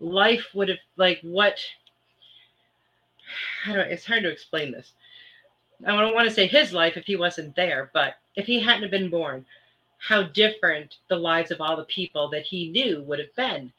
life 0.00 0.46
would 0.54 0.68
have 0.68 0.78
like. 0.96 1.20
What 1.22 1.58
I 3.66 3.74
don't. 3.74 3.90
It's 3.90 4.06
hard 4.06 4.22
to 4.22 4.30
explain 4.30 4.72
this. 4.72 4.92
I 5.86 6.00
don't 6.00 6.14
want 6.14 6.28
to 6.28 6.34
say 6.34 6.46
his 6.46 6.72
life 6.72 6.96
if 6.96 7.04
he 7.04 7.16
wasn't 7.16 7.54
there, 7.54 7.90
but 7.92 8.14
if 8.34 8.46
he 8.46 8.60
hadn't 8.60 8.90
been 8.90 9.10
born, 9.10 9.44
how 10.06 10.22
different 10.22 10.98
the 11.08 11.16
lives 11.16 11.50
of 11.50 11.60
all 11.60 11.76
the 11.76 11.84
people 11.84 12.28
that 12.30 12.44
he 12.44 12.70
knew 12.70 13.02
would 13.02 13.18
have 13.18 13.34
been 13.34 13.72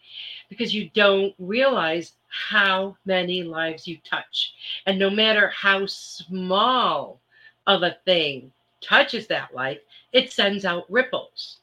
because 0.49 0.75
you 0.75 0.89
don't 0.93 1.33
realize 1.39 2.13
how 2.27 2.97
many 3.05 3.43
lives 3.43 3.87
you 3.87 3.97
touch. 4.03 4.53
And 4.85 4.99
no 4.99 5.09
matter 5.09 5.47
how 5.49 5.85
small 5.85 7.21
of 7.65 7.83
a 7.83 7.97
thing 8.03 8.51
touches 8.81 9.27
that 9.27 9.55
life, 9.55 9.79
it 10.11 10.33
sends 10.33 10.65
out 10.65 10.91
ripples. 10.91 11.59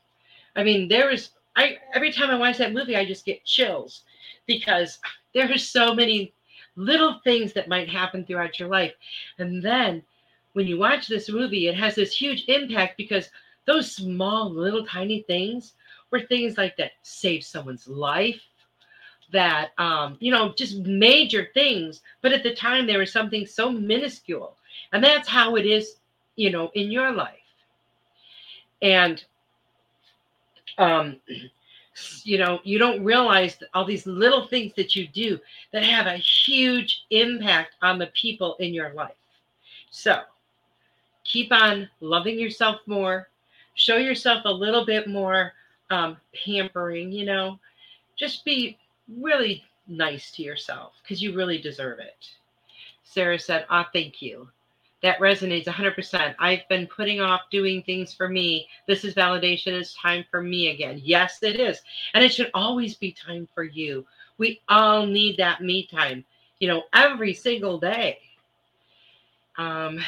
I 0.57 0.65
mean, 0.65 0.89
there 0.89 1.11
is 1.11 1.31
I 1.57 1.77
every 1.95 2.11
time 2.11 2.31
I 2.31 2.37
watch 2.37 2.57
that 2.57 2.73
movie, 2.73 2.97
I 2.97 3.05
just 3.05 3.27
get 3.27 3.45
chills 3.45 4.03
because 4.47 4.99
there 5.35 5.51
are 5.53 5.59
so 5.59 5.95
many 5.95 6.33
little 6.77 7.21
things 7.23 7.53
that 7.53 7.69
might 7.69 7.89
happen 7.91 8.25
throughout 8.25 8.59
your 8.59 8.69
life. 8.71 8.95
And 9.39 9.63
then 9.63 10.03
when 10.55 10.67
you 10.67 10.79
watch 10.79 11.07
this 11.07 11.29
movie, 11.29 11.69
it 11.69 11.77
has 11.77 11.95
this 11.97 12.17
huge 12.17 12.45
impact 12.49 12.97
because 12.97 13.29
those 13.67 13.91
small, 13.91 14.51
little, 14.51 14.85
tiny 14.85 15.23
things 15.23 15.75
were 16.11 16.21
things 16.21 16.57
like 16.59 16.77
that 16.77 16.93
save 17.03 17.45
someone's 17.45 17.89
life, 17.89 18.41
that, 19.33 19.71
um, 19.79 20.17
you 20.21 20.31
know, 20.31 20.53
just 20.53 20.79
major 20.79 21.49
things. 21.55 22.03
But 22.23 22.33
at 22.33 22.43
the 22.43 22.55
time, 22.55 22.87
there 22.87 22.99
was 22.99 23.13
something 23.13 23.47
so 23.47 23.71
minuscule. 23.71 24.57
And 24.93 25.03
that's 25.03 25.29
how 25.29 25.57
it 25.57 25.67
is, 25.67 25.97
you 26.37 26.51
know, 26.51 26.71
in 26.75 26.91
your 26.91 27.13
life. 27.13 27.39
And, 28.83 29.25
um, 30.79 31.17
you 32.25 32.39
know, 32.39 32.61
you 32.65 32.79
don't 32.79 33.05
realize 33.05 33.57
all 33.73 33.85
these 33.85 34.07
little 34.07 34.47
things 34.47 34.73
that 34.77 34.97
you 34.97 35.07
do 35.09 35.39
that 35.73 35.85
have 35.85 36.07
a 36.07 36.17
huge 36.17 37.05
impact 37.11 37.77
on 37.83 37.99
the 37.99 38.09
people 38.09 38.57
in 38.59 38.75
your 38.75 38.93
life. 38.95 39.15
So 39.91 40.23
keep 41.25 41.53
on 41.53 41.89
loving 42.01 42.39
yourself 42.39 42.81
more, 42.87 43.29
show 43.75 43.97
yourself 43.97 44.43
a 44.45 44.53
little 44.53 44.85
bit 44.85 45.09
more 45.09 45.53
um, 45.91 46.17
pampering, 46.45 47.13
you 47.13 47.25
know, 47.25 47.59
just 48.17 48.45
be 48.45 48.79
really 49.09 49.65
nice 49.87 50.31
to 50.33 50.43
yourself 50.43 50.95
because 51.03 51.23
you 51.23 51.35
really 51.35 51.59
deserve 51.59 51.99
it. 51.99 52.27
Sarah 53.03 53.39
said, 53.39 53.67
Ah, 53.71 53.89
thank 53.93 54.23
you. 54.23 54.49
That 55.03 55.19
resonates 55.19 55.67
100%. 55.67 56.35
I've 56.39 56.67
been 56.71 56.87
putting 56.87 57.21
off 57.21 57.43
doing 57.51 57.83
things 57.83 58.15
for 58.15 58.29
me. 58.29 58.67
This 58.87 59.05
is 59.05 59.15
validation. 59.15 59.79
It's 59.79 59.95
time 59.95 60.25
for 60.31 60.41
me 60.41 60.69
again. 60.71 61.01
Yes, 61.05 61.43
it 61.43 61.61
is. 61.61 61.83
And 62.15 62.25
it 62.25 62.33
should 62.33 62.51
always 62.55 62.95
be 62.95 63.13
time 63.13 63.47
for 63.55 63.65
you. 63.65 64.07
We 64.39 64.63
all 64.69 65.07
need 65.07 65.37
that 65.37 65.61
me 65.61 65.87
time, 65.87 66.25
you 66.59 66.69
know, 66.69 66.85
every 66.95 67.35
single 67.35 67.79
day. 67.79 68.19
Um, 69.59 70.01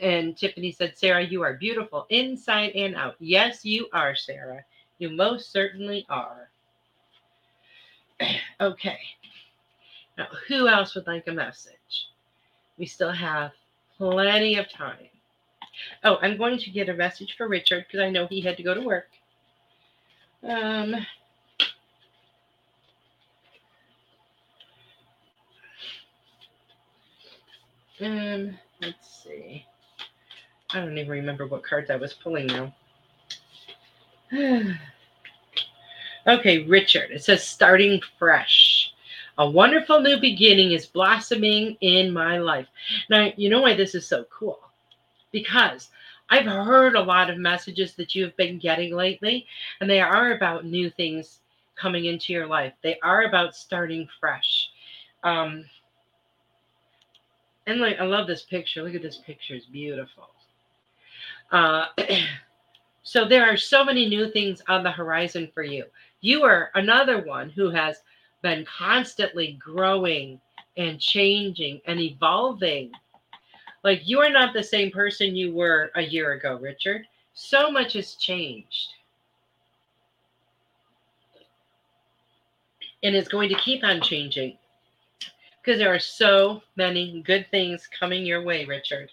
and 0.00 0.36
Tiffany 0.36 0.72
said, 0.72 0.96
Sarah, 0.96 1.24
you 1.24 1.42
are 1.42 1.54
beautiful 1.54 2.06
inside 2.10 2.70
and 2.74 2.94
out. 2.94 3.16
Yes, 3.18 3.64
you 3.64 3.88
are, 3.92 4.14
Sarah. 4.14 4.64
You 4.98 5.10
most 5.10 5.52
certainly 5.52 6.06
are. 6.08 6.50
okay. 8.60 8.98
Now, 10.18 10.26
who 10.48 10.68
else 10.68 10.94
would 10.94 11.06
like 11.06 11.26
a 11.28 11.32
message? 11.32 12.08
We 12.78 12.86
still 12.86 13.12
have 13.12 13.52
plenty 13.96 14.56
of 14.56 14.70
time. 14.70 15.08
Oh, 16.04 16.18
I'm 16.20 16.36
going 16.36 16.58
to 16.58 16.70
get 16.70 16.88
a 16.88 16.94
message 16.94 17.34
for 17.36 17.48
Richard 17.48 17.86
because 17.86 18.00
I 18.00 18.10
know 18.10 18.26
he 18.26 18.40
had 18.40 18.56
to 18.56 18.62
go 18.62 18.74
to 18.74 18.82
work. 18.82 19.08
Um, 20.42 20.94
um, 28.00 28.58
let's 28.80 29.22
see. 29.22 29.66
I 30.72 30.80
don't 30.80 30.96
even 30.98 31.10
remember 31.10 31.46
what 31.46 31.64
cards 31.64 31.90
I 31.90 31.96
was 31.96 32.12
pulling 32.12 32.46
now. 32.46 32.74
okay, 36.26 36.62
Richard. 36.64 37.10
It 37.10 37.24
says 37.24 37.44
starting 37.44 38.00
fresh. 38.18 38.92
A 39.38 39.48
wonderful 39.48 40.00
new 40.00 40.20
beginning 40.20 40.72
is 40.72 40.86
blossoming 40.86 41.76
in 41.80 42.12
my 42.12 42.38
life. 42.38 42.66
Now, 43.08 43.32
you 43.36 43.48
know 43.48 43.62
why 43.62 43.74
this 43.74 43.94
is 43.94 44.06
so 44.06 44.24
cool? 44.24 44.60
Because 45.32 45.88
I've 46.28 46.46
heard 46.46 46.94
a 46.94 47.02
lot 47.02 47.30
of 47.30 47.38
messages 47.38 47.94
that 47.94 48.14
you've 48.14 48.36
been 48.36 48.58
getting 48.58 48.94
lately, 48.94 49.46
and 49.80 49.90
they 49.90 50.00
are 50.00 50.32
about 50.32 50.64
new 50.64 50.90
things 50.90 51.40
coming 51.74 52.04
into 52.04 52.32
your 52.32 52.46
life. 52.46 52.74
They 52.82 52.98
are 53.02 53.24
about 53.24 53.56
starting 53.56 54.08
fresh. 54.20 54.68
Um, 55.24 55.64
and 57.66 57.80
like, 57.80 57.98
I 57.98 58.04
love 58.04 58.26
this 58.26 58.42
picture. 58.42 58.82
Look 58.82 58.94
at 58.94 59.02
this 59.02 59.18
picture; 59.18 59.54
it's 59.54 59.66
beautiful. 59.66 60.28
Uh, 61.50 61.86
so 63.02 63.26
there 63.26 63.44
are 63.44 63.56
so 63.56 63.84
many 63.84 64.08
new 64.08 64.30
things 64.30 64.62
on 64.68 64.82
the 64.82 64.90
horizon 64.90 65.50
for 65.52 65.62
you. 65.62 65.84
You 66.20 66.42
are 66.44 66.70
another 66.74 67.22
one 67.24 67.50
who 67.50 67.70
has 67.70 68.02
been 68.42 68.64
constantly 68.64 69.58
growing 69.60 70.40
and 70.76 71.00
changing 71.00 71.80
and 71.86 72.00
evolving. 72.00 72.92
Like 73.82 74.02
you 74.04 74.20
are 74.20 74.30
not 74.30 74.54
the 74.54 74.62
same 74.62 74.90
person 74.90 75.34
you 75.34 75.54
were 75.54 75.90
a 75.94 76.02
year 76.02 76.32
ago, 76.32 76.58
Richard. 76.60 77.06
So 77.34 77.70
much 77.70 77.94
has 77.94 78.14
changed. 78.14 78.94
And 83.02 83.16
it's 83.16 83.28
going 83.28 83.48
to 83.48 83.54
keep 83.56 83.82
on 83.82 84.02
changing 84.02 84.58
because 85.62 85.78
there 85.78 85.92
are 85.94 85.98
so 85.98 86.62
many 86.76 87.22
good 87.22 87.46
things 87.50 87.88
coming 87.98 88.24
your 88.24 88.42
way, 88.42 88.64
Richard. 88.66 89.10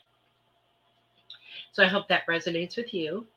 So 1.72 1.84
I 1.84 1.88
hope 1.88 2.08
that 2.08 2.26
resonates 2.28 2.78
with 2.78 2.94
you. 2.94 3.28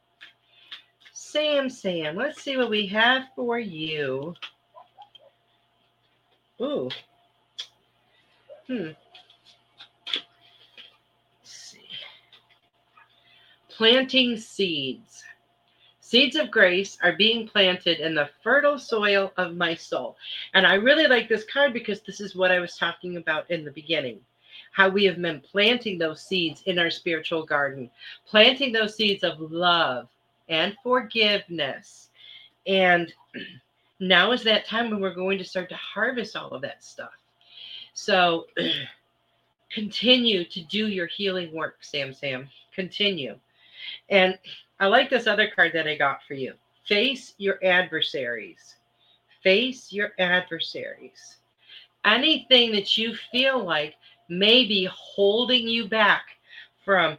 Sam, 1.13 1.69
Sam, 1.69 2.17
let's 2.17 2.43
see 2.43 2.57
what 2.57 2.71
we 2.71 2.87
have 2.87 3.25
for 3.37 3.59
you. 3.59 4.35
Ooh. 6.61 6.91
Hmm. 8.67 8.89
Let's 11.39 11.53
see. 11.53 11.81
Planting 13.69 14.37
seeds. 14.39 15.23
Seeds 16.01 16.37
of 16.37 16.51
grace 16.51 16.99
are 17.03 17.17
being 17.17 17.47
planted 17.47 18.01
in 18.01 18.15
the 18.15 18.31
fertile 18.43 18.79
soil 18.79 19.33
of 19.37 19.55
my 19.55 19.75
soul. 19.75 20.17
And 20.55 20.67
I 20.67 20.75
really 20.75 21.07
like 21.07 21.29
this 21.29 21.45
card 21.45 21.73
because 21.73 22.01
this 22.01 22.21
is 22.21 22.35
what 22.35 22.51
I 22.51 22.59
was 22.59 22.77
talking 22.77 23.17
about 23.17 23.51
in 23.51 23.65
the 23.65 23.71
beginning 23.71 24.21
how 24.71 24.89
we 24.89 25.05
have 25.05 25.21
been 25.21 25.41
planting 25.41 25.99
those 25.99 26.23
seeds 26.23 26.63
in 26.67 26.79
our 26.79 26.91
spiritual 26.91 27.45
garden, 27.45 27.91
planting 28.27 28.73
those 28.73 28.95
seeds 28.95 29.25
of 29.25 29.41
love 29.41 30.09
and 30.49 30.77
forgiveness. 30.83 32.11
And 32.67 33.13
now 34.01 34.33
is 34.33 34.43
that 34.45 34.67
time 34.67 34.91
when 34.91 35.01
we're 35.01 35.15
going 35.15 35.39
to 35.39 35.45
start 35.45 35.69
to 35.71 35.77
harvest 35.77 36.37
all 36.37 36.51
of 36.51 36.63
that 36.63 36.85
stuff. 36.85 37.13
So 37.95 38.47
continue 39.71 40.45
to 40.45 40.61
do 40.63 40.89
your 40.89 41.07
healing 41.07 41.53
work, 41.53 41.79
Sam 41.81 42.13
Sam. 42.13 42.49
Continue. 42.75 43.37
And 44.09 44.39
I 44.79 44.87
like 44.87 45.11
this 45.11 45.27
other 45.27 45.51
card 45.55 45.73
that 45.75 45.89
I 45.89 45.97
got 45.97 46.21
for 46.27 46.35
you. 46.35 46.55
Face 46.87 47.35
your 47.39 47.59
adversaries. 47.65 48.77
Face 49.43 49.93
your 49.93 50.13
adversaries. 50.19 51.37
Anything 52.05 52.73
that 52.73 52.97
you 52.97 53.15
feel 53.31 53.63
like 53.63 53.95
may 54.31 54.65
be 54.65 54.89
holding 54.91 55.69
you 55.69 55.89
back 55.89 56.23
from 56.85 57.19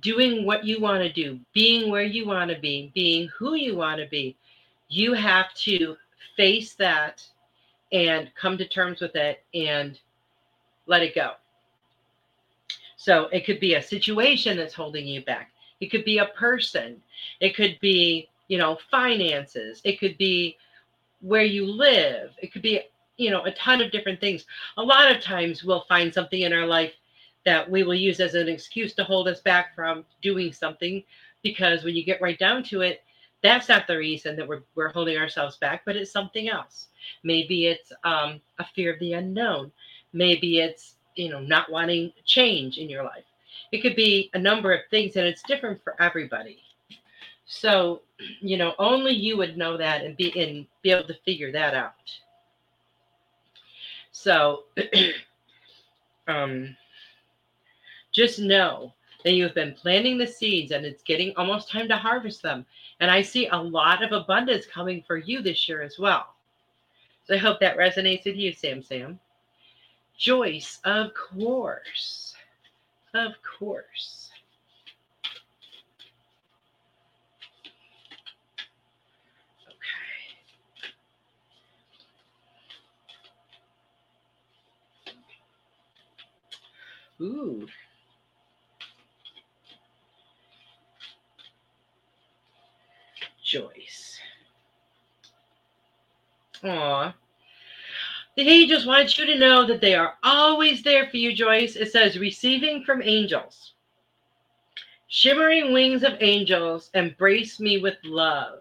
doing 0.00 0.46
what 0.46 0.64
you 0.64 0.80
want 0.80 1.02
to 1.02 1.12
do, 1.12 1.38
being 1.52 1.90
where 1.90 2.02
you 2.02 2.26
want 2.26 2.50
to 2.50 2.58
be, 2.58 2.90
being 2.94 3.28
who 3.36 3.54
you 3.54 3.76
want 3.76 4.00
to 4.00 4.06
be, 4.08 4.36
you 4.88 5.12
have 5.12 5.52
to 5.54 5.96
face 6.36 6.74
that 6.74 7.26
and 7.92 8.30
come 8.34 8.56
to 8.58 8.66
terms 8.66 9.00
with 9.00 9.14
it 9.14 9.42
and 9.52 9.98
let 10.86 11.02
it 11.02 11.14
go. 11.14 11.32
So 12.96 13.24
it 13.26 13.44
could 13.44 13.60
be 13.60 13.74
a 13.74 13.82
situation 13.82 14.56
that's 14.56 14.74
holding 14.74 15.06
you 15.06 15.24
back. 15.24 15.50
It 15.80 15.90
could 15.90 16.04
be 16.04 16.18
a 16.18 16.26
person. 16.26 17.02
It 17.40 17.54
could 17.54 17.78
be, 17.80 18.28
you 18.48 18.58
know, 18.58 18.78
finances. 18.90 19.80
It 19.84 19.98
could 20.00 20.16
be 20.18 20.56
where 21.20 21.44
you 21.44 21.66
live. 21.66 22.32
It 22.38 22.52
could 22.52 22.62
be, 22.62 22.80
you 23.16 23.30
know, 23.30 23.44
a 23.44 23.52
ton 23.52 23.80
of 23.80 23.92
different 23.92 24.20
things. 24.20 24.44
A 24.76 24.82
lot 24.82 25.14
of 25.14 25.22
times 25.22 25.64
we'll 25.64 25.84
find 25.88 26.12
something 26.12 26.42
in 26.42 26.52
our 26.52 26.66
life 26.66 26.92
that 27.44 27.70
we 27.70 27.82
will 27.82 27.94
use 27.94 28.20
as 28.20 28.34
an 28.34 28.48
excuse 28.48 28.94
to 28.94 29.04
hold 29.04 29.28
us 29.28 29.40
back 29.40 29.74
from 29.74 30.04
doing 30.22 30.52
something 30.52 31.02
because 31.42 31.84
when 31.84 31.94
you 31.94 32.04
get 32.04 32.22
right 32.22 32.38
down 32.38 32.62
to 32.64 32.80
it, 32.80 33.02
that's 33.42 33.68
not 33.68 33.86
the 33.86 33.96
reason 33.96 34.36
that 34.36 34.48
we're, 34.48 34.62
we're 34.74 34.88
holding 34.88 35.18
ourselves 35.18 35.58
back, 35.58 35.82
but 35.84 35.96
it's 35.96 36.10
something 36.10 36.48
else. 36.48 36.88
Maybe 37.22 37.66
it's 37.66 37.92
um, 38.02 38.40
a 38.58 38.64
fear 38.74 38.94
of 38.94 38.98
the 39.00 39.12
unknown. 39.12 39.70
Maybe 40.14 40.60
it's, 40.60 40.94
you 41.14 41.28
know, 41.28 41.40
not 41.40 41.70
wanting 41.70 42.12
change 42.24 42.78
in 42.78 42.88
your 42.88 43.04
life. 43.04 43.24
It 43.70 43.82
could 43.82 43.96
be 43.96 44.30
a 44.32 44.38
number 44.38 44.72
of 44.72 44.80
things, 44.90 45.16
and 45.16 45.26
it's 45.26 45.42
different 45.42 45.82
for 45.84 46.00
everybody. 46.00 46.58
So, 47.44 48.00
you 48.40 48.56
know, 48.56 48.74
only 48.78 49.12
you 49.12 49.36
would 49.36 49.58
know 49.58 49.76
that 49.76 50.02
and 50.02 50.16
be 50.16 50.32
and 50.40 50.66
be 50.82 50.90
able 50.90 51.06
to 51.08 51.18
figure 51.26 51.52
that 51.52 51.74
out. 51.74 51.92
So, 54.16 54.66
um, 56.28 56.76
just 58.12 58.38
know 58.38 58.94
that 59.24 59.32
you've 59.32 59.54
been 59.54 59.74
planting 59.74 60.16
the 60.16 60.26
seeds 60.26 60.70
and 60.70 60.86
it's 60.86 61.02
getting 61.02 61.34
almost 61.36 61.68
time 61.68 61.88
to 61.88 61.96
harvest 61.96 62.40
them. 62.40 62.64
And 63.00 63.10
I 63.10 63.22
see 63.22 63.48
a 63.48 63.56
lot 63.56 64.04
of 64.04 64.12
abundance 64.12 64.66
coming 64.66 65.02
for 65.04 65.16
you 65.16 65.42
this 65.42 65.68
year 65.68 65.82
as 65.82 65.98
well. 65.98 66.36
So 67.24 67.34
I 67.34 67.38
hope 67.38 67.58
that 67.58 67.76
resonates 67.76 68.24
with 68.24 68.36
you, 68.36 68.52
Sam 68.52 68.84
Sam. 68.84 69.18
Joyce, 70.16 70.78
of 70.84 71.12
course. 71.12 72.36
Of 73.14 73.32
course. 73.42 74.23
Ooh. 87.20 87.66
Joyce. 93.44 94.18
Aw. 96.64 97.14
The 98.36 98.48
angels 98.48 98.86
want 98.86 99.16
you 99.16 99.26
to 99.26 99.38
know 99.38 99.64
that 99.66 99.80
they 99.80 99.94
are 99.94 100.14
always 100.24 100.82
there 100.82 101.08
for 101.08 101.18
you, 101.18 101.32
Joyce. 101.34 101.76
It 101.76 101.92
says, 101.92 102.18
receiving 102.18 102.82
from 102.82 103.00
angels. 103.02 103.74
Shimmering 105.06 105.72
wings 105.72 106.02
of 106.02 106.14
angels 106.20 106.90
embrace 106.94 107.60
me 107.60 107.78
with 107.78 107.96
love. 108.02 108.58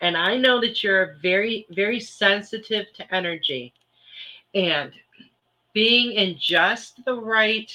And 0.00 0.16
I 0.16 0.36
know 0.36 0.60
that 0.60 0.82
you're 0.82 1.16
very, 1.22 1.66
very 1.70 2.00
sensitive 2.00 2.86
to 2.94 3.14
energy. 3.14 3.72
And 4.54 4.92
being 5.72 6.12
in 6.12 6.36
just 6.38 7.04
the 7.04 7.14
right 7.14 7.72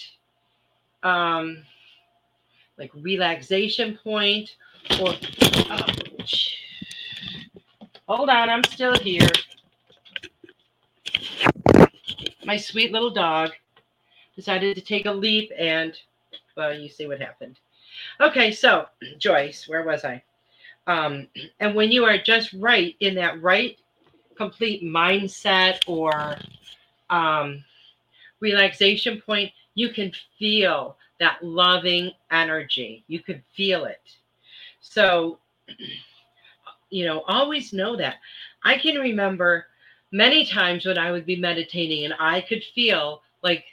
um 1.04 1.64
like 2.78 2.91
relaxation 2.95 3.98
point 4.04 4.56
or 5.02 5.14
oh, 5.70 5.86
hold 8.08 8.30
on, 8.30 8.50
I'm 8.50 8.64
still 8.64 8.98
here. 9.00 9.30
My 12.45 12.58
sweet 12.58 12.91
little 12.91 13.10
dog 13.10 13.52
decided 14.36 14.76
to 14.76 14.82
take 14.82 15.06
a 15.06 15.12
leap 15.12 15.52
and 15.58 15.98
well 16.56 16.74
you 16.74 16.89
see 16.89 17.08
what 17.08 17.20
happened. 17.20 17.60
Okay 18.22 18.52
so 18.52 18.88
joyce 19.18 19.68
where 19.68 19.84
was 19.84 20.06
i? 20.06 20.24
Um, 20.86 21.28
and 21.60 21.76
when 21.76 21.91
you 21.91 22.06
are 22.06 22.18
just 22.18 22.54
right 22.54 22.95
in 23.00 23.16
that 23.16 23.41
right 23.41 23.78
complete 24.36 24.84
mindset 24.84 25.80
or 25.88 26.38
um, 27.10 27.64
relaxation 28.40 29.22
point 29.22 29.52
you 29.76 29.90
can 29.90 30.12
feel 30.38 30.98
that 31.20 31.44
loving 31.44 32.12
energy 32.32 33.04
you 33.08 33.20
can 33.20 33.42
feel 33.56 33.86
it 33.86 34.02
so 34.82 35.40
you 36.90 37.06
know 37.06 37.22
always 37.28 37.74
know 37.74 37.96
that 37.96 38.16
i 38.64 38.78
can 38.78 38.96
remember 38.96 39.66
many 40.12 40.46
times 40.46 40.86
when 40.86 40.98
I 40.98 41.12
would 41.12 41.26
be 41.26 41.36
meditating 41.36 42.06
and 42.06 42.14
I 42.20 42.42
could 42.42 42.64
feel 42.76 43.22
like 43.44 43.66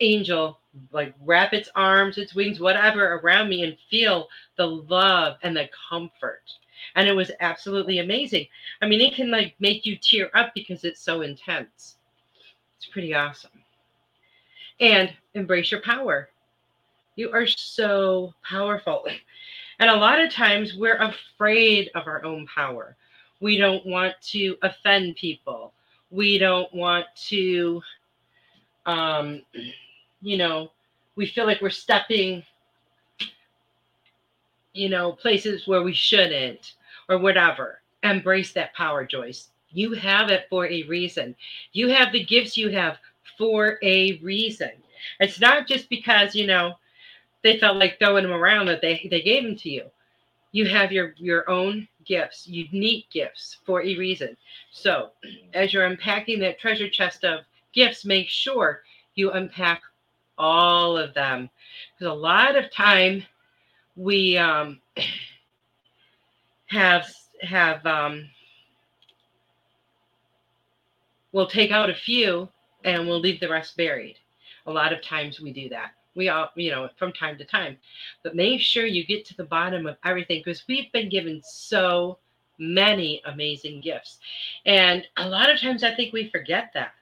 angel 0.00 0.58
like 0.92 1.14
wrap 1.24 1.54
its 1.54 1.70
arms, 1.74 2.18
its 2.18 2.34
wings, 2.34 2.60
whatever 2.60 3.14
around 3.14 3.48
me 3.48 3.64
and 3.64 3.78
feel 3.90 4.28
the 4.58 4.66
love 4.66 5.38
and 5.42 5.56
the 5.56 5.70
comfort. 5.88 6.42
And 6.96 7.08
it 7.08 7.14
was 7.14 7.30
absolutely 7.40 8.00
amazing. 8.00 8.46
I 8.82 8.86
mean, 8.86 9.00
it 9.00 9.14
can 9.14 9.30
like 9.30 9.54
make 9.58 9.86
you 9.86 9.96
tear 9.96 10.30
up 10.34 10.52
because 10.54 10.84
it's 10.84 11.00
so 11.00 11.22
intense. 11.22 11.96
It's 12.86 12.92
pretty 12.92 13.14
awesome. 13.14 13.50
And 14.78 15.12
embrace 15.34 15.72
your 15.72 15.80
power. 15.80 16.28
You 17.16 17.32
are 17.32 17.46
so 17.48 18.34
powerful. 18.48 19.06
And 19.78 19.90
a 19.90 19.94
lot 19.96 20.22
of 20.22 20.32
times 20.32 20.74
we're 20.74 20.96
afraid 20.96 21.90
of 21.94 22.06
our 22.06 22.24
own 22.24 22.46
power. 22.46 22.96
We 23.40 23.58
don't 23.58 23.84
want 23.84 24.14
to 24.30 24.56
offend 24.62 25.16
people. 25.16 25.74
We 26.10 26.38
don't 26.38 26.72
want 26.72 27.04
to, 27.28 27.82
um, 28.86 29.42
you 30.22 30.38
know, 30.38 30.70
we 31.14 31.26
feel 31.26 31.44
like 31.44 31.60
we're 31.60 31.68
stepping, 31.68 32.42
you 34.72 34.88
know, 34.88 35.12
places 35.12 35.66
where 35.68 35.82
we 35.82 35.92
shouldn't 35.92 36.72
or 37.10 37.18
whatever. 37.18 37.82
Embrace 38.02 38.54
that 38.54 38.72
power, 38.74 39.04
Joyce. 39.04 39.50
You 39.76 39.92
have 39.92 40.30
it 40.30 40.46
for 40.48 40.66
a 40.66 40.84
reason. 40.84 41.36
You 41.72 41.88
have 41.88 42.12
the 42.12 42.24
gifts 42.24 42.56
you 42.56 42.70
have 42.70 42.98
for 43.36 43.78
a 43.82 44.18
reason. 44.18 44.70
It's 45.20 45.40
not 45.40 45.68
just 45.68 45.90
because, 45.90 46.34
you 46.34 46.46
know, 46.46 46.74
they 47.42 47.58
felt 47.58 47.76
like 47.76 47.98
throwing 47.98 48.24
them 48.24 48.32
around 48.32 48.66
that 48.66 48.80
they, 48.80 49.06
they 49.10 49.20
gave 49.20 49.44
them 49.44 49.56
to 49.56 49.70
you. 49.70 49.90
You 50.52 50.66
have 50.66 50.92
your 50.92 51.12
your 51.18 51.48
own 51.50 51.88
gifts, 52.06 52.46
unique 52.46 53.10
gifts 53.10 53.58
for 53.66 53.82
a 53.82 53.96
reason. 53.96 54.36
So, 54.70 55.10
as 55.52 55.74
you're 55.74 55.84
unpacking 55.84 56.40
that 56.40 56.58
treasure 56.58 56.88
chest 56.88 57.24
of 57.24 57.44
gifts, 57.74 58.06
make 58.06 58.30
sure 58.30 58.82
you 59.14 59.32
unpack 59.32 59.82
all 60.38 60.96
of 60.96 61.12
them. 61.14 61.50
Because 61.98 62.12
a 62.12 62.16
lot 62.16 62.56
of 62.56 62.72
time 62.72 63.24
we 63.96 64.38
um, 64.38 64.80
have 66.66 67.12
have 67.42 67.84
um, 67.86 68.26
we'll 71.36 71.46
take 71.46 71.70
out 71.70 71.90
a 71.90 71.94
few 71.94 72.48
and 72.82 73.06
we'll 73.06 73.20
leave 73.20 73.38
the 73.40 73.48
rest 73.48 73.76
buried. 73.76 74.16
A 74.66 74.72
lot 74.72 74.94
of 74.94 75.02
times 75.02 75.38
we 75.38 75.52
do 75.52 75.68
that. 75.68 75.90
We 76.14 76.30
all, 76.30 76.48
you 76.54 76.70
know, 76.70 76.88
from 76.98 77.12
time 77.12 77.36
to 77.36 77.44
time. 77.44 77.76
But 78.22 78.34
make 78.34 78.62
sure 78.62 78.86
you 78.86 79.04
get 79.04 79.26
to 79.26 79.36
the 79.36 79.44
bottom 79.44 79.84
of 79.84 79.98
everything 80.02 80.40
because 80.42 80.64
we've 80.66 80.90
been 80.92 81.10
given 81.10 81.42
so 81.44 82.16
many 82.58 83.20
amazing 83.26 83.82
gifts. 83.82 84.16
And 84.64 85.06
a 85.18 85.28
lot 85.28 85.50
of 85.50 85.60
times 85.60 85.84
I 85.84 85.94
think 85.94 86.14
we 86.14 86.30
forget 86.30 86.70
that. 86.72 86.94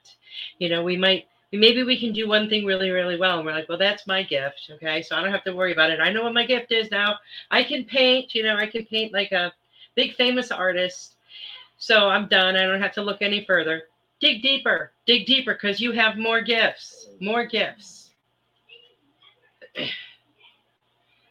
You 0.59 0.68
know, 0.68 0.82
we 0.82 0.97
might 0.97 1.28
maybe 1.53 1.85
we 1.85 2.01
can 2.01 2.12
do 2.12 2.26
one 2.26 2.49
thing 2.49 2.64
really, 2.64 2.91
really 2.91 3.16
well. 3.16 3.37
And 3.37 3.47
we're 3.47 3.53
like, 3.53 3.68
well, 3.68 3.78
that's 3.78 4.09
my 4.09 4.24
gift. 4.24 4.68
Okay. 4.68 5.01
So 5.03 5.14
I 5.14 5.22
don't 5.22 5.30
have 5.30 5.45
to 5.45 5.55
worry 5.55 5.72
about 5.72 5.91
it. 5.91 6.01
I 6.01 6.12
know 6.12 6.24
what 6.24 6.35
my 6.35 6.45
gift 6.45 6.72
is 6.72 6.91
now. 6.91 7.18
I 7.53 7.62
can 7.62 7.85
paint, 7.85 8.35
you 8.35 8.43
know, 8.43 8.57
I 8.57 8.66
can 8.66 8.85
paint 8.85 9.12
like 9.12 9.30
a 9.30 9.53
big 9.95 10.16
famous 10.16 10.51
artist. 10.51 11.14
So 11.78 12.09
I'm 12.09 12.26
done. 12.26 12.57
I 12.57 12.66
don't 12.66 12.82
have 12.82 12.95
to 12.95 13.03
look 13.03 13.22
any 13.22 13.45
further. 13.45 13.85
Dig 14.21 14.43
deeper, 14.43 14.93
dig 15.07 15.27
deeper 15.27 15.55
because 15.55 15.81
you 15.81 15.93
have 15.93 16.17
more 16.17 16.41
gifts, 16.41 17.09
more 17.21 17.45
gifts. 17.45 18.11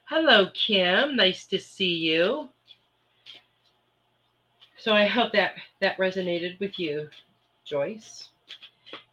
Hello, 0.06 0.50
Kim. 0.54 1.16
Nice 1.16 1.46
to 1.48 1.60
see 1.60 1.96
you. 1.96 2.50
So 4.78 4.94
I 4.94 5.06
hope 5.06 5.32
that 5.32 5.54
that 5.80 5.98
resonated 5.98 6.60
with 6.60 6.78
you, 6.78 7.10
Joyce. 7.66 8.30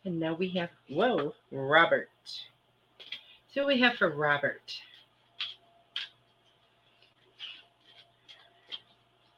And 0.05 0.19
now 0.19 0.35
we 0.35 0.49
have, 0.51 0.71
whoa, 0.89 1.35
Robert. 1.53 2.09
So 3.55 3.67
we 3.67 3.81
have 3.81 3.95
for 3.95 4.11
Robert. 4.11 4.73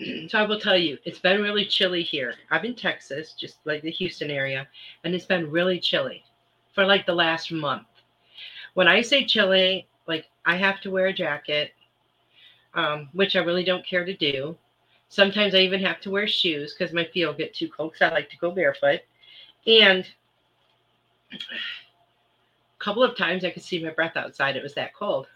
so 0.28 0.38
I 0.38 0.42
will 0.42 0.60
tell 0.60 0.76
you, 0.76 0.98
it's 1.04 1.18
been 1.18 1.42
really 1.42 1.64
chilly 1.64 2.02
here. 2.02 2.34
I'm 2.50 2.64
in 2.64 2.74
Texas, 2.74 3.34
just 3.38 3.58
like 3.64 3.82
the 3.82 3.90
Houston 3.90 4.30
area, 4.30 4.66
and 5.04 5.14
it's 5.14 5.26
been 5.26 5.50
really 5.50 5.78
chilly 5.78 6.24
for 6.74 6.86
like 6.86 7.06
the 7.06 7.14
last 7.14 7.52
month. 7.52 7.86
When 8.74 8.88
I 8.88 9.02
say 9.02 9.24
chilly, 9.24 9.86
like 10.06 10.26
I 10.44 10.56
have 10.56 10.80
to 10.82 10.90
wear 10.90 11.06
a 11.06 11.12
jacket, 11.12 11.72
um, 12.74 13.08
which 13.12 13.36
I 13.36 13.40
really 13.40 13.64
don't 13.64 13.86
care 13.86 14.04
to 14.04 14.16
do. 14.16 14.56
Sometimes 15.08 15.54
I 15.54 15.58
even 15.58 15.82
have 15.84 16.00
to 16.00 16.10
wear 16.10 16.26
shoes 16.26 16.74
because 16.74 16.94
my 16.94 17.04
feet 17.04 17.26
will 17.26 17.34
get 17.34 17.54
too 17.54 17.68
cold 17.68 17.92
because 17.92 18.10
I 18.10 18.14
like 18.14 18.30
to 18.30 18.38
go 18.38 18.50
barefoot. 18.50 19.00
And 19.66 20.06
a 21.32 21.38
couple 22.78 23.02
of 23.02 23.16
times 23.16 23.44
I 23.44 23.50
could 23.50 23.62
see 23.62 23.84
my 23.84 23.90
breath 23.90 24.16
outside. 24.16 24.56
It 24.56 24.62
was 24.62 24.74
that 24.74 24.94
cold. 24.94 25.26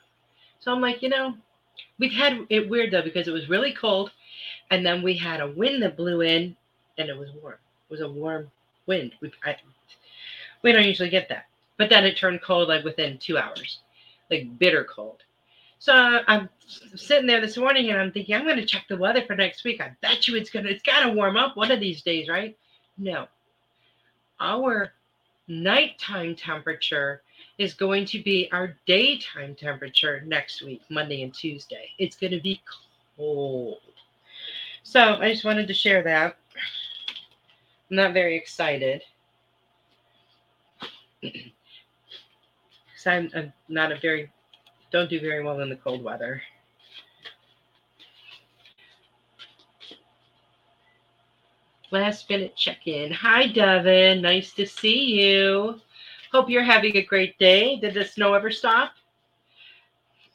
So 0.61 0.73
I'm 0.73 0.81
like, 0.81 1.03
you 1.03 1.11
know, 1.11 1.35
we've 1.99 2.12
had 2.12 2.47
it 2.51 2.68
weird 2.68 2.91
though 2.91 3.03
because 3.03 3.29
it 3.29 3.33
was 3.33 3.49
really 3.49 3.72
cold 3.72 4.11
and 4.70 4.85
then 4.85 5.03
we 5.03 5.16
had 5.16 5.41
a 5.41 5.51
wind 5.51 5.83
that 5.83 5.97
blew 5.97 6.22
in 6.22 6.57
and 6.99 7.09
it 7.09 7.16
was 7.16 7.31
warm. 7.43 7.55
It 7.55 7.93
was 7.93 8.01
a 8.01 8.09
warm 8.09 8.51
wind. 8.87 9.14
We, 9.20 9.31
I, 9.45 9.57
we 10.62 10.72
don't 10.72 10.85
usually 10.85 11.11
get 11.11 11.29
that. 11.29 11.47
But 11.79 11.91
then 11.91 12.05
it 12.05 12.16
turned 12.16 12.43
cold 12.43 12.68
like 12.68 12.85
within 12.85 13.18
two 13.18 13.39
hours, 13.39 13.81
like 14.31 14.59
bitter 14.59 14.85
cold. 14.85 15.22
So 15.79 15.93
I'm 15.93 16.49
sitting 16.95 17.27
there 17.27 17.41
this 17.41 17.57
morning 17.57 17.91
and 17.91 18.01
I'm 18.01 18.11
thinking, 18.11 18.35
I'm 18.35 18.45
going 18.45 18.57
to 18.57 18.64
check 18.64 18.87
the 18.89 18.97
weather 18.97 19.24
for 19.27 19.37
next 19.37 19.62
week. 19.62 19.81
I 19.81 19.93
bet 20.01 20.27
you 20.27 20.37
it's 20.37 20.51
going 20.51 20.64
to, 20.64 20.72
it's 20.72 20.83
got 20.83 21.05
to 21.05 21.12
warm 21.12 21.37
up 21.37 21.57
one 21.57 21.70
of 21.70 21.81
these 21.81 22.03
days, 22.03 22.29
right? 22.29 22.57
No. 22.97 23.29
Our 24.41 24.93
nighttime 25.49 26.35
temperature 26.35 27.22
is 27.59 27.75
going 27.75 28.05
to 28.07 28.23
be 28.23 28.49
our 28.53 28.77
daytime 28.87 29.55
temperature 29.55 30.23
next 30.27 30.63
week, 30.63 30.83
Monday 30.91 31.23
and 31.23 31.33
Tuesday. 31.33 31.91
It's 31.99 32.17
going 32.17 32.33
to 32.33 32.41
be 32.41 32.61
cold. 33.17 33.79
So 34.83 35.01
I 35.01 35.33
just 35.33 35.45
wanted 35.45 35.67
to 35.69 35.75
share 35.75 36.03
that. 36.03 36.37
I'm 37.91 37.97
not 37.97 38.13
very 38.13 38.37
excited. 38.37 39.03
Because 41.23 41.43
I'm, 43.07 43.31
I'm 43.35 43.53
not 43.69 43.91
a 43.91 43.99
very, 43.99 44.31
don't 44.93 45.09
do 45.09 45.21
very 45.21 45.43
well 45.43 45.61
in 45.61 45.71
the 45.71 45.77
cold 45.77 46.05
weather. 46.05 46.43
Last 51.91 52.29
minute 52.29 52.57
check 52.57 52.87
in. 52.87 53.13
Hi, 53.13 53.47
Devin. 53.47 54.21
Nice 54.21 54.53
to 54.55 54.67
see 54.67 55.21
you. 55.21 55.81
Hope 56.33 56.51
you're 56.51 56.62
having 56.62 56.97
a 56.97 57.03
great 57.03 57.39
day. 57.39 57.77
Did 57.77 57.95
the 57.95 58.05
snow 58.05 58.35
ever 58.35 58.51
stop? 58.51 58.93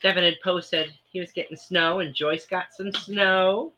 Devin 0.01 0.23
had 0.23 0.41
posted 0.43 0.93
he 1.11 1.19
was 1.19 1.31
getting 1.31 1.57
snow 1.57 1.99
and 1.99 2.15
Joyce 2.15 2.45
got 2.45 2.73
some 2.73 2.91
snow. 2.91 3.73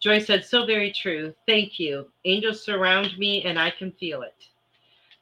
Joyce 0.00 0.26
said, 0.26 0.44
So 0.44 0.66
very 0.66 0.92
true. 0.92 1.32
Thank 1.46 1.78
you. 1.78 2.08
Angels 2.24 2.62
surround 2.62 3.16
me 3.18 3.44
and 3.44 3.58
I 3.58 3.70
can 3.70 3.92
feel 3.92 4.22
it. 4.22 4.48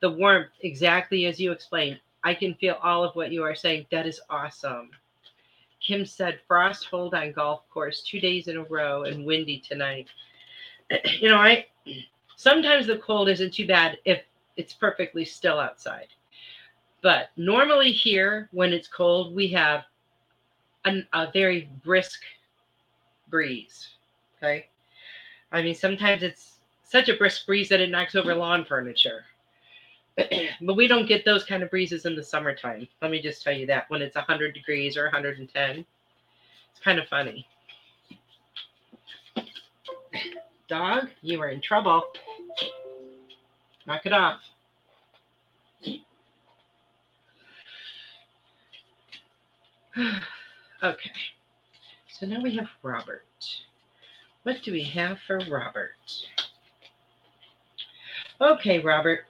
The 0.00 0.10
warmth, 0.10 0.48
exactly 0.62 1.26
as 1.26 1.38
you 1.38 1.52
explained. 1.52 2.00
I 2.24 2.34
can 2.34 2.54
feel 2.54 2.78
all 2.82 3.04
of 3.04 3.14
what 3.14 3.30
you 3.30 3.42
are 3.42 3.54
saying. 3.54 3.86
That 3.90 4.06
is 4.06 4.20
awesome. 4.30 4.90
Kim 5.80 6.06
said, 6.06 6.40
Frost 6.46 6.86
hold 6.86 7.14
on 7.14 7.32
golf 7.32 7.68
course 7.70 8.02
two 8.02 8.20
days 8.20 8.48
in 8.48 8.56
a 8.56 8.64
row 8.64 9.04
and 9.04 9.24
windy 9.24 9.58
tonight. 9.60 10.08
You 11.20 11.28
know, 11.28 11.36
I 11.36 11.66
sometimes 12.34 12.88
the 12.88 12.98
cold 12.98 13.28
isn't 13.28 13.54
too 13.54 13.66
bad 13.66 13.98
if 14.04 14.22
it's 14.60 14.74
perfectly 14.74 15.24
still 15.24 15.58
outside. 15.58 16.08
But 17.02 17.30
normally 17.36 17.90
here, 17.90 18.48
when 18.52 18.72
it's 18.72 18.88
cold, 18.88 19.34
we 19.34 19.48
have 19.48 19.84
an, 20.84 21.06
a 21.14 21.30
very 21.32 21.70
brisk 21.82 22.20
breeze. 23.30 23.88
Okay. 24.36 24.66
I 25.50 25.62
mean, 25.62 25.74
sometimes 25.74 26.22
it's 26.22 26.58
such 26.84 27.08
a 27.08 27.16
brisk 27.16 27.46
breeze 27.46 27.70
that 27.70 27.80
it 27.80 27.90
knocks 27.90 28.14
over 28.14 28.34
lawn 28.34 28.64
furniture. 28.66 29.24
but 30.60 30.76
we 30.76 30.86
don't 30.86 31.08
get 31.08 31.24
those 31.24 31.44
kind 31.44 31.62
of 31.62 31.70
breezes 31.70 32.04
in 32.04 32.14
the 32.14 32.22
summertime. 32.22 32.86
Let 33.00 33.10
me 33.10 33.22
just 33.22 33.42
tell 33.42 33.54
you 33.54 33.66
that 33.66 33.88
when 33.88 34.02
it's 34.02 34.16
100 34.16 34.52
degrees 34.52 34.96
or 34.96 35.04
110. 35.04 35.86
It's 36.70 36.80
kind 36.84 36.98
of 36.98 37.08
funny. 37.08 37.46
Dog, 40.68 41.08
you 41.22 41.40
are 41.40 41.48
in 41.48 41.60
trouble. 41.62 42.04
Knock 43.86 44.04
it 44.04 44.12
off. 44.12 44.40
okay. 50.82 51.10
So 52.08 52.26
now 52.26 52.40
we 52.40 52.56
have 52.56 52.68
Robert. 52.82 53.24
What 54.42 54.62
do 54.62 54.72
we 54.72 54.84
have 54.84 55.18
for 55.26 55.40
Robert? 55.50 55.92
Okay, 58.40 58.78
Robert, 58.78 59.20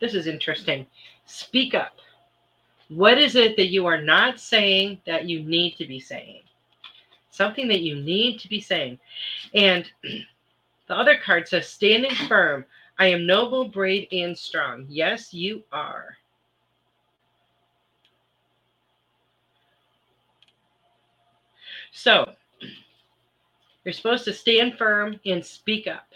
this 0.00 0.14
is 0.14 0.26
interesting. 0.26 0.86
Speak 1.26 1.74
up. 1.74 1.96
What 2.88 3.18
is 3.18 3.36
it 3.36 3.56
that 3.56 3.68
you 3.68 3.86
are 3.86 4.00
not 4.00 4.38
saying 4.38 5.00
that 5.06 5.28
you 5.28 5.42
need 5.42 5.76
to 5.76 5.86
be 5.86 5.98
saying? 5.98 6.42
Something 7.30 7.66
that 7.68 7.80
you 7.80 7.96
need 7.96 8.38
to 8.40 8.48
be 8.48 8.60
saying. 8.60 8.98
And 9.54 9.90
the 10.02 10.94
other 10.94 11.16
card 11.24 11.48
says, 11.48 11.68
standing 11.68 12.14
firm. 12.28 12.64
I 12.98 13.06
am 13.06 13.26
noble, 13.26 13.66
brave, 13.66 14.06
and 14.12 14.36
strong. 14.36 14.86
Yes, 14.88 15.32
you 15.32 15.62
are. 15.72 16.16
So, 21.92 22.32
you're 23.84 23.92
supposed 23.92 24.24
to 24.24 24.32
stand 24.32 24.78
firm 24.78 25.20
and 25.26 25.44
speak 25.44 25.86
up. 25.86 26.06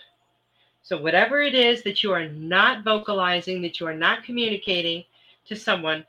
So, 0.82 1.00
whatever 1.00 1.42
it 1.42 1.54
is 1.54 1.82
that 1.82 2.02
you 2.02 2.12
are 2.12 2.28
not 2.28 2.82
vocalizing, 2.82 3.60
that 3.62 3.78
you 3.78 3.86
are 3.86 3.94
not 3.94 4.24
communicating 4.24 5.04
to 5.46 5.54
someone, 5.54 6.04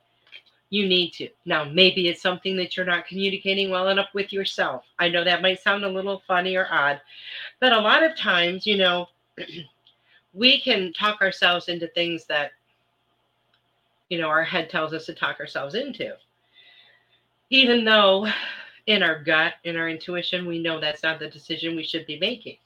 you 0.70 0.88
need 0.88 1.12
to. 1.14 1.30
Now, 1.46 1.66
maybe 1.66 2.08
it's 2.08 2.22
something 2.22 2.56
that 2.58 2.78
you're 2.78 2.86
not 2.86 3.08
communicating 3.08 3.70
well 3.70 3.90
enough 3.90 4.10
with 4.14 4.32
yourself. 4.32 4.86
I 5.00 5.10
know 5.10 5.24
that 5.24 5.42
might 5.42 5.62
sound 5.62 5.84
a 5.84 5.90
little 5.90 6.22
funny 6.28 6.56
or 6.56 6.68
odd, 6.72 7.02
but 7.60 7.74
a 7.74 7.80
lot 7.80 8.04
of 8.04 8.16
times, 8.16 8.66
you 8.66 8.78
know, 8.78 9.08
we 10.34 10.62
can 10.62 10.94
talk 10.94 11.22
ourselves 11.22 11.68
into 11.68 11.88
things 11.88 12.26
that, 12.26 12.52
you 14.10 14.20
know, 14.20 14.30
our 14.30 14.44
head 14.44 14.70
tells 14.70 14.94
us 14.94 15.06
to 15.08 15.14
talk 15.14 15.40
ourselves 15.40 15.76
into. 15.76 16.16
Even 17.50 17.84
though 17.84 18.28
in 18.88 19.04
our 19.04 19.22
gut, 19.22 19.54
in 19.66 19.76
our 19.76 19.90
intuition, 19.90 20.46
we 20.46 20.60
know 20.60 20.80
that's 20.80 21.04
not 21.04 21.20
the 21.20 21.30
decision 21.30 21.76
we 21.76 21.84
should 21.84 22.08
be 22.08 22.18
making. 22.20 22.58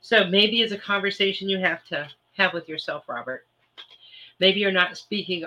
So 0.00 0.26
maybe 0.26 0.62
it's 0.62 0.72
a 0.72 0.78
conversation 0.78 1.48
you 1.48 1.58
have 1.58 1.84
to 1.86 2.08
have 2.36 2.54
with 2.54 2.68
yourself, 2.68 3.04
Robert. 3.08 3.46
Maybe 4.40 4.60
you're 4.60 4.72
not 4.72 4.96
speaking 4.96 5.44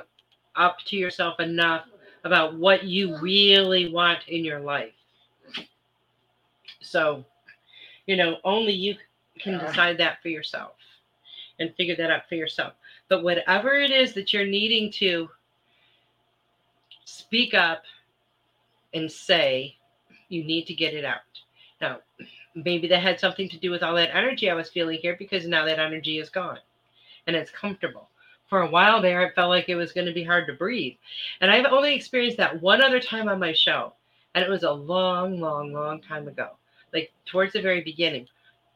up 0.56 0.78
to 0.86 0.96
yourself 0.96 1.40
enough 1.40 1.86
about 2.24 2.56
what 2.56 2.84
you 2.84 3.18
really 3.20 3.92
want 3.92 4.20
in 4.28 4.46
your 4.46 4.60
life. 4.60 4.94
So, 6.82 7.26
you 8.06 8.18
know, 8.18 8.38
only 8.44 8.74
you 8.74 8.96
can 9.40 9.58
decide 9.58 9.98
that 9.98 10.22
for 10.22 10.30
yourself 10.30 10.74
and 11.60 11.74
figure 11.76 11.96
that 11.96 12.12
out 12.12 12.28
for 12.30 12.36
yourself. 12.36 12.74
But 13.08 13.24
whatever 13.24 13.76
it 13.76 13.92
is 13.92 14.14
that 14.14 14.34
you're 14.34 14.46
needing 14.46 14.92
to 14.94 15.30
speak 17.06 17.54
up 17.54 17.84
and 18.94 19.12
say, 19.12 19.76
you 20.30 20.44
need 20.44 20.68
to 20.68 20.74
get 20.74 20.94
it 20.94 21.06
out. 21.06 21.20
Now, 21.80 22.00
maybe 22.56 22.88
that 22.88 23.02
had 23.02 23.20
something 23.20 23.50
to 23.50 23.58
do 23.58 23.72
with 23.72 23.84
all 23.84 23.96
that 23.96 24.16
energy 24.16 24.50
I 24.50 24.54
was 24.54 24.70
feeling 24.70 25.00
here 25.02 25.16
because 25.18 25.48
now 25.48 25.66
that 25.66 25.80
energy 25.80 26.20
is 26.20 26.30
gone 26.30 26.60
and 27.28 27.36
it's 27.36 27.52
comfortable. 27.52 28.10
For 28.48 28.62
a 28.62 28.70
while 28.70 29.02
there, 29.02 29.24
it 29.24 29.36
felt 29.36 29.50
like 29.50 29.70
it 29.70 29.76
was 29.76 29.94
going 29.94 30.08
to 30.08 30.14
be 30.14 30.24
hard 30.24 30.46
to 30.48 30.54
breathe. 30.54 30.96
And 31.40 31.50
I've 31.50 31.66
only 31.66 31.96
experienced 31.96 32.38
that 32.38 32.62
one 32.62 32.82
other 32.82 33.00
time 33.00 33.30
on 33.30 33.40
my 33.40 33.54
show. 33.54 33.94
And 34.36 34.44
it 34.44 34.50
was 34.50 34.64
a 34.64 34.72
long, 34.72 35.40
long, 35.40 35.72
long 35.72 36.02
time 36.02 36.28
ago, 36.28 36.52
like 36.94 37.12
towards 37.26 37.54
the 37.54 37.62
very 37.62 37.82
beginning. 37.82 38.28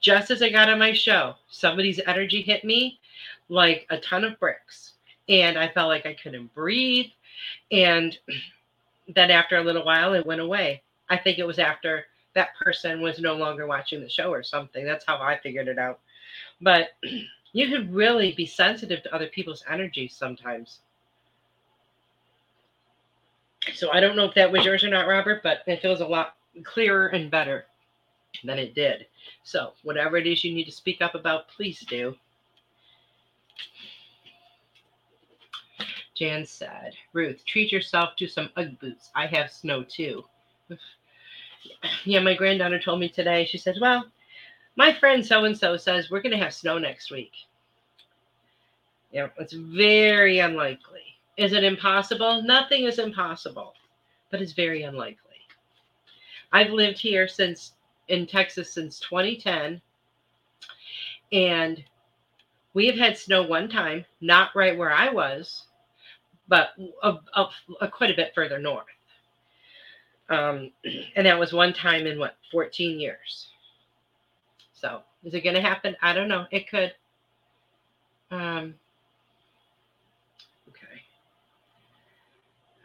Just 0.01 0.31
as 0.31 0.41
I 0.41 0.49
got 0.49 0.69
on 0.69 0.79
my 0.79 0.93
show, 0.93 1.35
somebody's 1.49 1.99
energy 2.07 2.41
hit 2.41 2.63
me 2.63 2.99
like 3.49 3.85
a 3.89 3.97
ton 3.99 4.23
of 4.23 4.39
bricks. 4.39 4.93
and 5.29 5.57
I 5.57 5.67
felt 5.69 5.89
like 5.89 6.05
I 6.05 6.13
couldn't 6.13 6.53
breathe. 6.53 7.07
And 7.71 8.17
then 9.07 9.31
after 9.31 9.57
a 9.57 9.63
little 9.63 9.85
while, 9.85 10.13
it 10.13 10.25
went 10.25 10.41
away. 10.41 10.81
I 11.09 11.17
think 11.17 11.37
it 11.37 11.47
was 11.47 11.59
after 11.59 12.05
that 12.33 12.55
person 12.61 13.01
was 13.01 13.19
no 13.19 13.35
longer 13.35 13.65
watching 13.67 14.01
the 14.01 14.09
show 14.09 14.31
or 14.31 14.43
something. 14.43 14.85
That's 14.85 15.05
how 15.05 15.17
I 15.17 15.39
figured 15.39 15.67
it 15.67 15.79
out. 15.79 15.99
But 16.61 16.89
you 17.53 17.69
could 17.69 17.93
really 17.93 18.33
be 18.33 18.45
sensitive 18.45 19.03
to 19.03 19.15
other 19.15 19.27
people's 19.27 19.63
energies 19.69 20.15
sometimes. 20.15 20.79
So 23.73 23.91
I 23.91 23.99
don't 23.99 24.15
know 24.15 24.25
if 24.25 24.35
that 24.35 24.51
was 24.51 24.65
yours 24.65 24.83
or 24.83 24.89
not, 24.89 25.07
Robert, 25.07 25.41
but 25.41 25.59
it 25.65 25.81
feels 25.81 26.01
a 26.01 26.05
lot 26.05 26.35
clearer 26.63 27.07
and 27.07 27.31
better 27.31 27.65
than 28.43 28.59
it 28.59 28.75
did. 28.75 29.07
So 29.43 29.73
whatever 29.83 30.17
it 30.17 30.27
is 30.27 30.43
you 30.43 30.53
need 30.53 30.65
to 30.65 30.71
speak 30.71 31.01
up 31.01 31.15
about, 31.15 31.47
please 31.47 31.79
do. 31.87 32.15
Jan 36.15 36.45
said, 36.45 36.93
Ruth, 37.13 37.45
treat 37.45 37.71
yourself 37.71 38.15
to 38.15 38.27
some 38.27 38.49
Ugg 38.55 38.79
boots. 38.79 39.11
I 39.15 39.27
have 39.27 39.51
snow 39.51 39.83
too. 39.83 40.23
Yeah, 42.03 42.19
my 42.19 42.35
granddaughter 42.35 42.79
told 42.79 42.99
me 42.99 43.09
today, 43.09 43.43
she 43.43 43.57
said, 43.57 43.77
Well, 43.81 44.05
my 44.75 44.93
friend 44.93 45.25
so 45.25 45.45
and 45.45 45.57
so 45.57 45.77
says 45.77 46.11
we're 46.11 46.21
going 46.21 46.37
to 46.37 46.43
have 46.43 46.53
snow 46.53 46.77
next 46.77 47.11
week. 47.11 47.31
Yeah, 49.11 49.29
it's 49.37 49.53
very 49.53 50.39
unlikely. 50.39 51.01
Is 51.37 51.53
it 51.53 51.63
impossible? 51.63 52.43
Nothing 52.43 52.83
is 52.83 52.99
impossible, 52.99 53.73
but 54.29 54.41
it's 54.41 54.53
very 54.53 54.83
unlikely. 54.83 55.17
I've 56.51 56.71
lived 56.71 56.99
here 56.99 57.27
since 57.27 57.73
in 58.09 58.27
Texas 58.27 58.71
since 58.71 58.99
2010, 58.99 59.81
and 61.31 61.83
we 62.73 62.85
have 62.87 62.97
had 62.97 63.17
snow 63.17 63.41
one 63.43 63.69
time, 63.69 64.05
not 64.21 64.55
right 64.55 64.77
where 64.77 64.91
I 64.91 65.09
was, 65.09 65.65
but 66.47 66.69
a, 67.03 67.13
a, 67.35 67.47
a 67.81 67.87
quite 67.87 68.11
a 68.11 68.15
bit 68.15 68.33
further 68.35 68.59
north. 68.59 68.85
Um, 70.29 70.71
and 71.15 71.25
that 71.25 71.39
was 71.39 71.53
one 71.53 71.73
time 71.73 72.07
in 72.07 72.19
what 72.19 72.35
14 72.51 72.99
years. 72.99 73.47
So 74.73 75.01
is 75.23 75.33
it 75.33 75.41
going 75.41 75.55
to 75.55 75.61
happen? 75.61 75.95
I 76.01 76.13
don't 76.13 76.27
know. 76.27 76.45
It 76.51 76.69
could. 76.69 76.93
Um, 78.31 78.75
okay. 80.69 81.01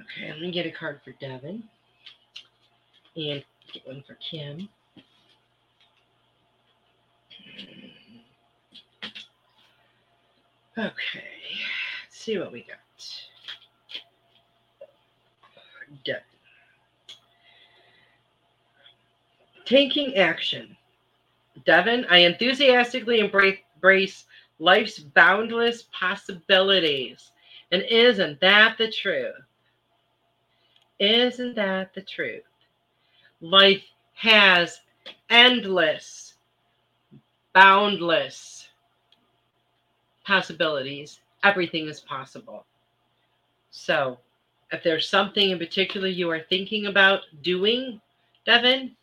Okay, 0.01 0.31
let 0.31 0.41
me 0.41 0.51
get 0.51 0.67
a 0.67 0.71
card 0.71 1.01
for 1.05 1.13
Devin 1.21 1.63
and 3.17 3.45
get 3.73 3.87
one 3.87 4.03
for 4.07 4.15
Kim. 4.15 4.69
Okay, 10.79 11.25
let's 12.05 12.19
see 12.19 12.39
what 12.39 12.53
we 12.53 12.61
got. 12.63 12.79
Devin. 16.05 16.23
Taking 19.65 20.17
action. 20.17 20.77
Devin, 21.65 22.07
I 22.09 22.19
enthusiastically 22.19 23.21
embrace 23.21 24.25
life's 24.59 24.99
boundless 24.99 25.85
possibilities. 25.93 27.33
And 27.73 27.83
isn't 27.83 28.41
that 28.41 28.79
the 28.79 28.91
truth? 28.91 29.35
Isn't 30.99 31.55
that 31.55 31.95
the 31.95 32.03
truth? 32.03 32.43
Life 33.41 33.83
has 34.15 34.81
endless, 35.31 36.35
boundless 37.55 38.69
possibilities. 40.25 41.21
Everything 41.43 41.89
is 41.89 42.01
possible. 42.01 42.67
So, 43.71 44.19
if 44.73 44.83
there's 44.83 45.09
something 45.09 45.51
in 45.51 45.59
particular 45.59 46.07
you 46.07 46.31
are 46.31 46.45
thinking 46.49 46.87
about 46.87 47.21
doing, 47.43 48.01
Devin, 48.47 48.97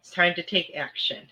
it's 0.00 0.10
time 0.10 0.34
to 0.34 0.42
take 0.42 0.72
action. 0.74 1.26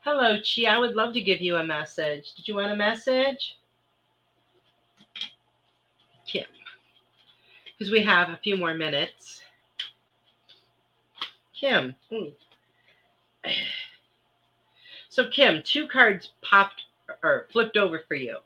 Hello, 0.00 0.38
Chi. 0.38 0.64
I 0.64 0.78
would 0.78 0.94
love 0.94 1.14
to 1.14 1.20
give 1.20 1.40
you 1.40 1.56
a 1.56 1.64
message. 1.64 2.34
Did 2.34 2.46
you 2.46 2.56
want 2.56 2.72
a 2.72 2.76
message? 2.76 3.56
Kim. 6.26 6.44
Because 7.64 7.90
we 7.90 8.02
have 8.02 8.28
a 8.28 8.38
few 8.42 8.56
more 8.56 8.74
minutes. 8.74 9.40
Kim. 11.58 11.94
Hmm. 12.12 12.30
So, 15.08 15.28
Kim, 15.30 15.62
two 15.64 15.88
cards 15.88 16.32
popped 16.42 16.82
or 17.22 17.46
flipped 17.52 17.76
over 17.76 18.02
for 18.06 18.14
you. 18.14 18.36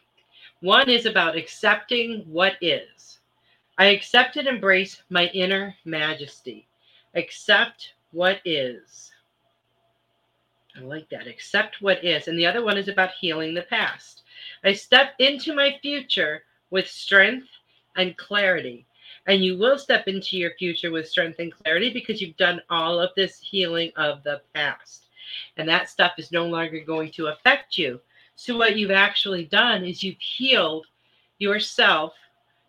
One 0.60 0.88
is 0.88 1.06
about 1.06 1.36
accepting 1.36 2.24
what 2.28 2.54
is. 2.60 3.17
I 3.78 3.86
accept 3.86 4.36
and 4.36 4.48
embrace 4.48 5.02
my 5.08 5.26
inner 5.28 5.76
majesty. 5.84 6.66
Accept 7.14 7.94
what 8.10 8.40
is. 8.44 9.12
I 10.76 10.80
like 10.80 11.08
that. 11.10 11.28
Accept 11.28 11.80
what 11.80 12.04
is. 12.04 12.26
And 12.26 12.36
the 12.36 12.46
other 12.46 12.64
one 12.64 12.76
is 12.76 12.88
about 12.88 13.12
healing 13.20 13.54
the 13.54 13.62
past. 13.62 14.22
I 14.64 14.72
step 14.72 15.14
into 15.20 15.54
my 15.54 15.78
future 15.80 16.42
with 16.70 16.88
strength 16.88 17.46
and 17.96 18.16
clarity. 18.16 18.84
And 19.28 19.44
you 19.44 19.56
will 19.56 19.78
step 19.78 20.08
into 20.08 20.36
your 20.36 20.54
future 20.58 20.90
with 20.90 21.08
strength 21.08 21.38
and 21.38 21.52
clarity 21.52 21.92
because 21.92 22.20
you've 22.20 22.36
done 22.36 22.60
all 22.70 22.98
of 22.98 23.14
this 23.14 23.38
healing 23.38 23.92
of 23.96 24.24
the 24.24 24.40
past. 24.54 25.06
And 25.56 25.68
that 25.68 25.88
stuff 25.88 26.12
is 26.18 26.32
no 26.32 26.46
longer 26.46 26.80
going 26.80 27.12
to 27.12 27.28
affect 27.28 27.78
you. 27.78 28.00
So, 28.36 28.56
what 28.56 28.76
you've 28.76 28.90
actually 28.90 29.44
done 29.44 29.84
is 29.84 30.02
you've 30.02 30.20
healed 30.20 30.86
yourself 31.38 32.14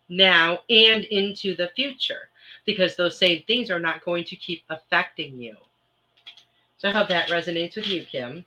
now 0.10 0.60
and 0.70 1.06
into 1.06 1.56
the 1.56 1.70
future 1.76 2.30
because 2.66 2.96
those 2.96 3.18
same 3.18 3.44
things 3.48 3.70
are 3.72 3.80
not 3.80 4.04
going 4.04 4.24
to 4.26 4.36
keep 4.36 4.64
affecting 4.70 5.40
you. 5.40 5.56
So 6.78 6.90
I 6.90 6.92
hope 6.92 7.10
that 7.10 7.30
resonates 7.30 7.76
with 7.76 7.88
you, 7.88 8.06
Kim. 8.06 8.46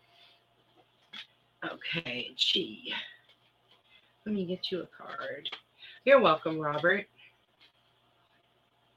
Okay, 1.64 2.30
gee. 2.36 2.92
Let 4.26 4.34
me 4.34 4.44
get 4.44 4.70
you 4.70 4.82
a 4.82 4.86
card. 4.86 5.48
You're 6.04 6.20
welcome, 6.20 6.58
Robert. 6.58 7.06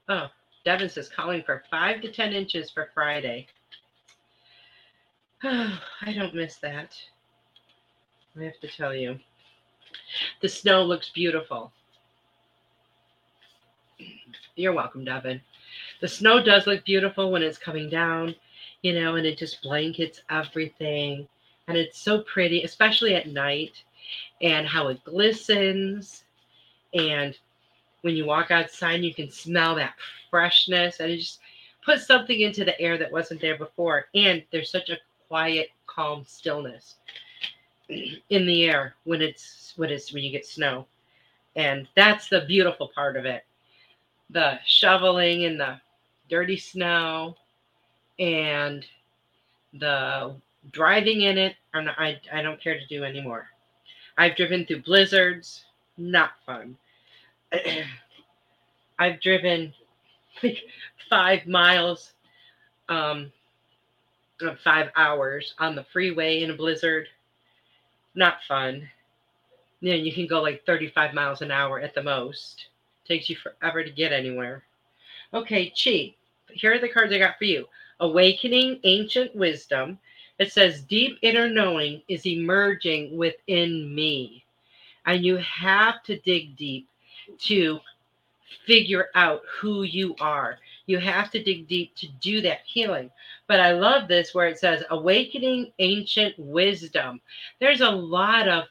Oh, 0.08 0.28
Devin 0.64 0.88
says 0.88 1.08
calling 1.08 1.42
for 1.44 1.62
five 1.70 2.00
to 2.00 2.10
10 2.10 2.32
inches 2.32 2.70
for 2.70 2.90
Friday. 2.94 3.46
Oh, 5.44 5.78
I 6.02 6.12
don't 6.12 6.34
miss 6.34 6.56
that. 6.58 6.94
I 8.38 8.44
have 8.44 8.60
to 8.60 8.68
tell 8.68 8.94
you. 8.94 9.18
The 10.42 10.48
snow 10.48 10.82
looks 10.82 11.10
beautiful. 11.10 11.72
You're 14.56 14.72
welcome, 14.72 15.04
Devin. 15.04 15.40
The 16.00 16.08
snow 16.08 16.42
does 16.42 16.66
look 16.66 16.84
beautiful 16.84 17.30
when 17.30 17.42
it's 17.42 17.58
coming 17.58 17.88
down 17.88 18.34
you 18.82 18.92
know, 18.92 19.16
and 19.16 19.26
it 19.26 19.38
just 19.38 19.62
blankets 19.62 20.22
everything. 20.30 21.26
And 21.68 21.76
it's 21.76 21.98
so 21.98 22.20
pretty, 22.20 22.62
especially 22.62 23.16
at 23.16 23.28
night, 23.28 23.82
and 24.40 24.66
how 24.66 24.88
it 24.88 25.02
glistens. 25.04 26.24
And 26.94 27.36
when 28.02 28.14
you 28.16 28.24
walk 28.26 28.52
outside, 28.52 29.02
you 29.02 29.14
can 29.14 29.30
smell 29.30 29.74
that 29.76 29.94
freshness, 30.30 31.00
and 31.00 31.10
it 31.10 31.18
just 31.18 31.40
puts 31.84 32.06
something 32.06 32.40
into 32.42 32.64
the 32.64 32.80
air 32.80 32.98
that 32.98 33.10
wasn't 33.10 33.40
there 33.40 33.58
before. 33.58 34.06
And 34.14 34.44
there's 34.52 34.70
such 34.70 34.90
a 34.90 34.98
quiet, 35.28 35.70
calm 35.86 36.24
stillness 36.26 36.96
in 37.88 38.46
the 38.46 38.66
air 38.66 38.94
when 39.04 39.22
it's 39.22 39.72
when 39.76 39.90
it's 39.90 40.12
when 40.12 40.22
you 40.22 40.30
get 40.30 40.46
snow. 40.46 40.86
And 41.56 41.88
that's 41.96 42.28
the 42.28 42.42
beautiful 42.42 42.90
part 42.94 43.16
of 43.16 43.24
it. 43.24 43.45
The 44.30 44.58
shoveling 44.66 45.44
and 45.44 45.58
the 45.60 45.80
dirty 46.28 46.56
snow 46.56 47.36
and 48.18 48.84
the 49.72 50.34
driving 50.72 51.22
in 51.22 51.38
it, 51.38 51.56
not, 51.74 51.98
I, 51.98 52.20
I 52.32 52.42
don't 52.42 52.60
care 52.60 52.78
to 52.78 52.86
do 52.86 53.04
anymore. 53.04 53.48
I've 54.18 54.36
driven 54.36 54.64
through 54.64 54.82
blizzards, 54.82 55.64
not 55.96 56.30
fun. 56.44 56.76
I've 58.98 59.20
driven 59.20 59.74
like 60.42 60.58
five 61.10 61.46
miles, 61.46 62.12
um, 62.88 63.30
five 64.64 64.90
hours 64.96 65.54
on 65.58 65.74
the 65.74 65.84
freeway 65.92 66.42
in 66.42 66.50
a 66.50 66.56
blizzard. 66.56 67.08
Not 68.14 68.38
fun. 68.48 68.88
You 69.80 69.90
know, 69.90 69.98
you 69.98 70.12
can 70.12 70.26
go 70.26 70.40
like 70.40 70.64
35 70.64 71.12
miles 71.14 71.42
an 71.42 71.50
hour 71.50 71.80
at 71.80 71.94
the 71.94 72.02
most. 72.02 72.68
Takes 73.06 73.30
you 73.30 73.36
forever 73.36 73.84
to 73.84 73.90
get 73.90 74.12
anywhere. 74.12 74.64
Okay, 75.32 75.70
Chi, 75.70 76.14
here 76.52 76.74
are 76.74 76.78
the 76.78 76.88
cards 76.88 77.12
I 77.12 77.18
got 77.18 77.38
for 77.38 77.44
you. 77.44 77.66
Awakening 78.00 78.80
Ancient 78.84 79.34
Wisdom. 79.34 79.98
It 80.38 80.52
says, 80.52 80.82
Deep 80.82 81.18
inner 81.22 81.48
knowing 81.48 82.02
is 82.08 82.26
emerging 82.26 83.16
within 83.16 83.94
me. 83.94 84.44
And 85.06 85.24
you 85.24 85.36
have 85.36 86.02
to 86.04 86.18
dig 86.20 86.56
deep 86.56 86.88
to 87.40 87.80
figure 88.66 89.08
out 89.14 89.42
who 89.60 89.82
you 89.84 90.14
are. 90.20 90.58
You 90.86 90.98
have 90.98 91.30
to 91.32 91.42
dig 91.42 91.68
deep 91.68 91.94
to 91.96 92.08
do 92.20 92.40
that 92.42 92.60
healing. 92.66 93.10
But 93.46 93.60
I 93.60 93.72
love 93.72 94.08
this 94.08 94.34
where 94.34 94.48
it 94.48 94.58
says 94.58 94.82
awakening 94.90 95.72
ancient 95.78 96.38
wisdom. 96.38 97.20
There's 97.60 97.80
a 97.80 97.90
lot 97.90 98.48
of 98.48 98.64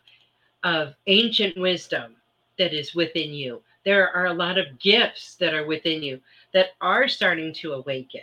of 0.63 0.95
ancient 1.05 1.55
wisdom 1.57 2.15
that 2.57 2.73
is 2.73 2.95
within 2.95 3.33
you. 3.33 3.61
There 3.86 4.09
are 4.15 4.25
a 4.25 4.33
lot 4.33 4.57
of 4.57 4.79
gifts 4.79 5.36
that 5.36 5.53
are 5.53 5.65
within 5.65 6.03
you 6.03 6.19
that 6.53 6.69
are 6.81 7.07
starting 7.07 7.53
to 7.55 7.73
awaken. 7.73 8.21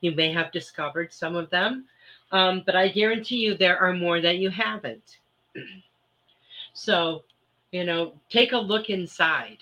You 0.00 0.12
may 0.12 0.32
have 0.32 0.52
discovered 0.52 1.12
some 1.12 1.36
of 1.36 1.50
them, 1.50 1.86
um, 2.32 2.62
but 2.66 2.74
I 2.74 2.88
guarantee 2.88 3.36
you 3.36 3.56
there 3.56 3.78
are 3.78 3.92
more 3.92 4.20
that 4.20 4.38
you 4.38 4.50
haven't. 4.50 5.18
so, 6.74 7.24
you 7.70 7.84
know, 7.84 8.14
take 8.28 8.52
a 8.52 8.58
look 8.58 8.90
inside. 8.90 9.58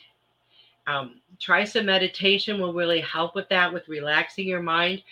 Um, 0.86 1.20
try 1.38 1.64
some 1.64 1.86
meditation 1.86 2.61
will 2.61 2.72
really 2.72 3.00
help 3.00 3.34
with 3.34 3.48
that, 3.50 3.72
with 3.72 3.88
relaxing 3.88 4.48
your 4.48 4.62
mind 4.62 5.03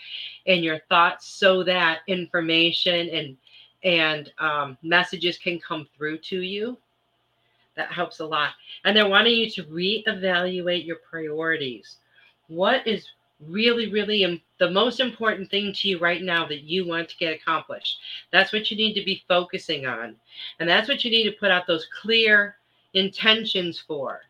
and 0.47 0.65
your 0.65 0.81
thoughts, 0.89 1.27
so 1.29 1.63
that 1.65 2.01
information 2.09 3.09
and 3.11 3.37
and 3.83 4.33
um, 4.39 4.77
messages 4.83 5.39
can 5.39 5.59
come 5.59 5.87
through 5.97 6.19
to 6.19 6.41
you. 6.41 6.77
That 7.77 7.93
helps 7.93 8.21
a 8.21 8.27
lot. 8.27 8.51
And 8.85 8.97
they're 8.97 9.09
wanting 9.09 9.35
you 9.35 9.51
to 9.51 9.65
reevaluate 9.65 10.87
your 10.87 10.99
priorities. 11.09 11.97
What 12.49 12.87
is 12.87 13.07
really, 13.47 13.91
really 13.91 14.23
Im- 14.23 14.43
the 14.59 14.71
most 14.71 15.01
important 15.01 15.51
thing 15.51 15.73
to 15.73 15.89
you 15.89 15.99
right 15.99 16.23
now 16.23 16.47
that 16.47 16.63
you 16.63 16.87
want 16.87 17.09
to 17.09 17.17
get 17.17 17.33
accomplished? 17.33 17.99
That's 18.33 18.53
what 18.53 18.71
you 18.71 18.77
need 18.77 18.95
to 18.95 19.05
be 19.05 19.25
focusing 19.29 19.87
on. 19.87 20.17
And 20.59 20.69
that's 20.69 20.89
what 20.89 21.05
you 21.05 21.11
need 21.11 21.25
to 21.25 21.39
put 21.39 21.51
out 21.51 21.67
those 21.67 21.87
clear 22.03 22.57
intentions 22.95 23.79
for. 23.79 24.21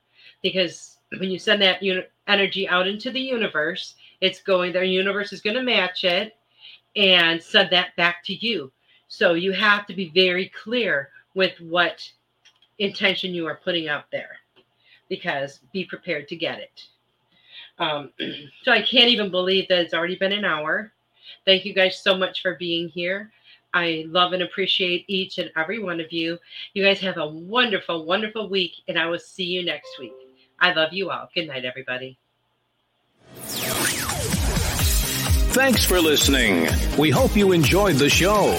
Because 0.43 0.99
when 1.19 1.31
you 1.31 1.39
send 1.39 1.63
that 1.63 1.83
uni- 1.83 2.07
energy 2.29 2.69
out 2.69 2.87
into 2.87 3.11
the 3.11 3.21
universe, 3.21 3.97
it's 4.21 4.43
going, 4.43 4.73
their 4.73 4.85
universe 4.85 5.33
is 5.33 5.41
going 5.41 5.57
to 5.57 5.63
match 5.63 6.05
it 6.05 6.37
and 6.97 7.43
send 7.43 7.71
that 7.71 7.97
back 7.97 8.23
to 8.25 8.35
you. 8.35 8.71
So 9.09 9.35
you 9.35 9.53
have 9.53 9.87
to 9.87 9.95
be 9.95 10.11
very 10.11 10.53
clear 10.63 11.11
with 11.35 11.59
what 11.61 12.09
intention 12.81 13.35
you 13.35 13.47
are 13.47 13.61
putting 13.63 13.89
out 13.89 14.05
there 14.11 14.39
because 15.09 15.61
be 15.73 15.85
prepared 15.85 16.27
to 16.29 16.37
get 16.37 16.59
it. 16.59 16.83
Um, 17.79 18.11
so 18.65 18.73
I 18.73 18.83
can't 18.83 19.11
even 19.11 19.31
believe 19.31 19.69
that 19.69 19.79
it's 19.79 19.95
already 19.95 20.17
been 20.17 20.33
an 20.33 20.45
hour. 20.45 20.93
Thank 21.45 21.65
you 21.65 21.75
guys 21.75 22.03
so 22.03 22.17
much 22.17 22.43
for 22.43 22.57
being 22.57 22.89
here. 22.89 23.31
I 23.73 24.05
love 24.09 24.33
and 24.33 24.43
appreciate 24.43 25.05
each 25.07 25.39
and 25.39 25.51
every 25.57 25.79
one 25.79 26.01
of 26.01 26.13
you. 26.13 26.39
You 26.75 26.85
guys 26.85 26.99
have 27.01 27.19
a 27.19 27.27
wonderful, 27.27 28.05
wonderful 28.05 28.49
week, 28.49 28.73
and 28.89 28.99
I 28.99 29.07
will 29.07 29.19
see 29.19 29.45
you 29.45 29.65
next 29.65 29.91
week. 29.99 30.13
I 30.59 30.73
love 30.73 30.93
you 30.93 31.11
all. 31.11 31.29
Good 31.35 31.47
night, 31.47 31.65
everybody. 31.65 32.19
Thanks 35.53 35.85
for 35.85 36.01
listening. 36.01 36.69
We 36.99 37.11
hope 37.11 37.37
you 37.37 37.53
enjoyed 37.53 37.97
the 37.97 38.11
show. 38.11 38.59